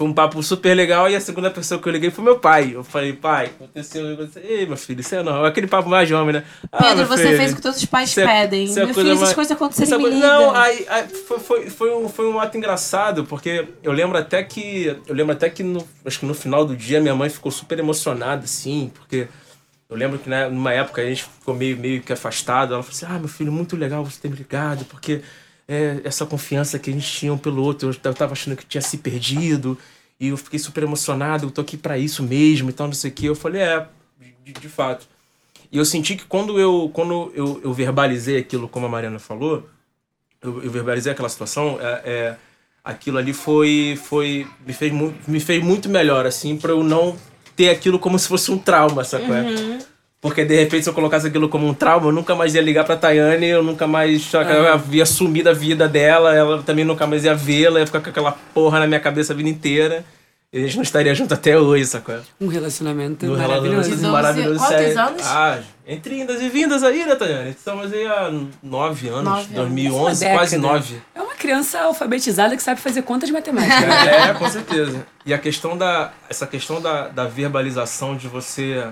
Foi 0.00 0.08
um 0.08 0.14
papo 0.14 0.42
super 0.42 0.74
legal 0.74 1.10
e 1.10 1.14
a 1.14 1.20
segunda 1.20 1.50
pessoa 1.50 1.78
que 1.78 1.86
eu 1.86 1.92
liguei 1.92 2.10
foi 2.10 2.24
meu 2.24 2.38
pai. 2.38 2.70
Eu 2.74 2.82
falei, 2.82 3.12
pai, 3.12 3.48
aconteceu. 3.48 4.10
isso. 4.24 4.38
Ei, 4.38 4.64
meu 4.64 4.78
filho, 4.78 4.98
isso 5.02 5.14
é 5.14 5.22
normal. 5.22 5.44
Aquele 5.44 5.66
papo 5.66 5.90
mais 5.90 6.08
de 6.08 6.14
homem, 6.14 6.32
né? 6.36 6.44
Ah, 6.72 6.78
Pedro, 6.78 7.04
você 7.06 7.24
filho, 7.24 7.36
fez 7.36 7.52
o 7.52 7.56
que 7.56 7.60
todos 7.60 7.76
os 7.76 7.84
pais 7.84 8.16
é- 8.16 8.24
pedem. 8.24 8.72
é 8.72 8.86
Meu 8.86 8.94
filho, 8.94 9.08
essas 9.10 9.20
mais- 9.20 9.34
coisas 9.34 9.52
acontecerem, 9.52 9.98
me 9.98 10.04
coisa-. 10.04 10.18
Não, 10.18 10.54
aí, 10.56 10.86
aí 10.88 11.06
foi, 11.06 11.38
foi, 11.38 11.68
foi, 11.68 11.94
um, 11.94 12.08
foi 12.08 12.26
um 12.26 12.40
ato 12.40 12.56
engraçado, 12.56 13.26
porque 13.26 13.68
eu 13.82 13.92
lembro 13.92 14.16
até 14.16 14.42
que. 14.42 14.86
Eu 15.06 15.14
lembro 15.14 15.34
até 15.34 15.50
que 15.50 15.62
no, 15.62 15.86
acho 16.06 16.18
que 16.20 16.24
no 16.24 16.32
final 16.32 16.64
do 16.64 16.74
dia 16.74 16.98
minha 16.98 17.14
mãe 17.14 17.28
ficou 17.28 17.52
super 17.52 17.78
emocionada, 17.78 18.44
assim, 18.44 18.90
porque 18.94 19.28
eu 19.90 19.98
lembro 19.98 20.18
que 20.18 20.30
né, 20.30 20.48
numa 20.48 20.72
época 20.72 21.02
a 21.02 21.04
gente 21.04 21.24
ficou 21.24 21.54
meio, 21.54 21.76
meio 21.76 22.00
que 22.00 22.10
afastado. 22.10 22.72
Ela 22.72 22.82
falou 22.82 22.96
assim: 22.96 23.06
Ah, 23.06 23.18
meu 23.18 23.28
filho, 23.28 23.52
muito 23.52 23.76
legal 23.76 24.02
você 24.02 24.18
ter 24.18 24.30
me 24.30 24.36
ligado, 24.36 24.86
porque 24.86 25.20
é, 25.70 26.00
essa 26.02 26.26
confiança 26.26 26.80
que 26.80 26.90
a 26.90 26.92
gente 26.92 27.08
tinha 27.08 27.32
um 27.32 27.38
pelo 27.38 27.62
outro, 27.62 27.88
eu, 27.88 28.12
tava 28.12 28.32
achando 28.32 28.56
que 28.56 28.66
tinha 28.66 28.80
se 28.80 28.98
perdido, 28.98 29.78
e 30.18 30.26
eu 30.28 30.36
fiquei 30.36 30.58
super 30.58 30.82
emocionado, 30.82 31.46
eu 31.46 31.50
tô 31.52 31.60
aqui 31.60 31.76
pra 31.76 31.96
isso 31.96 32.24
mesmo 32.24 32.70
e 32.70 32.72
tal, 32.72 32.88
não 32.88 32.94
sei 32.94 33.12
o 33.12 33.14
que. 33.14 33.26
Eu 33.26 33.36
falei: 33.36 33.62
É, 33.62 33.86
de, 34.44 34.52
de 34.52 34.68
fato. 34.68 35.06
E 35.70 35.78
eu 35.78 35.84
senti 35.84 36.16
que 36.16 36.24
quando 36.24 36.58
eu, 36.58 36.90
quando 36.92 37.30
eu, 37.36 37.60
eu 37.62 37.72
verbalizei 37.72 38.36
aquilo, 38.36 38.68
como 38.68 38.86
a 38.86 38.88
Mariana 38.88 39.20
falou, 39.20 39.68
eu, 40.42 40.64
eu 40.64 40.70
verbalizei 40.72 41.12
aquela 41.12 41.28
situação, 41.28 41.78
é, 41.80 42.02
é, 42.04 42.36
aquilo 42.82 43.18
ali 43.18 43.32
foi, 43.32 43.96
foi 44.02 44.48
me, 44.66 44.72
fez 44.72 44.92
me 45.28 45.38
fez 45.38 45.62
muito 45.62 45.88
melhor, 45.88 46.26
assim, 46.26 46.56
pra 46.56 46.72
eu 46.72 46.82
não 46.82 47.16
ter 47.54 47.70
aquilo 47.70 48.00
como 48.00 48.18
se 48.18 48.26
fosse 48.26 48.50
um 48.50 48.58
trauma, 48.58 49.04
sacou? 49.04 49.36
Uhum. 49.36 49.78
Porque 50.20 50.44
de 50.44 50.54
repente, 50.54 50.84
se 50.84 50.90
eu 50.90 50.94
colocasse 50.94 51.26
aquilo 51.26 51.48
como 51.48 51.66
um 51.66 51.72
trauma, 51.72 52.08
eu 52.08 52.12
nunca 52.12 52.34
mais 52.34 52.54
ia 52.54 52.60
ligar 52.60 52.84
pra 52.84 52.94
Tayane, 52.94 53.46
eu 53.46 53.62
nunca 53.62 53.86
mais 53.86 54.30
eu 54.34 54.80
ia 54.92 55.06
sumir 55.06 55.42
da 55.42 55.52
vida 55.54 55.88
dela, 55.88 56.34
ela 56.34 56.62
também 56.62 56.84
nunca 56.84 57.06
mais 57.06 57.24
ia 57.24 57.34
vê-la, 57.34 57.80
ia 57.80 57.86
ficar 57.86 58.00
com 58.00 58.10
aquela 58.10 58.32
porra 58.52 58.80
na 58.80 58.86
minha 58.86 59.00
cabeça 59.00 59.32
a 59.32 59.36
vida 59.36 59.48
inteira. 59.48 60.04
E 60.52 60.58
a 60.58 60.62
gente 60.66 60.74
não 60.76 60.82
estaria 60.82 61.14
junto 61.14 61.32
até 61.32 61.56
hoje, 61.56 61.86
sacou? 61.86 62.18
Um 62.40 62.48
relacionamento 62.48 63.24
No 63.24 63.38
maravilhoso. 63.38 63.88
relacionamento 63.88 64.12
maravilhoso. 64.12 64.58
quantos 64.58 64.76
sério. 64.76 65.00
anos? 65.00 65.22
Ah, 65.24 65.62
entre 65.86 66.20
indas 66.20 66.42
e 66.42 66.48
vindas 66.48 66.82
aí, 66.82 67.06
né, 67.06 67.14
Tayane? 67.14 67.50
Estamos 67.50 67.92
aí 67.92 68.04
há 68.04 68.32
nove 68.60 69.06
anos, 69.08 69.22
Nove 69.24 69.42
anos. 69.42 69.54
2011, 69.54 70.24
Uma 70.26 70.34
quase 70.34 70.58
nove. 70.58 71.02
É 71.14 71.22
uma 71.22 71.34
criança 71.36 71.78
alfabetizada 71.82 72.56
que 72.56 72.62
sabe 72.64 72.80
fazer 72.80 73.02
contas 73.02 73.28
de 73.28 73.32
matemática. 73.32 73.74
É, 74.10 74.34
com 74.34 74.48
certeza. 74.50 75.06
E 75.24 75.32
a 75.32 75.38
questão 75.38 75.78
da. 75.78 76.12
Essa 76.28 76.48
questão 76.48 76.80
da, 76.82 77.06
da 77.06 77.26
verbalização 77.28 78.16
de 78.16 78.26
você. 78.26 78.88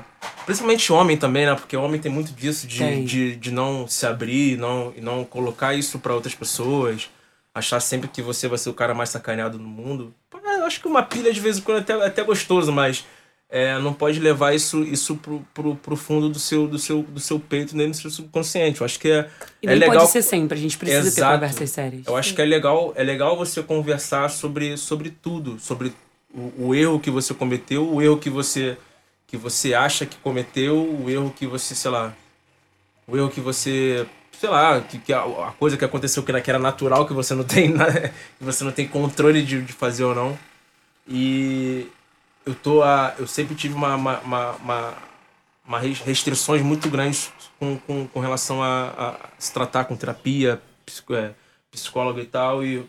Principalmente 0.46 0.92
homem 0.92 1.16
também, 1.16 1.44
né? 1.44 1.56
Porque 1.56 1.76
o 1.76 1.82
homem 1.82 2.00
tem 2.00 2.10
muito 2.10 2.30
disso 2.32 2.68
de, 2.68 3.04
de, 3.04 3.34
de 3.34 3.50
não 3.50 3.84
se 3.88 4.06
abrir 4.06 4.56
não, 4.56 4.92
e 4.96 5.00
não 5.00 5.24
colocar 5.24 5.74
isso 5.74 5.98
pra 5.98 6.14
outras 6.14 6.36
pessoas. 6.36 7.10
Achar 7.52 7.80
sempre 7.80 8.06
que 8.06 8.22
você 8.22 8.46
vai 8.46 8.58
ser 8.58 8.70
o 8.70 8.74
cara 8.74 8.94
mais 8.94 9.08
sacaneado 9.10 9.58
no 9.58 9.68
mundo. 9.68 10.14
Acho 10.68 10.80
que 10.80 10.86
uma 10.86 11.02
pilha 11.02 11.32
de 11.32 11.40
vez 11.40 11.58
em 11.58 11.62
quando 11.62 11.78
é 11.78 11.80
até, 11.80 11.92
é 11.94 12.06
até 12.06 12.22
gostoso, 12.22 12.70
mas 12.70 13.04
é, 13.50 13.78
não 13.78 13.92
pode 13.94 14.20
levar 14.20 14.54
isso, 14.54 14.82
isso 14.82 15.16
pro, 15.16 15.42
pro, 15.54 15.74
pro 15.76 15.96
fundo 15.96 16.28
do 16.28 16.38
seu, 16.38 16.68
do, 16.68 16.78
seu, 16.78 17.02
do 17.02 17.18
seu 17.18 17.40
peito, 17.40 17.74
nem 17.76 17.88
no 17.88 17.94
seu 17.94 18.10
subconsciente. 18.10 18.80
Eu 18.80 18.84
acho 18.84 18.98
que 19.00 19.10
é, 19.10 19.28
E 19.62 19.66
é 19.66 19.74
legal. 19.74 19.96
pode 20.00 20.10
ser 20.12 20.20
sempre, 20.22 20.56
a 20.58 20.60
gente 20.60 20.76
precisa 20.76 21.02
ter 21.02 21.08
Exato. 21.08 21.34
conversas 21.34 21.70
sérias. 21.70 22.06
Eu 22.06 22.16
acho 22.16 22.34
que 22.34 22.42
é 22.42 22.44
legal, 22.44 22.92
é 22.94 23.02
legal 23.02 23.36
você 23.36 23.62
conversar 23.62 24.28
sobre, 24.28 24.76
sobre 24.76 25.10
tudo, 25.10 25.58
sobre 25.58 25.92
o, 26.34 26.66
o 26.68 26.74
erro 26.74 27.00
que 27.00 27.10
você 27.10 27.32
cometeu, 27.32 27.88
o 27.90 28.02
erro 28.02 28.18
que 28.18 28.28
você 28.30 28.76
que 29.26 29.36
você 29.36 29.74
acha 29.74 30.06
que 30.06 30.16
cometeu, 30.16 30.74
o 30.78 31.10
erro 31.10 31.30
que 31.36 31.46
você, 31.46 31.74
sei 31.74 31.90
lá, 31.90 32.14
o 33.06 33.14
erro 33.16 33.28
que 33.28 33.40
você, 33.42 34.06
sei 34.38 34.48
lá, 34.48 34.80
que, 34.80 34.98
que 34.98 35.12
a, 35.12 35.20
a 35.20 35.52
coisa 35.58 35.76
que 35.76 35.84
aconteceu 35.84 36.22
que, 36.22 36.30
era- 36.32 36.58
natural, 36.58 37.06
que 37.06 37.12
você 37.12 37.34
não 37.34 37.44
tem, 37.44 37.68
na- 37.72 37.90
que 37.92 38.10
você 38.42 38.64
não 38.64 38.72
tem 38.72 38.86
controle 38.88 39.42
de, 39.42 39.60
de 39.62 39.72
fazer 39.72 40.04
ou 40.04 40.14
não. 40.14 40.38
E 41.08 41.90
eu 42.44 42.54
tô 42.54 42.82
a, 42.82 43.14
eu 43.18 43.26
sempre 43.26 43.54
tive 43.54 43.74
uma, 43.74 43.94
uma, 43.94 44.18
uma, 44.20 44.50
uma, 44.52 44.94
uma 45.66 45.78
res- 45.78 46.00
restrições 46.00 46.62
muito 46.62 46.88
grandes 46.90 47.32
com, 47.58 47.78
com, 47.78 48.06
com 48.08 48.20
relação 48.20 48.62
a, 48.62 48.88
a 48.88 49.16
se 49.38 49.52
tratar 49.52 49.84
com 49.84 49.96
terapia, 49.96 50.60
psico, 50.84 51.14
é, 51.14 51.34
psicólogo 51.70 52.20
e 52.20 52.26
tal. 52.26 52.64
E 52.64 52.86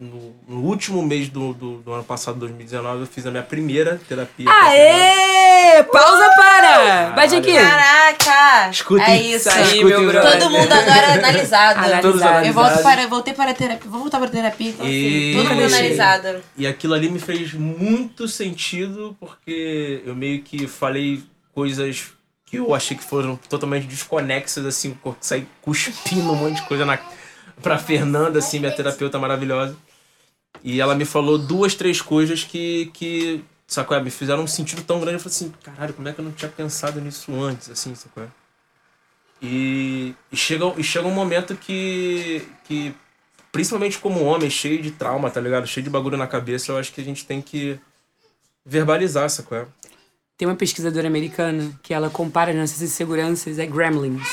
no, 0.00 0.34
no 0.48 0.62
último 0.62 1.02
mês 1.02 1.28
do, 1.28 1.52
do, 1.52 1.76
do 1.82 1.92
ano 1.92 2.02
passado, 2.02 2.38
2019, 2.38 3.00
eu 3.02 3.06
fiz 3.06 3.26
a 3.26 3.30
minha 3.30 3.42
primeira 3.42 4.00
terapia. 4.08 4.46
Aê! 4.50 5.82
Pausa 5.84 6.30
para! 6.34 7.10
Bate 7.10 7.36
aqui! 7.36 7.52
Caraca! 7.52 8.70
Escutem, 8.70 9.04
é 9.04 9.20
isso. 9.20 9.50
aí, 9.50 9.62
escutem 9.62 9.84
meu 9.84 10.06
brother. 10.06 10.38
Todo 10.38 10.50
mundo 10.50 10.72
agora 10.72 11.06
é 11.06 11.12
analisado. 11.18 11.78
Analisado. 11.78 12.02
Todos 12.02 12.46
Eu 12.46 12.52
volto 12.54 12.82
para, 12.82 13.06
voltei 13.06 13.34
para 13.34 13.50
a 13.50 13.54
terapia. 13.54 13.90
Vou 13.90 14.00
voltar 14.00 14.18
para 14.18 14.28
a 14.28 14.30
terapia, 14.30 14.70
então 14.70 14.86
E- 14.86 15.32
assim, 15.34 15.44
todo 15.44 15.54
mundo 15.54 15.66
analisado. 15.66 16.42
E 16.56 16.66
aquilo 16.66 16.94
ali 16.94 17.10
me 17.10 17.18
fez 17.18 17.52
muito 17.52 18.26
sentido 18.26 19.14
porque 19.20 20.02
eu 20.06 20.14
meio 20.14 20.42
que 20.42 20.66
falei 20.66 21.22
coisas 21.54 22.12
que 22.46 22.56
eu 22.56 22.74
achei 22.74 22.96
que 22.96 23.04
foram 23.04 23.38
totalmente 23.48 23.86
desconexas, 23.86 24.64
assim, 24.64 24.96
saí 25.20 25.46
cuspindo 25.60 26.32
um 26.32 26.36
monte 26.36 26.56
de 26.56 26.62
coisa 26.62 26.84
na, 26.84 26.98
pra 27.62 27.78
Fernanda, 27.78 28.38
assim, 28.38 28.58
minha 28.58 28.72
terapeuta 28.72 29.18
maravilhosa. 29.18 29.76
E 30.62 30.80
ela 30.80 30.94
me 30.94 31.04
falou 31.04 31.38
duas, 31.38 31.74
três 31.74 32.00
coisas 32.00 32.44
que, 32.44 32.90
que 32.92 33.42
sacou? 33.66 34.00
Me 34.02 34.10
fizeram 34.10 34.42
um 34.42 34.46
sentido 34.46 34.82
tão 34.82 35.00
grande. 35.00 35.14
Eu 35.14 35.20
falei 35.20 35.34
assim, 35.34 35.52
caralho, 35.62 35.94
como 35.94 36.08
é 36.08 36.12
que 36.12 36.20
eu 36.20 36.24
não 36.24 36.32
tinha 36.32 36.50
pensado 36.50 37.00
nisso 37.00 37.32
antes, 37.34 37.70
assim, 37.70 37.94
sacou? 37.94 38.26
E, 39.42 40.14
e, 40.30 40.36
chega, 40.36 40.66
e 40.76 40.84
chega 40.84 41.08
um 41.08 41.14
momento 41.14 41.56
que, 41.56 42.46
que 42.64 42.94
principalmente 43.50 43.98
como 43.98 44.22
homem, 44.24 44.50
cheio 44.50 44.82
de 44.82 44.90
trauma, 44.90 45.30
tá 45.30 45.40
ligado? 45.40 45.66
Cheio 45.66 45.84
de 45.84 45.90
bagulho 45.90 46.16
na 46.16 46.26
cabeça, 46.26 46.72
eu 46.72 46.78
acho 46.78 46.92
que 46.92 47.00
a 47.00 47.04
gente 47.04 47.24
tem 47.24 47.40
que 47.40 47.78
verbalizar, 48.64 49.30
sacou? 49.30 49.66
Tem 50.36 50.46
uma 50.46 50.56
pesquisadora 50.56 51.06
americana 51.06 51.72
que 51.82 51.92
ela 51.94 52.10
compara 52.10 52.50
as 52.50 52.56
nossas 52.56 52.82
inseguranças 52.82 53.58
a 53.58 53.64
gremlins. 53.64 54.26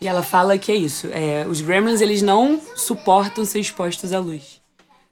E 0.00 0.08
ela 0.08 0.22
fala 0.22 0.58
que 0.58 0.70
é 0.70 0.76
isso. 0.76 1.08
É, 1.12 1.46
os 1.46 1.60
gremlins, 1.60 2.00
eles 2.00 2.20
não 2.20 2.60
suportam 2.76 3.44
ser 3.44 3.60
expostos 3.60 4.12
à 4.12 4.18
luz. 4.18 4.60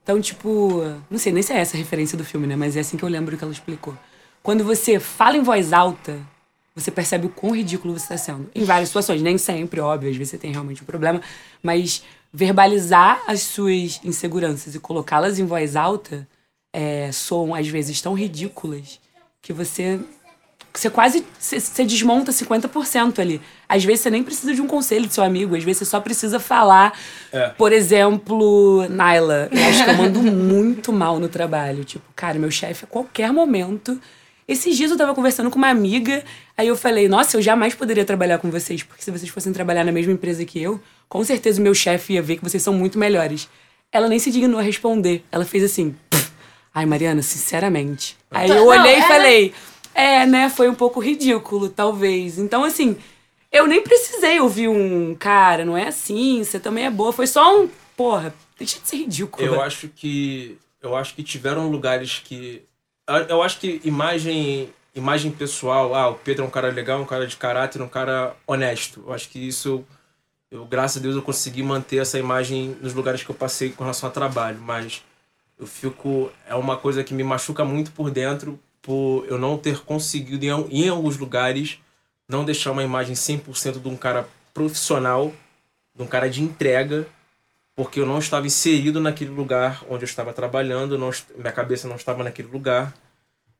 Então, 0.02 0.20
tipo, 0.20 0.82
não 1.10 1.18
sei 1.18 1.32
nem 1.32 1.42
se 1.42 1.52
é 1.52 1.58
essa 1.58 1.76
a 1.76 1.78
referência 1.78 2.18
do 2.18 2.24
filme, 2.24 2.46
né? 2.46 2.56
Mas 2.56 2.76
é 2.76 2.80
assim 2.80 2.96
que 2.96 3.04
eu 3.04 3.08
lembro 3.08 3.36
que 3.36 3.44
ela 3.44 3.52
explicou. 3.52 3.96
Quando 4.42 4.64
você 4.64 4.98
fala 4.98 5.36
em 5.36 5.42
voz 5.42 5.72
alta, 5.72 6.18
você 6.74 6.90
percebe 6.90 7.26
o 7.26 7.30
quão 7.30 7.54
ridículo 7.54 7.96
você 7.96 8.04
está 8.04 8.16
sendo. 8.16 8.50
Em 8.54 8.64
várias 8.64 8.88
situações, 8.88 9.22
nem 9.22 9.38
sempre, 9.38 9.80
óbvio, 9.80 10.10
às 10.10 10.16
vezes 10.16 10.30
você 10.30 10.38
tem 10.38 10.50
realmente 10.50 10.82
um 10.82 10.86
problema, 10.86 11.20
mas 11.62 12.02
verbalizar 12.32 13.22
as 13.26 13.42
suas 13.42 14.00
inseguranças 14.02 14.74
e 14.74 14.80
colocá-las 14.80 15.38
em 15.38 15.44
voz 15.44 15.76
alta 15.76 16.26
é, 16.72 17.10
às 17.56 17.68
vezes 17.68 18.00
tão 18.00 18.14
ridículas 18.14 18.98
que 19.40 19.52
você 19.52 20.00
você 20.80 20.88
quase 20.90 21.24
você, 21.38 21.60
você 21.60 21.84
desmonta 21.84 22.32
50% 22.32 23.18
ali. 23.18 23.40
Às 23.68 23.84
vezes 23.84 24.00
você 24.00 24.10
nem 24.10 24.22
precisa 24.22 24.54
de 24.54 24.60
um 24.62 24.66
conselho 24.66 25.06
do 25.06 25.12
seu 25.12 25.22
amigo, 25.24 25.54
às 25.56 25.62
vezes 25.64 25.78
você 25.78 25.84
só 25.84 26.00
precisa 26.00 26.40
falar. 26.40 26.98
É. 27.32 27.48
Por 27.50 27.72
exemplo, 27.72 28.86
Naila, 28.88 29.48
eu 29.52 29.64
acho 29.64 29.84
que 29.84 29.90
eu 29.90 29.94
mando 29.96 30.22
muito 30.22 30.92
mal 30.92 31.18
no 31.18 31.28
trabalho. 31.28 31.84
Tipo, 31.84 32.04
cara, 32.16 32.38
meu 32.38 32.50
chefe 32.50 32.84
a 32.84 32.86
qualquer 32.86 33.32
momento. 33.32 34.00
Esses 34.46 34.76
dias 34.76 34.90
eu 34.90 34.96
tava 34.96 35.14
conversando 35.14 35.50
com 35.50 35.56
uma 35.56 35.68
amiga, 35.70 36.24
aí 36.58 36.66
eu 36.66 36.76
falei, 36.76 37.08
nossa, 37.08 37.36
eu 37.36 37.42
jamais 37.42 37.74
poderia 37.74 38.04
trabalhar 38.04 38.38
com 38.38 38.50
vocês, 38.50 38.82
porque 38.82 39.02
se 39.02 39.10
vocês 39.10 39.30
fossem 39.30 39.52
trabalhar 39.52 39.84
na 39.84 39.92
mesma 39.92 40.12
empresa 40.12 40.44
que 40.44 40.60
eu, 40.60 40.80
com 41.08 41.22
certeza 41.24 41.60
o 41.60 41.62
meu 41.62 41.74
chefe 41.74 42.14
ia 42.14 42.22
ver 42.22 42.36
que 42.36 42.42
vocês 42.44 42.62
são 42.62 42.74
muito 42.74 42.98
melhores. 42.98 43.48
Ela 43.90 44.08
nem 44.08 44.18
se 44.18 44.30
dignou 44.30 44.58
a 44.58 44.62
responder. 44.62 45.24
Ela 45.30 45.44
fez 45.44 45.62
assim, 45.64 45.94
"Pff, 46.10 46.30
ai, 46.74 46.84
Mariana, 46.86 47.22
sinceramente. 47.22 48.16
Aí 48.30 48.50
eu 48.50 48.56
Não, 48.56 48.66
olhei 48.66 48.98
e 48.98 49.02
falei, 49.02 49.54
é, 49.94 50.26
né, 50.26 50.48
foi 50.50 50.68
um 50.68 50.74
pouco 50.74 51.00
ridículo, 51.00 51.68
talvez. 51.68 52.38
Então, 52.38 52.64
assim, 52.64 52.96
eu 53.50 53.66
nem 53.66 53.82
precisei 53.82 54.40
ouvir 54.40 54.68
um 54.68 55.14
cara, 55.14 55.64
não 55.64 55.76
é 55.76 55.88
assim, 55.88 56.42
você 56.42 56.58
também 56.58 56.84
é 56.86 56.90
boa. 56.90 57.12
Foi 57.12 57.26
só 57.26 57.60
um, 57.62 57.68
porra, 57.96 58.34
deixa 58.58 58.80
de 58.80 58.88
ser 58.88 58.96
ridículo. 58.96 59.44
Eu 59.46 59.60
acho 59.60 59.88
que 59.88 60.56
eu 60.80 60.96
acho 60.96 61.14
que 61.14 61.22
tiveram 61.22 61.68
lugares 61.70 62.20
que 62.24 62.62
eu- 63.28 63.42
acho 63.42 63.58
que 63.60 63.80
imagem 63.84 64.68
imagem 64.94 65.30
pessoal, 65.30 65.94
ah, 65.94 66.10
o 66.10 66.14
Pedro 66.14 66.44
é 66.44 66.46
um 66.46 66.50
cara 66.50 66.68
legal, 66.70 67.00
um 67.00 67.04
cara 67.06 67.26
de 67.26 67.36
caráter, 67.36 67.80
um 67.80 67.88
cara 67.88 68.34
honesto. 68.46 69.02
Eu 69.06 69.12
acho 69.12 69.28
que 69.28 69.38
isso 69.38 69.84
eu 70.50 70.64
graças 70.66 70.98
a 70.98 71.00
Deus 71.00 71.14
eu 71.16 71.22
consegui 71.22 71.62
manter 71.62 71.96
essa 71.98 72.18
imagem 72.18 72.76
nos 72.80 72.92
lugares 72.94 73.22
que 73.22 73.30
eu 73.30 73.34
passei 73.34 73.70
com 73.70 73.84
relação 73.84 74.08
a 74.08 74.12
trabalho, 74.12 74.58
mas 74.60 75.02
eu 75.58 75.66
fico 75.66 76.30
é 76.48 76.54
uma 76.54 76.76
coisa 76.76 77.02
que 77.04 77.14
me 77.14 77.22
machuca 77.24 77.64
muito 77.64 77.90
por 77.92 78.10
dentro 78.10 78.58
por 78.82 79.24
eu 79.28 79.38
não 79.38 79.56
ter 79.56 79.80
conseguido 79.84 80.44
em, 80.44 80.84
em 80.84 80.88
alguns 80.88 81.16
lugares 81.16 81.78
não 82.28 82.44
deixar 82.44 82.72
uma 82.72 82.82
imagem 82.82 83.14
100% 83.14 83.80
de 83.80 83.88
um 83.88 83.96
cara 83.96 84.26
profissional, 84.52 85.32
de 85.94 86.02
um 86.02 86.06
cara 86.06 86.28
de 86.28 86.42
entrega, 86.42 87.06
porque 87.74 88.00
eu 88.00 88.06
não 88.06 88.18
estava 88.18 88.46
inserido 88.46 89.00
naquele 89.00 89.30
lugar 89.30 89.82
onde 89.88 90.04
eu 90.04 90.06
estava 90.06 90.32
trabalhando, 90.32 90.98
não, 90.98 91.10
minha 91.36 91.52
cabeça 91.52 91.88
não 91.88 91.96
estava 91.96 92.24
naquele 92.24 92.48
lugar. 92.48 92.92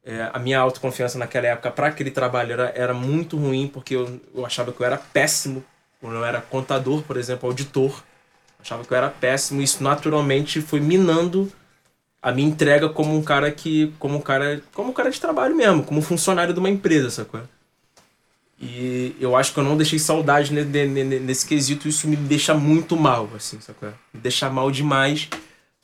É, 0.04 0.28
a 0.32 0.38
minha 0.38 0.58
autoconfiança 0.58 1.16
naquela 1.16 1.46
época 1.46 1.70
para 1.70 1.86
aquele 1.86 2.10
trabalho 2.10 2.52
era, 2.52 2.72
era 2.74 2.94
muito 2.94 3.36
ruim, 3.36 3.68
porque 3.68 3.94
eu, 3.94 4.20
eu 4.34 4.44
achava 4.44 4.72
que 4.72 4.80
eu 4.80 4.86
era 4.86 4.98
péssimo. 4.98 5.64
Quando 6.00 6.16
eu 6.16 6.24
era 6.24 6.40
contador, 6.40 7.02
por 7.02 7.16
exemplo, 7.16 7.48
auditor, 7.48 8.02
achava 8.58 8.84
que 8.84 8.92
eu 8.92 8.96
era 8.96 9.08
péssimo. 9.08 9.62
Isso 9.62 9.82
naturalmente 9.82 10.60
foi 10.60 10.80
minando 10.80 11.50
a 12.22 12.30
minha 12.32 12.48
entrega 12.48 12.88
como 12.88 13.16
um 13.16 13.22
cara 13.22 13.50
que. 13.50 13.92
como 13.98 14.16
um 14.16 14.20
cara. 14.20 14.62
como 14.72 14.90
um 14.90 14.92
cara 14.92 15.10
de 15.10 15.20
trabalho 15.20 15.56
mesmo, 15.56 15.82
como 15.82 15.98
um 15.98 16.02
funcionário 16.02 16.54
de 16.54 16.60
uma 16.60 16.70
empresa, 16.70 17.10
sacou? 17.10 17.40
E 18.60 19.16
eu 19.20 19.34
acho 19.34 19.52
que 19.52 19.58
eu 19.58 19.64
não 19.64 19.76
deixei 19.76 19.98
saudade 19.98 20.52
ne- 20.52 20.62
ne- 20.64 20.86
ne- 21.04 21.18
nesse 21.18 21.44
quesito, 21.44 21.88
isso 21.88 22.06
me 22.06 22.14
deixa 22.14 22.54
muito 22.54 22.96
mal, 22.96 23.28
assim, 23.34 23.58
sacou? 23.60 23.88
Me 24.14 24.20
deixa 24.20 24.48
mal 24.48 24.70
demais, 24.70 25.28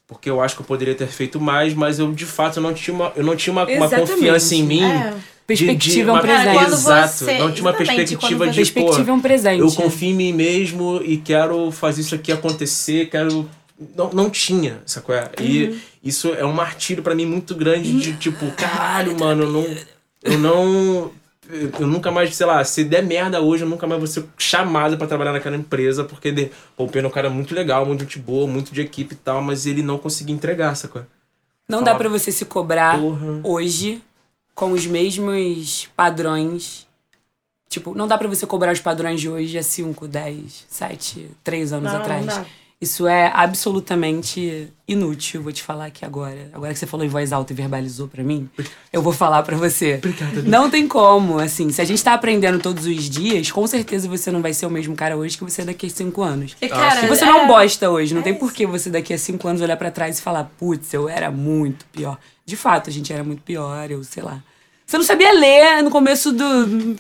porque 0.07 0.30
eu 0.30 0.41
acho 0.41 0.55
que 0.55 0.62
eu 0.62 0.66
poderia 0.66 0.95
ter 0.95 1.09
feito 1.09 1.41
mais, 1.41 1.74
mas 1.74 1.99
eu 1.99 2.12
de 2.12 2.24
fato 2.24 2.61
não 2.61 2.72
tinha 2.72 2.95
uma, 2.95 3.12
eu 3.16 3.24
não 3.24 3.34
tinha 3.34 3.53
uma, 3.53 3.64
uma 3.64 3.89
confiança 3.91 4.55
em 4.55 4.62
mim. 4.62 4.82
É. 4.84 5.12
Perspectiva 5.45 6.11
é 6.11 6.12
um 6.12 6.16
uma- 6.16 6.20
presente. 6.22 6.64
Exato, 6.72 7.12
você- 7.14 7.39
não 7.39 7.51
tinha 7.51 7.64
uma 7.64 7.72
perspectiva 7.72 8.49
de, 8.49 8.57
Perspectiva 8.57 9.11
é 9.11 9.14
um 9.14 9.20
presente. 9.20 9.61
eu 9.61 9.72
confio 9.72 10.11
em 10.11 10.14
mim 10.14 10.32
mesmo 10.32 11.01
e 11.03 11.16
quero 11.16 11.72
fazer 11.72 12.03
isso 12.03 12.14
aqui 12.14 12.30
acontecer, 12.30 13.09
quero. 13.11 13.49
Não, 13.97 14.11
não 14.12 14.31
tinha, 14.31 14.81
sacou? 14.85 15.14
E 15.41 15.64
Uhum. 15.68 15.81
isso 16.03 16.29
é 16.35 16.45
um 16.45 16.53
martírio 16.53 17.03
pra 17.03 17.14
mim 17.14 17.26
muito 17.26 17.55
grande 17.55 17.93
de 18.01 18.16
tipo, 18.18 18.51
caralho, 18.53 19.18
mano, 19.18 19.45
eu 19.45 19.53
não. 19.53 19.76
Eu 20.22 20.39
não. 20.39 21.12
Eu 21.81 21.87
nunca 21.87 22.11
mais, 22.11 22.35
sei 22.37 22.45
lá, 22.45 22.62
se 22.62 22.85
der 22.85 23.03
merda 23.03 23.41
hoje, 23.41 23.64
eu 23.64 23.68
nunca 23.68 23.87
mais 23.87 23.99
vou 23.99 24.07
ser 24.07 24.24
chamado 24.37 24.99
pra 24.99 25.07
trabalhar 25.07 25.33
naquela 25.33 25.57
empresa, 25.57 26.05
porque 26.05 26.31
de, 26.31 26.51
pô, 26.76 26.85
o 26.85 26.89
Pedro 26.89 27.07
é 27.07 27.11
um 27.11 27.12
cara 27.14 27.31
muito 27.31 27.55
legal, 27.55 27.87
muito 27.87 28.01
gente 28.03 28.18
boa, 28.18 28.47
muito 28.47 28.70
de 28.70 28.83
equipe 28.83 29.14
e 29.14 29.16
tal, 29.16 29.41
mas 29.41 29.64
ele 29.64 29.83
não 29.83 29.97
conseguia 29.97 30.35
entregar, 30.35 30.74
sacou? 30.74 31.07
Não 31.66 31.83
dá 31.83 31.95
pra 31.95 32.09
você 32.09 32.31
se 32.33 32.45
cobrar 32.45 32.99
Porra. 33.01 33.41
hoje 33.45 34.03
com 34.55 34.72
os 34.72 34.85
mesmos 34.87 35.89
padrões. 35.97 36.87
Tipo, 37.68 37.95
não 37.95 38.07
dá 38.09 38.18
pra 38.18 38.29
você 38.29 38.47
cobrar 38.47 38.72
os 38.72 38.81
padrões 38.81 39.20
de 39.20 39.29
hoje 39.29 39.57
há 39.57 39.62
5, 39.62 40.07
10, 40.09 40.66
7, 40.68 41.31
3 41.45 41.72
anos 41.72 41.93
Não, 41.93 42.01
atrás. 42.01 42.26
não 42.26 42.35
dá. 42.35 42.47
Isso 42.81 43.09
é 43.09 43.33
absolutamente 43.35 44.68
inútil, 44.87 45.43
vou 45.43 45.51
te 45.53 45.64
falar 45.64 45.87
aqui 45.87 46.05
agora. 46.05 46.49
Agora 46.53 46.72
que 46.72 46.79
você 46.79 46.87
falou 46.87 47.05
em 47.05 47.09
voz 47.09 47.33
alta 47.33 47.53
e 47.53 47.57
verbalizou 47.57 48.07
pra 48.07 48.22
mim, 48.22 48.49
eu 48.93 49.03
vou 49.03 49.12
falar 49.12 49.43
pra 49.43 49.57
você. 49.57 49.95
Obrigado, 49.95 50.45
Não 50.45 50.70
tem 50.70 50.87
como, 50.87 51.41
assim, 51.41 51.70
se 51.72 51.81
a 51.83 51.85
gente 51.85 52.03
tá 52.05 52.14
aprendendo 52.14 52.61
todos 52.61 52.87
os 52.87 53.11
dias, 53.11 53.51
com 53.51 53.66
certeza 53.66 54.09
você 54.09 54.31
não 54.31 54.41
vai 54.41 54.55
ser 54.55 54.66
o 54.66 54.70
mesmo 54.70 54.95
cara 54.95 55.16
hoje 55.16 55.37
que 55.37 55.43
você 55.43 55.62
é 55.62 55.64
daqui 55.64 55.87
a 55.87 55.91
5 55.91 56.22
anos. 56.22 56.53
Porque, 56.55 56.68
cara, 56.68 57.01
Se 57.01 57.07
você 57.09 57.24
é- 57.24 57.26
não 57.26 57.49
bosta 57.49 57.91
hoje, 57.91 58.14
não 58.14 58.22
tem 58.22 58.35
por 58.35 58.53
que 58.53 58.64
você 58.64 58.89
daqui 58.89 59.12
a 59.12 59.18
cinco 59.18 59.49
anos 59.49 59.61
olhar 59.61 59.76
pra 59.76 59.91
trás 59.91 60.18
e 60.18 60.22
falar, 60.22 60.45
putz, 60.57 60.95
eu 60.95 61.09
era 61.09 61.33
muito 61.33 61.85
pior. 61.87 62.16
De 62.47 62.57
fato, 62.57 62.89
a 62.89 62.93
gente 62.93 63.12
era 63.12 63.24
muito 63.24 63.43
pior, 63.43 63.91
eu 63.91 64.05
sei 64.05 64.22
lá. 64.22 64.41
Você 64.87 64.97
não 64.97 65.05
sabia 65.05 65.33
ler 65.33 65.83
no 65.83 65.91
começo 65.91 66.31
do. 66.33 66.97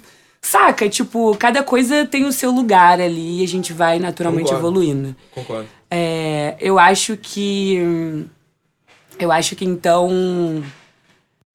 Saca? 0.50 0.88
Tipo, 0.88 1.36
cada 1.36 1.62
coisa 1.62 2.06
tem 2.06 2.24
o 2.24 2.32
seu 2.32 2.50
lugar 2.50 3.02
ali 3.02 3.40
e 3.40 3.44
a 3.44 3.46
gente 3.46 3.74
vai 3.74 3.98
naturalmente 3.98 4.46
Concordo. 4.46 4.66
evoluindo. 4.66 5.16
Concordo. 5.30 5.68
É, 5.90 6.56
eu 6.58 6.78
acho 6.78 7.18
que. 7.18 8.26
Eu 9.18 9.30
acho 9.30 9.54
que 9.54 9.66
então. 9.66 10.62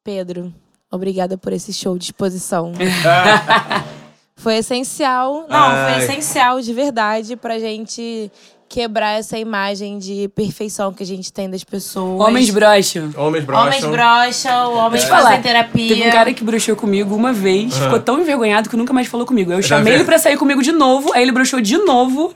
Pedro, 0.03 0.53
obrigada 0.91 1.39
por 1.39 1.51
esse 1.53 1.73
show 1.73 1.97
de 1.97 2.03
exposição. 2.05 2.71
Foi 4.37 4.57
essencial. 4.57 5.47
Não, 5.49 5.57
Ai. 5.57 5.93
foi 5.93 6.03
essencial 6.03 6.59
de 6.61 6.73
verdade 6.73 7.35
pra 7.35 7.57
gente 7.57 8.29
quebrar 8.73 9.19
essa 9.19 9.37
imagem 9.37 9.99
de 9.99 10.27
perfeição 10.29 10.91
que 10.91 11.03
a 11.03 11.05
gente 11.05 11.31
tem 11.31 11.47
das 11.47 11.63
pessoas. 11.63 12.19
Homens 12.19 12.49
broxam. 12.49 13.11
Homens 13.15 13.45
brocham. 13.45 13.67
Homens 13.67 13.85
brocham, 13.85 14.73
homens 14.73 15.03
falar, 15.03 15.21
fazem 15.21 15.41
terapia. 15.43 15.95
Teve 15.95 16.07
um 16.07 16.11
cara 16.11 16.33
que 16.33 16.43
broxou 16.43 16.75
comigo 16.75 17.15
uma 17.15 17.31
vez, 17.31 17.77
ficou 17.77 17.99
tão 17.99 18.19
envergonhado 18.19 18.67
que 18.67 18.75
nunca 18.75 18.91
mais 18.91 19.07
falou 19.07 19.27
comigo. 19.27 19.53
Eu 19.53 19.61
chamei 19.61 19.93
vi. 19.93 19.99
ele 19.99 20.05
pra 20.05 20.17
sair 20.17 20.37
comigo 20.37 20.63
de 20.63 20.71
novo, 20.71 21.13
aí 21.13 21.21
ele 21.21 21.31
broxou 21.31 21.61
de 21.61 21.77
novo. 21.77 22.33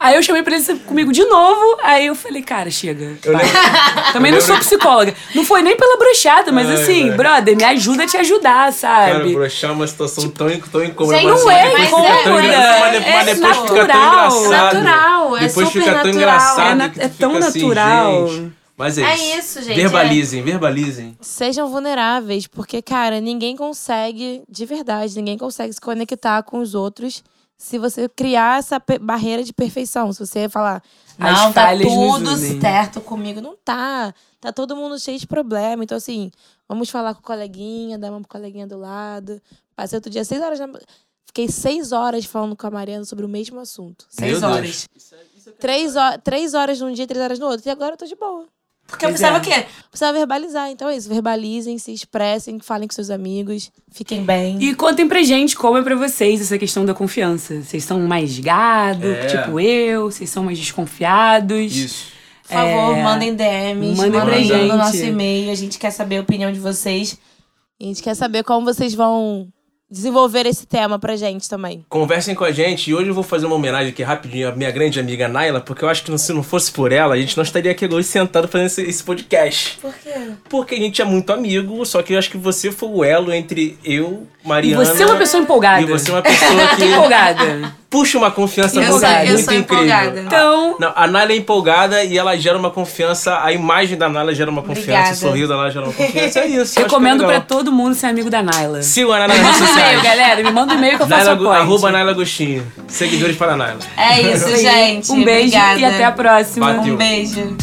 Aí 0.00 0.14
eu 0.16 0.22
chamei 0.22 0.42
pra 0.42 0.56
ele 0.56 0.64
comigo 0.86 1.12
de 1.12 1.22
novo, 1.26 1.76
aí 1.82 2.06
eu 2.06 2.14
falei, 2.14 2.40
cara, 2.42 2.70
chega. 2.70 3.18
Eu 3.22 3.32
vai. 3.34 3.44
lembro- 3.44 4.12
Também 4.14 4.32
eu 4.32 4.38
não 4.38 4.46
sou 4.46 4.56
psicóloga. 4.56 5.14
Não 5.34 5.44
foi 5.44 5.60
nem 5.60 5.76
pela 5.76 5.98
brochada, 5.98 6.50
mas 6.50 6.66
Ai, 6.70 6.74
assim, 6.76 7.04
velho. 7.04 7.16
brother, 7.18 7.54
me 7.54 7.64
ajuda 7.64 8.04
a 8.04 8.06
te 8.06 8.16
ajudar, 8.16 8.72
Cara, 8.72 8.72
sabe? 8.72 9.34
broxar 9.34 9.70
é 9.70 9.72
uma 9.74 9.86
situação 9.86 10.30
tão, 10.30 10.48
tão 10.58 10.82
incômoda. 10.82 11.18
Gente, 11.18 11.26
mas 11.30 11.42
não 11.44 11.48
assim, 11.50 11.58
é 11.58 11.64
depois 11.68 11.86
incômoda, 11.88 12.08
fica 12.14 12.22
tão 12.24 12.38
é- 12.38 12.42
mas, 12.80 13.04
mas 13.12 13.28
é 13.28 13.34
depois 13.34 13.56
fica 13.58 13.66
tão 13.68 13.76
natural. 13.76 14.26
engraçado. 14.44 14.76
É 14.76 14.80
natural, 14.80 15.36
é 15.36 15.40
Depois 15.46 15.68
super 15.68 15.70
fica 15.80 15.84
tão 15.84 15.94
natural. 15.94 16.14
engraçado. 16.16 16.80
É 16.82 16.88
que 16.88 17.00
é 17.02 17.08
tão 17.08 17.36
assim, 17.36 17.58
natural. 17.62 18.28
gente. 18.28 18.52
Mas 18.78 18.96
é 18.96 19.02
É 19.02 19.14
isso. 19.14 19.38
isso, 19.38 19.62
gente, 19.62 19.76
Verbalizem, 19.76 20.42
verbalizem. 20.42 21.14
Sejam 21.20 21.68
vulneráveis, 21.68 22.46
porque, 22.46 22.80
cara, 22.80 23.20
ninguém 23.20 23.54
consegue, 23.54 24.40
de 24.48 24.64
verdade, 24.64 25.14
ninguém 25.16 25.36
consegue 25.36 25.74
se 25.74 25.80
conectar 25.80 26.42
com 26.42 26.58
os 26.60 26.74
outros 26.74 27.22
se 27.62 27.78
você 27.78 28.08
criar 28.08 28.58
essa 28.58 28.82
barreira 29.02 29.44
de 29.44 29.52
perfeição. 29.52 30.10
Se 30.14 30.24
você 30.26 30.48
falar, 30.48 30.82
Não, 31.18 31.52
tá 31.52 31.76
tudo 31.76 32.36
certo 32.58 33.00
comigo. 33.02 33.40
não 33.42 33.54
tá, 33.54 34.14
tá 34.40 34.50
todo 34.50 34.74
mundo 34.74 34.98
cheio 34.98 35.18
de 35.18 35.26
problema. 35.26 35.84
Então, 35.84 35.98
assim, 35.98 36.30
vamos 36.66 36.88
falar 36.88 37.12
com 37.14 37.20
o 37.20 37.22
coleguinha, 37.22 37.98
dar 37.98 38.10
uma 38.10 38.20
pro 38.20 38.28
coleguinha 38.30 38.66
do 38.66 38.78
lado. 38.78 39.40
Passei 39.76 39.98
outro 39.98 40.10
dia 40.10 40.24
seis 40.24 40.40
horas 40.42 40.58
na... 40.58 40.68
Fiquei 41.26 41.48
seis 41.48 41.92
horas 41.92 42.24
falando 42.24 42.56
com 42.56 42.66
a 42.66 42.70
Mariana 42.70 43.04
sobre 43.04 43.24
o 43.26 43.28
mesmo 43.28 43.60
assunto. 43.60 44.06
Seis 44.08 44.40
Meu 44.40 44.50
horas. 44.50 44.88
Três, 45.60 45.94
ho- 45.96 46.18
três 46.24 46.54
horas 46.54 46.80
num 46.80 46.92
dia, 46.92 47.06
três 47.06 47.22
horas 47.22 47.38
no 47.38 47.46
outro. 47.46 47.68
E 47.68 47.70
agora 47.70 47.92
eu 47.92 47.96
tô 47.98 48.06
de 48.06 48.16
boa. 48.16 48.46
Porque 48.90 49.04
eu 49.04 49.10
Pois 49.10 49.20
pensava 49.20 49.36
é. 49.36 49.40
o 49.40 49.42
quê? 49.42 49.66
Precisa 49.90 50.12
verbalizar. 50.12 50.70
Então 50.70 50.88
é 50.88 50.96
isso. 50.96 51.08
Verbalizem, 51.08 51.78
se 51.78 51.92
expressem, 51.92 52.58
falem 52.60 52.86
com 52.88 52.94
seus 52.94 53.10
amigos. 53.10 53.70
Fiquem 53.90 54.22
bem. 54.24 54.62
E 54.62 54.74
contem 54.74 55.06
pra 55.08 55.22
gente 55.22 55.56
como 55.56 55.78
é 55.78 55.82
pra 55.82 55.96
vocês 55.96 56.40
essa 56.40 56.58
questão 56.58 56.84
da 56.84 56.92
confiança. 56.94 57.62
Vocês 57.62 57.84
são 57.84 58.00
mais 58.00 58.38
gado, 58.38 59.06
É. 59.06 59.26
tipo 59.26 59.58
eu? 59.60 60.10
Vocês 60.10 60.28
são 60.30 60.44
mais 60.44 60.58
desconfiados? 60.58 61.74
Isso. 61.74 62.06
Por 62.42 62.54
favor, 62.54 62.96
É. 62.96 63.02
mandem 63.04 63.34
DMs, 63.34 63.96
Mandem 63.96 64.10
pra 64.12 64.24
mandem 64.24 64.44
gente. 64.44 64.68
no 64.68 64.76
nosso 64.76 64.96
e-mail. 65.04 65.50
A 65.52 65.54
gente 65.54 65.78
quer 65.78 65.90
saber 65.92 66.18
a 66.18 66.20
opinião 66.22 66.50
de 66.52 66.58
vocês. 66.58 67.16
A 67.80 67.84
gente 67.84 68.02
quer 68.02 68.14
saber 68.14 68.42
como 68.44 68.64
vocês 68.66 68.92
vão 68.92 69.48
desenvolver 69.90 70.46
esse 70.46 70.66
tema 70.66 70.98
pra 70.98 71.16
gente 71.16 71.48
também. 71.48 71.84
Conversem 71.88 72.34
com 72.34 72.44
a 72.44 72.52
gente 72.52 72.90
e 72.90 72.94
hoje 72.94 73.08
eu 73.08 73.14
vou 73.14 73.24
fazer 73.24 73.46
uma 73.46 73.56
homenagem 73.56 73.88
aqui 73.90 74.02
rapidinho 74.02 74.48
à 74.48 74.52
minha 74.52 74.70
grande 74.70 75.00
amiga 75.00 75.28
Naila, 75.28 75.60
porque 75.60 75.84
eu 75.84 75.88
acho 75.88 76.04
que 76.04 76.16
se 76.18 76.32
não 76.32 76.42
fosse 76.42 76.70
por 76.70 76.92
ela, 76.92 77.14
a 77.14 77.18
gente 77.18 77.36
não 77.36 77.42
estaria 77.44 77.70
aqui 77.72 77.86
hoje 77.92 78.06
sentado 78.06 78.46
fazendo 78.48 78.66
esse, 78.68 78.82
esse 78.82 79.02
podcast. 79.02 79.78
Por 79.80 79.92
quê? 79.94 80.30
Porque 80.48 80.74
a 80.74 80.78
gente 80.78 81.02
é 81.02 81.04
muito 81.04 81.32
amigo, 81.32 81.84
só 81.84 82.02
que 82.02 82.12
eu 82.14 82.18
acho 82.18 82.30
que 82.30 82.36
você 82.38 82.70
foi 82.70 82.88
o 82.88 83.04
elo 83.04 83.32
entre 83.32 83.78
eu, 83.84 84.26
E 84.44 84.48
Mariana. 84.48 84.84
você 84.84 85.02
é 85.02 85.06
uma 85.06 85.16
pessoa 85.16 85.42
empolgada. 85.42 85.82
E 85.82 85.86
você 85.86 86.10
é 86.10 86.14
uma 86.14 86.22
pessoa 86.22 86.68
que 86.76 86.84
empolgada. 86.84 87.79
Puxa 87.90 88.16
uma 88.16 88.30
confiança 88.30 88.80
Eu 88.80 88.88
muito, 88.92 89.04
eu 89.04 89.26
muito 89.26 89.42
sou 89.44 89.52
incrível. 89.54 89.84
empolgada. 89.84 90.20
Então, 90.20 90.76
Não, 90.78 90.92
a 90.94 91.06
Naila 91.08 91.32
é 91.32 91.36
empolgada 91.36 92.04
e 92.04 92.16
ela 92.16 92.36
gera 92.38 92.56
uma 92.56 92.70
confiança, 92.70 93.42
a 93.42 93.52
imagem 93.52 93.98
da 93.98 94.08
Naila 94.08 94.32
gera 94.32 94.48
uma 94.50 94.62
confiança, 94.62 94.90
Obrigada. 94.90 95.12
o 95.12 95.16
sorriso 95.16 95.48
da 95.48 95.56
Naila 95.56 95.70
gera 95.72 95.84
uma 95.86 95.92
confiança. 95.92 96.38
É 96.40 96.46
isso. 96.46 96.78
é 96.78 96.82
recomendo 96.84 97.18
pra 97.18 97.26
legal. 97.26 97.44
todo 97.48 97.72
mundo 97.72 97.94
ser 97.94 98.06
amigo 98.06 98.30
da 98.30 98.42
Naila. 98.42 98.80
Sigam 98.82 99.12
a 99.12 99.18
Naila 99.18 99.34
nas 99.34 99.42
redes 99.42 99.60
Manda 99.60 99.72
e-mail, 99.72 99.96
sociais. 99.98 100.02
galera. 100.04 100.42
Me 100.44 100.50
manda 100.52 100.72
um 100.72 100.76
e-mail 100.78 100.96
que 100.96 101.02
eu 101.02 101.08
faço 101.08 101.24
Naila, 101.26 101.32
apoio. 101.32 101.50
arroba 101.50 101.90
Naila 101.90 102.10
Agostinho. 102.12 102.72
Seguidores 102.86 103.36
para 103.36 103.52
a 103.54 103.56
Naila. 103.56 103.80
É 103.96 104.20
isso, 104.22 104.56
gente. 104.56 105.10
Um 105.10 105.24
beijo 105.24 105.48
Obrigada. 105.56 105.80
e 105.80 105.84
até 105.84 106.04
a 106.04 106.12
próxima. 106.12 106.72
Bateu. 106.74 106.94
Um 106.94 106.96
beijo. 106.96 107.56